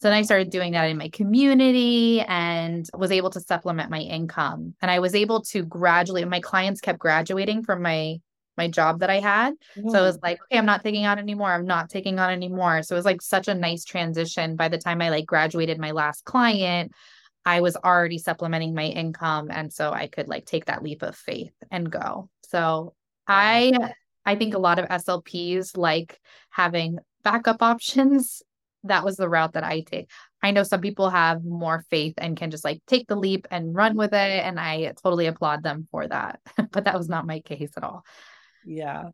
so 0.00 0.08
then 0.08 0.16
i 0.16 0.22
started 0.22 0.50
doing 0.50 0.72
that 0.72 0.84
in 0.84 0.96
my 0.96 1.08
community 1.08 2.20
and 2.20 2.86
was 2.94 3.10
able 3.10 3.30
to 3.30 3.40
supplement 3.40 3.90
my 3.90 4.00
income 4.00 4.74
and 4.80 4.90
i 4.90 5.00
was 5.00 5.14
able 5.14 5.40
to 5.40 5.64
gradually 5.64 6.24
my 6.24 6.40
clients 6.40 6.80
kept 6.80 6.98
graduating 6.98 7.64
from 7.64 7.82
my 7.82 8.16
my 8.56 8.68
job 8.68 9.00
that 9.00 9.10
I 9.10 9.20
had. 9.20 9.54
Mm-hmm. 9.76 9.90
So 9.90 9.98
it 9.98 10.06
was 10.06 10.18
like, 10.22 10.38
okay, 10.44 10.58
I'm 10.58 10.66
not 10.66 10.82
taking 10.82 11.06
on 11.06 11.18
anymore. 11.18 11.52
I'm 11.52 11.66
not 11.66 11.90
taking 11.90 12.18
on 12.18 12.30
anymore. 12.30 12.82
So 12.82 12.94
it 12.94 12.98
was 12.98 13.04
like 13.04 13.22
such 13.22 13.48
a 13.48 13.54
nice 13.54 13.84
transition. 13.84 14.56
By 14.56 14.68
the 14.68 14.78
time 14.78 15.02
I 15.02 15.10
like 15.10 15.26
graduated 15.26 15.78
my 15.78 15.90
last 15.90 16.24
client, 16.24 16.92
I 17.44 17.60
was 17.60 17.76
already 17.76 18.18
supplementing 18.18 18.74
my 18.74 18.84
income 18.84 19.48
and 19.50 19.72
so 19.72 19.92
I 19.92 20.06
could 20.06 20.28
like 20.28 20.46
take 20.46 20.66
that 20.66 20.82
leap 20.82 21.02
of 21.02 21.14
faith 21.14 21.52
and 21.70 21.90
go. 21.90 22.30
So 22.42 22.94
I 23.26 23.72
I 24.24 24.36
think 24.36 24.54
a 24.54 24.58
lot 24.58 24.78
of 24.78 24.88
SLPs 24.88 25.76
like 25.76 26.18
having 26.48 26.98
backup 27.24 27.62
options. 27.62 28.42
That 28.84 29.04
was 29.04 29.16
the 29.16 29.28
route 29.28 29.54
that 29.54 29.64
I 29.64 29.80
take. 29.80 30.10
I 30.42 30.50
know 30.50 30.62
some 30.62 30.82
people 30.82 31.08
have 31.08 31.42
more 31.42 31.84
faith 31.88 32.14
and 32.18 32.36
can 32.36 32.50
just 32.50 32.64
like 32.64 32.82
take 32.86 33.08
the 33.08 33.16
leap 33.16 33.46
and 33.50 33.74
run 33.74 33.96
with 33.96 34.12
it 34.12 34.44
and 34.44 34.60
I 34.60 34.92
totally 35.02 35.26
applaud 35.26 35.62
them 35.62 35.88
for 35.90 36.06
that. 36.06 36.40
but 36.70 36.84
that 36.84 36.98
was 36.98 37.08
not 37.08 37.26
my 37.26 37.40
case 37.40 37.72
at 37.76 37.82
all. 37.82 38.04
Yeah. 38.66 39.10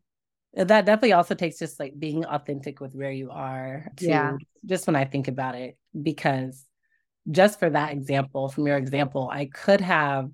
That 0.53 0.85
definitely 0.85 1.13
also 1.13 1.33
takes 1.33 1.57
just 1.57 1.79
like 1.79 1.97
being 1.97 2.25
authentic 2.25 2.81
with 2.81 2.93
where 2.93 3.11
you 3.11 3.31
are. 3.31 3.87
Yeah. 4.01 4.35
Just 4.65 4.87
when 4.87 4.97
I 4.97 5.05
think 5.05 5.29
about 5.29 5.55
it, 5.55 5.77
because 5.99 6.65
just 7.29 7.59
for 7.59 7.69
that 7.69 7.93
example, 7.93 8.49
from 8.49 8.67
your 8.67 8.75
example, 8.75 9.29
I 9.31 9.45
could 9.45 9.79
have 9.79 10.29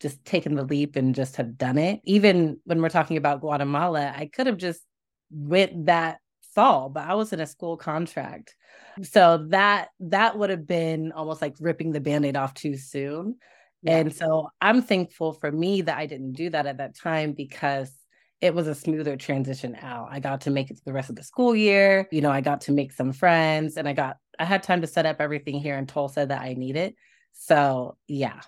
just 0.00 0.22
taken 0.24 0.54
the 0.54 0.64
leap 0.64 0.96
and 0.96 1.14
just 1.14 1.36
have 1.36 1.56
done 1.56 1.78
it. 1.78 2.00
Even 2.04 2.60
when 2.64 2.82
we're 2.82 2.90
talking 2.90 3.16
about 3.16 3.40
Guatemala, 3.40 4.12
I 4.14 4.28
could 4.30 4.46
have 4.46 4.58
just 4.58 4.82
went 5.30 5.86
that 5.86 6.18
fall, 6.54 6.88
but 6.88 7.06
I 7.06 7.14
was 7.14 7.32
in 7.32 7.40
a 7.40 7.46
school 7.46 7.76
contract. 7.76 8.54
So 9.02 9.46
that 9.48 9.88
that 10.00 10.38
would 10.38 10.50
have 10.50 10.66
been 10.66 11.12
almost 11.12 11.42
like 11.42 11.56
ripping 11.60 11.92
the 11.92 12.00
band-aid 12.00 12.36
off 12.36 12.54
too 12.54 12.76
soon. 12.76 13.36
Yeah. 13.82 13.98
And 13.98 14.14
so 14.14 14.48
I'm 14.60 14.82
thankful 14.82 15.32
for 15.34 15.52
me 15.52 15.82
that 15.82 15.98
I 15.98 16.06
didn't 16.06 16.32
do 16.32 16.50
that 16.50 16.66
at 16.66 16.78
that 16.78 16.96
time 16.96 17.32
because 17.32 17.92
it 18.40 18.54
was 18.54 18.66
a 18.66 18.74
smoother 18.74 19.16
transition 19.16 19.76
out. 19.80 20.08
I 20.10 20.20
got 20.20 20.42
to 20.42 20.50
make 20.50 20.70
it 20.70 20.76
to 20.76 20.84
the 20.84 20.92
rest 20.92 21.10
of 21.10 21.16
the 21.16 21.22
school 21.22 21.54
year. 21.54 22.08
You 22.10 22.20
know, 22.20 22.30
I 22.30 22.40
got 22.40 22.62
to 22.62 22.72
make 22.72 22.92
some 22.92 23.12
friends 23.12 23.76
and 23.76 23.88
I 23.88 23.92
got 23.92 24.16
I 24.38 24.44
had 24.44 24.62
time 24.62 24.80
to 24.80 24.86
set 24.86 25.06
up 25.06 25.20
everything 25.20 25.60
here 25.60 25.76
in 25.76 25.86
Tulsa 25.86 26.26
that 26.26 26.40
I 26.40 26.54
needed. 26.54 26.94
So 27.32 27.96
yeah, 28.06 28.40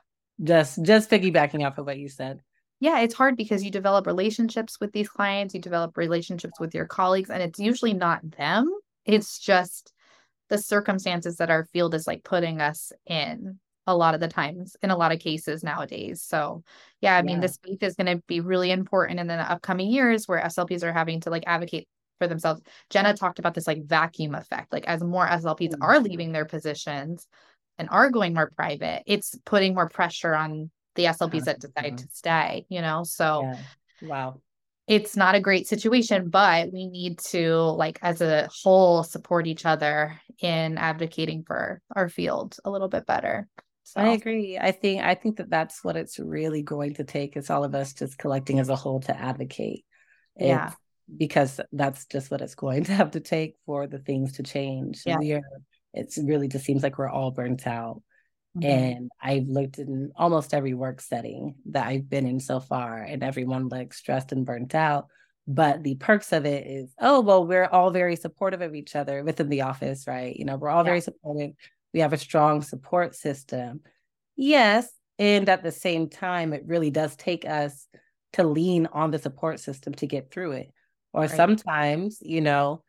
just 0.43 0.83
just 0.83 1.11
piggybacking 1.11 1.67
off 1.67 1.79
of 1.79 1.87
what 1.87 1.99
you 1.99 2.09
said. 2.09 2.41
Yeah, 2.81 3.01
it's 3.01 3.15
hard 3.15 3.37
because 3.37 3.65
you 3.65 3.71
develop 3.71 4.07
relationships 4.07 4.79
with 4.81 4.93
these 4.93 5.09
clients, 5.09 5.55
you 5.55 5.61
develop 5.61 5.97
relationships 5.97 6.61
with 6.61 6.75
your 6.75 6.87
colleagues, 6.87 7.31
and 7.31 7.43
it's 7.43 7.59
usually 7.59 7.95
not 7.95 8.31
them. 8.33 8.71
It's 9.05 9.39
just 9.39 9.93
the 10.49 10.59
circumstances 10.59 11.37
that 11.37 11.51
our 11.51 11.65
field 11.65 11.95
is 11.95 12.07
like 12.07 12.23
putting 12.23 12.61
us 12.61 12.93
in 13.07 13.59
a 13.87 13.97
lot 13.97 14.15
of 14.15 14.21
the 14.21 14.29
times 14.29 14.77
in 14.83 14.91
a 14.91 14.97
lot 14.97 15.13
of 15.13 15.21
cases 15.21 15.63
nowadays. 15.65 16.21
So, 16.23 16.65
yeah, 17.01 17.15
I 17.15 17.19
yeah. 17.19 17.23
mean, 17.23 17.41
this 17.41 17.59
faith 17.65 17.83
is 17.83 17.95
going 17.95 18.15
to 18.15 18.23
be 18.27 18.41
really 18.41 18.71
important 18.71 19.21
in 19.21 19.27
the 19.27 19.35
upcoming 19.35 19.91
years 19.91 20.27
where 20.27 20.43
SLPs 20.43 20.83
are 20.83 20.93
having 20.93 21.21
to 21.21 21.31
like 21.31 21.45
advocate 21.47 21.89
for 22.19 22.27
themselves. 22.27 22.61
Jenna 22.91 23.15
talked 23.15 23.39
about 23.39 23.55
this 23.55 23.67
like 23.67 23.85
vacuum 23.85 24.35
effect. 24.35 24.73
Like 24.73 24.87
as 24.87 25.03
more 25.03 25.27
SLPs 25.27 25.71
mm-hmm. 25.71 25.83
are 25.83 26.01
leaving 26.01 26.33
their 26.33 26.45
positions, 26.45 27.27
and 27.79 27.89
are 27.91 28.11
going 28.11 28.35
more 28.35 28.51
private, 28.57 29.03
it's 29.07 29.39
putting 29.45 29.75
more 29.75 29.89
pressure 29.89 30.35
on 30.35 30.71
the 30.97 31.05
SLPs 31.05 31.45
that 31.45 31.57
uh-huh. 31.57 31.69
decide 31.75 31.87
uh-huh. 31.87 31.97
to 31.97 32.09
stay, 32.11 32.67
you 32.69 32.81
know? 32.83 33.05
So, 33.05 33.43
Yeah. 33.43 33.59
Wow. 34.03 34.41
it's 34.87 35.17
not 35.17 35.35
a 35.35 35.41
great 35.41 35.67
situation, 35.67 36.29
but 36.29 36.73
we 36.73 36.87
need 36.87 37.19
to, 37.31 37.57
like, 37.57 37.99
as 38.03 38.21
a 38.21 38.49
whole, 38.63 39.03
support 39.03 39.47
each 39.47 39.65
other 39.65 40.21
in 40.41 40.79
advocating 40.79 41.45
for 41.45 41.81
our 41.95 42.09
field 42.09 42.59
a 42.65 42.71
little 42.71 42.89
bit 42.89 43.07
better. 43.07 43.49
So, 43.85 44.01
I 44.01 44.09
agree. 44.09 44.59
I 44.59 44.73
think 44.73 45.05
I 45.05 45.15
think 45.15 45.37
that 45.37 45.49
that's 45.49 45.85
what 45.85 45.97
it's 45.97 46.19
really 46.19 46.63
going 46.63 46.95
to 46.95 47.05
take 47.05 47.37
is 47.37 47.51
all 47.51 47.63
of 47.63 47.75
us 47.75 47.93
just 47.93 48.19
collecting 48.19 48.59
as 48.59 48.69
a 48.69 48.77
whole 48.77 49.01
to 49.03 49.17
advocate. 49.17 49.85
Yeah. 50.37 50.73
Because 51.17 51.61
that's 51.71 52.05
just 52.07 52.33
what 52.33 52.41
it's 52.41 52.57
going 52.57 52.85
to 52.85 52.93
have 52.95 53.13
to 53.13 53.21
take 53.21 53.55
for 53.65 53.87
the 53.87 54.01
things 54.01 54.33
to 54.33 54.43
change. 54.43 55.03
Yeah. 55.07 55.19
We 55.19 55.33
are 55.35 55.43
it's 55.97 56.19
really 56.19 56.47
just 56.47 56.65
seems 56.65 56.83
like 56.83 56.99
we're 56.99 57.09
all 57.09 57.31
burnt 57.31 57.67
out. 57.67 58.03
Mhm. 58.57 58.65
And 58.65 59.11
I've 59.23 59.47
looked 59.49 59.79
in 59.79 60.13
almost 60.17 60.55
every 60.55 60.75
work 60.75 61.01
setting 61.01 61.57
that 61.67 61.87
I've 61.87 62.09
been 62.09 62.27
in 62.27 62.41
so 62.41 62.61
far, 62.61 63.03
and 63.03 63.23
everyone 63.23 63.69
looks 63.69 63.99
stressed 63.99 64.33
and 64.33 64.47
burnt 64.47 64.75
out. 64.75 65.09
But 65.47 65.83
the 65.85 65.95
perks 65.97 66.33
of 66.33 66.47
it 66.47 66.67
is, 66.67 66.95
oh, 67.01 67.21
well, 67.21 67.47
we're 67.47 67.67
all 67.67 67.91
very 67.91 68.17
supportive 68.17 68.63
of 68.63 68.75
each 68.75 68.97
other 68.97 69.23
within 69.25 69.49
the 69.49 69.63
office, 69.63 70.07
right? 70.07 70.35
You 70.37 70.45
know, 70.45 70.57
we're 70.57 70.71
all 70.71 70.85
Yeah. 70.85 70.91
very 70.91 71.01
supportive. 71.01 71.53
We 71.95 72.01
have 72.01 72.13
a 72.13 72.19
strong 72.19 72.63
support 72.63 73.15
system. 73.15 73.83
Yes. 74.37 74.91
And 75.19 75.49
at 75.49 75.63
the 75.63 75.73
same 75.73 76.09
time, 76.09 76.53
it 76.53 76.65
really 76.67 76.91
does 76.91 77.17
take 77.17 77.45
us 77.47 77.89
to 78.35 78.45
lean 78.45 78.87
on 78.87 79.11
the 79.11 79.19
support 79.19 79.61
system 79.61 79.95
to 79.95 80.07
get 80.07 80.31
through 80.31 80.53
it. 80.53 80.73
Or 81.13 81.29
Right. 81.29 81.29
sometimes, 81.29 82.19
you 82.23 82.41
know, 82.43 82.83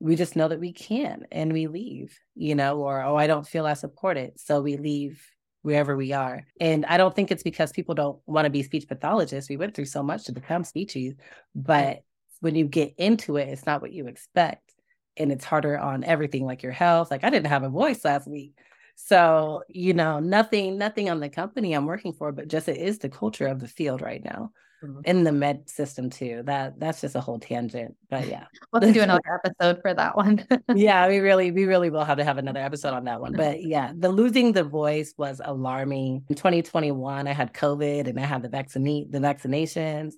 we 0.00 0.16
just 0.16 0.34
know 0.34 0.48
that 0.48 0.60
we 0.60 0.72
can 0.72 1.26
and 1.30 1.52
we 1.52 1.66
leave, 1.66 2.18
you 2.34 2.54
know, 2.54 2.78
or, 2.78 3.02
oh, 3.02 3.16
I 3.16 3.26
don't 3.26 3.46
feel 3.46 3.66
as 3.66 3.80
supported. 3.80 4.40
So 4.40 4.62
we 4.62 4.78
leave 4.78 5.22
wherever 5.62 5.94
we 5.94 6.12
are. 6.14 6.46
And 6.58 6.86
I 6.86 6.96
don't 6.96 7.14
think 7.14 7.30
it's 7.30 7.42
because 7.42 7.70
people 7.70 7.94
don't 7.94 8.18
want 8.26 8.46
to 8.46 8.50
be 8.50 8.62
speech 8.62 8.88
pathologists. 8.88 9.50
We 9.50 9.58
went 9.58 9.74
through 9.74 9.84
so 9.84 10.02
much 10.02 10.24
to 10.24 10.32
become 10.32 10.62
speechies, 10.62 11.16
but 11.54 12.02
when 12.40 12.54
you 12.54 12.64
get 12.64 12.94
into 12.96 13.36
it, 13.36 13.48
it's 13.48 13.66
not 13.66 13.82
what 13.82 13.92
you 13.92 14.06
expect. 14.06 14.72
And 15.18 15.30
it's 15.30 15.44
harder 15.44 15.78
on 15.78 16.02
everything 16.02 16.46
like 16.46 16.62
your 16.62 16.72
health. 16.72 17.10
Like 17.10 17.22
I 17.22 17.28
didn't 17.28 17.48
have 17.48 17.62
a 17.62 17.68
voice 17.68 18.02
last 18.02 18.26
week. 18.26 18.54
So, 18.94 19.64
you 19.68 19.92
know, 19.92 20.18
nothing, 20.18 20.78
nothing 20.78 21.10
on 21.10 21.20
the 21.20 21.28
company 21.28 21.74
I'm 21.74 21.86
working 21.86 22.14
for, 22.14 22.32
but 22.32 22.48
just 22.48 22.68
it 22.68 22.78
is 22.78 22.98
the 22.98 23.08
culture 23.10 23.46
of 23.46 23.60
the 23.60 23.68
field 23.68 24.00
right 24.00 24.24
now. 24.24 24.52
Mhm. 24.82 25.02
In 25.04 25.24
the 25.24 25.32
med 25.32 25.68
system 25.68 26.08
too. 26.10 26.42
That 26.44 26.80
that's 26.80 27.00
just 27.02 27.14
a 27.14 27.20
whole 27.20 27.38
tangent. 27.38 27.96
But 28.08 28.28
yeah. 28.28 28.46
we'll 28.72 28.80
have 28.80 28.88
to 28.90 28.94
do 28.94 29.02
another 29.02 29.20
episode 29.44 29.80
for 29.82 29.92
that 29.92 30.16
one. 30.16 30.46
yeah, 30.74 31.06
we 31.08 31.18
really, 31.18 31.50
we 31.50 31.64
really 31.66 31.90
will 31.90 32.04
have 32.04 32.18
to 32.18 32.24
have 32.24 32.38
another 32.38 32.60
episode 32.60 32.94
on 32.94 33.04
that 33.04 33.20
one. 33.20 33.32
But 33.32 33.62
yeah, 33.62 33.92
the 33.94 34.08
losing 34.08 34.52
the 34.52 34.64
voice 34.64 35.12
was 35.18 35.40
alarming. 35.44 36.24
In 36.28 36.34
2021, 36.36 37.26
I 37.28 37.32
had 37.32 37.52
COVID 37.52 38.08
and 38.08 38.18
I 38.18 38.24
had 38.24 38.42
the 38.42 38.48
vaccine, 38.48 39.10
the 39.10 39.18
vaccinations, 39.18 40.14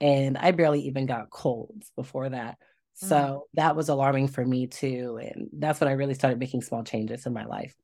and 0.00 0.38
I 0.38 0.52
barely 0.52 0.82
even 0.82 1.06
got 1.06 1.30
colds 1.30 1.90
before 1.96 2.28
that. 2.28 2.58
So 2.96 3.48
that 3.54 3.74
was 3.74 3.88
alarming 3.88 4.28
for 4.28 4.44
me 4.46 4.68
too. 4.68 5.18
And 5.20 5.48
that's 5.52 5.80
when 5.80 5.88
I 5.88 5.94
really 5.94 6.14
started 6.14 6.38
making 6.38 6.62
small 6.62 6.84
changes 6.84 7.26
in 7.26 7.32
my 7.32 7.44
life. 7.44 7.74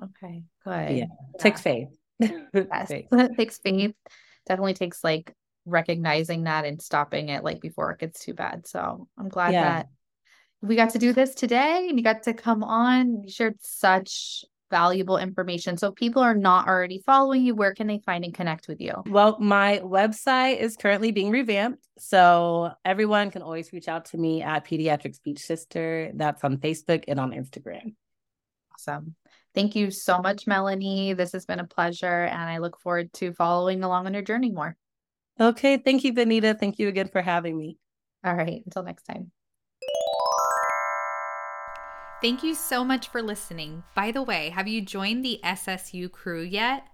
okay, 0.00 0.44
good. 0.64 0.96
Yeah. 0.96 1.06
Takes 1.40 1.60
faith. 1.60 1.88
Yes, 2.20 2.88
Faith. 2.88 3.06
takes 3.36 3.58
faith. 3.58 3.94
Definitely 4.46 4.74
takes 4.74 5.02
like 5.02 5.34
recognizing 5.66 6.44
that 6.44 6.64
and 6.64 6.80
stopping 6.80 7.28
it 7.28 7.44
like 7.44 7.60
before 7.60 7.90
it 7.92 7.98
gets 8.00 8.24
too 8.24 8.34
bad. 8.34 8.66
So 8.66 9.08
I'm 9.18 9.28
glad 9.28 9.52
Yeah. 9.52 9.62
that 9.62 9.88
we 10.62 10.76
got 10.76 10.90
to 10.90 10.98
do 10.98 11.12
this 11.12 11.34
today 11.34 11.86
and 11.88 11.98
you 11.98 12.04
got 12.04 12.22
to 12.24 12.34
come 12.34 12.62
on. 12.62 13.22
You 13.22 13.30
shared 13.30 13.56
such 13.60 14.44
valuable 14.70 15.18
information. 15.18 15.76
So 15.76 15.88
if 15.88 15.94
people 15.94 16.22
are 16.22 16.34
not 16.34 16.66
already 16.66 17.02
following 17.04 17.44
you, 17.44 17.54
where 17.54 17.74
can 17.74 17.86
they 17.86 18.00
find 18.04 18.24
and 18.24 18.34
connect 18.34 18.66
with 18.66 18.80
you? 18.80 19.02
Well, 19.06 19.36
my 19.38 19.80
website 19.84 20.58
is 20.58 20.76
currently 20.76 21.12
being 21.12 21.30
revamped. 21.30 21.86
So 21.98 22.72
everyone 22.84 23.30
can 23.30 23.42
always 23.42 23.72
reach 23.72 23.88
out 23.88 24.06
to 24.06 24.18
me 24.18 24.42
at 24.42 24.66
Pediatric 24.66 25.14
Speech 25.14 25.38
Sister. 25.40 26.10
That's 26.14 26.42
on 26.42 26.56
Facebook 26.58 27.04
and 27.08 27.20
on 27.20 27.32
Instagram. 27.32 27.94
Awesome. 28.72 29.14
Thank 29.54 29.76
you 29.76 29.92
so 29.92 30.18
much, 30.18 30.48
Melanie. 30.48 31.12
This 31.12 31.32
has 31.32 31.46
been 31.46 31.60
a 31.60 31.66
pleasure, 31.66 32.24
and 32.24 32.42
I 32.50 32.58
look 32.58 32.80
forward 32.80 33.12
to 33.14 33.32
following 33.34 33.84
along 33.84 34.06
on 34.06 34.14
your 34.14 34.22
journey 34.22 34.50
more. 34.50 34.76
Okay. 35.40 35.78
Thank 35.78 36.04
you, 36.04 36.12
Benita. 36.12 36.54
Thank 36.54 36.78
you 36.78 36.88
again 36.88 37.08
for 37.08 37.22
having 37.22 37.56
me. 37.58 37.78
All 38.24 38.34
right. 38.34 38.62
Until 38.64 38.82
next 38.82 39.02
time. 39.04 39.30
Thank 42.22 42.42
you 42.42 42.54
so 42.54 42.84
much 42.84 43.08
for 43.08 43.20
listening. 43.20 43.82
By 43.94 44.10
the 44.10 44.22
way, 44.22 44.48
have 44.48 44.66
you 44.66 44.80
joined 44.80 45.24
the 45.24 45.40
SSU 45.44 46.10
crew 46.10 46.40
yet? 46.40 46.86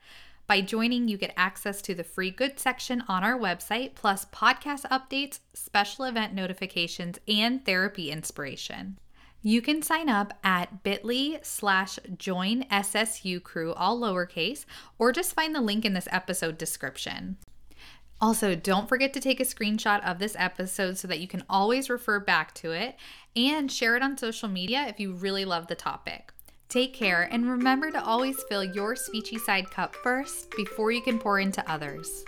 By 0.48 0.60
joining, 0.60 1.06
you 1.06 1.16
get 1.16 1.32
access 1.36 1.80
to 1.82 1.94
the 1.94 2.02
free 2.02 2.32
good 2.32 2.58
section 2.58 3.04
on 3.06 3.22
our 3.22 3.38
website, 3.38 3.94
plus 3.94 4.24
podcast 4.24 4.88
updates, 4.88 5.38
special 5.54 6.04
event 6.04 6.34
notifications, 6.34 7.20
and 7.28 7.64
therapy 7.64 8.10
inspiration. 8.10 8.98
You 9.42 9.62
can 9.62 9.82
sign 9.82 10.08
up 10.08 10.34
at 10.42 10.82
bit.ly 10.82 11.38
slash 11.42 12.00
join 12.18 12.64
SSU 12.64 13.40
crew, 13.40 13.72
all 13.74 14.00
lowercase, 14.00 14.64
or 14.98 15.12
just 15.12 15.34
find 15.34 15.54
the 15.54 15.60
link 15.60 15.84
in 15.84 15.92
this 15.94 16.08
episode 16.10 16.58
description. 16.58 17.36
Also, 18.20 18.54
don't 18.54 18.88
forget 18.88 19.14
to 19.14 19.20
take 19.20 19.40
a 19.40 19.44
screenshot 19.44 20.04
of 20.04 20.18
this 20.18 20.36
episode 20.38 20.98
so 20.98 21.08
that 21.08 21.20
you 21.20 21.26
can 21.26 21.42
always 21.48 21.88
refer 21.88 22.20
back 22.20 22.52
to 22.54 22.72
it 22.72 22.96
and 23.34 23.72
share 23.72 23.96
it 23.96 24.02
on 24.02 24.18
social 24.18 24.48
media 24.48 24.84
if 24.88 25.00
you 25.00 25.12
really 25.12 25.46
love 25.46 25.68
the 25.68 25.74
topic. 25.74 26.32
Take 26.68 26.92
care 26.92 27.22
and 27.32 27.50
remember 27.50 27.90
to 27.90 28.04
always 28.04 28.36
fill 28.48 28.62
your 28.62 28.94
speechy 28.94 29.38
side 29.40 29.70
cup 29.70 29.94
first 30.02 30.50
before 30.50 30.92
you 30.92 31.00
can 31.00 31.18
pour 31.18 31.40
into 31.40 31.68
others. 31.68 32.24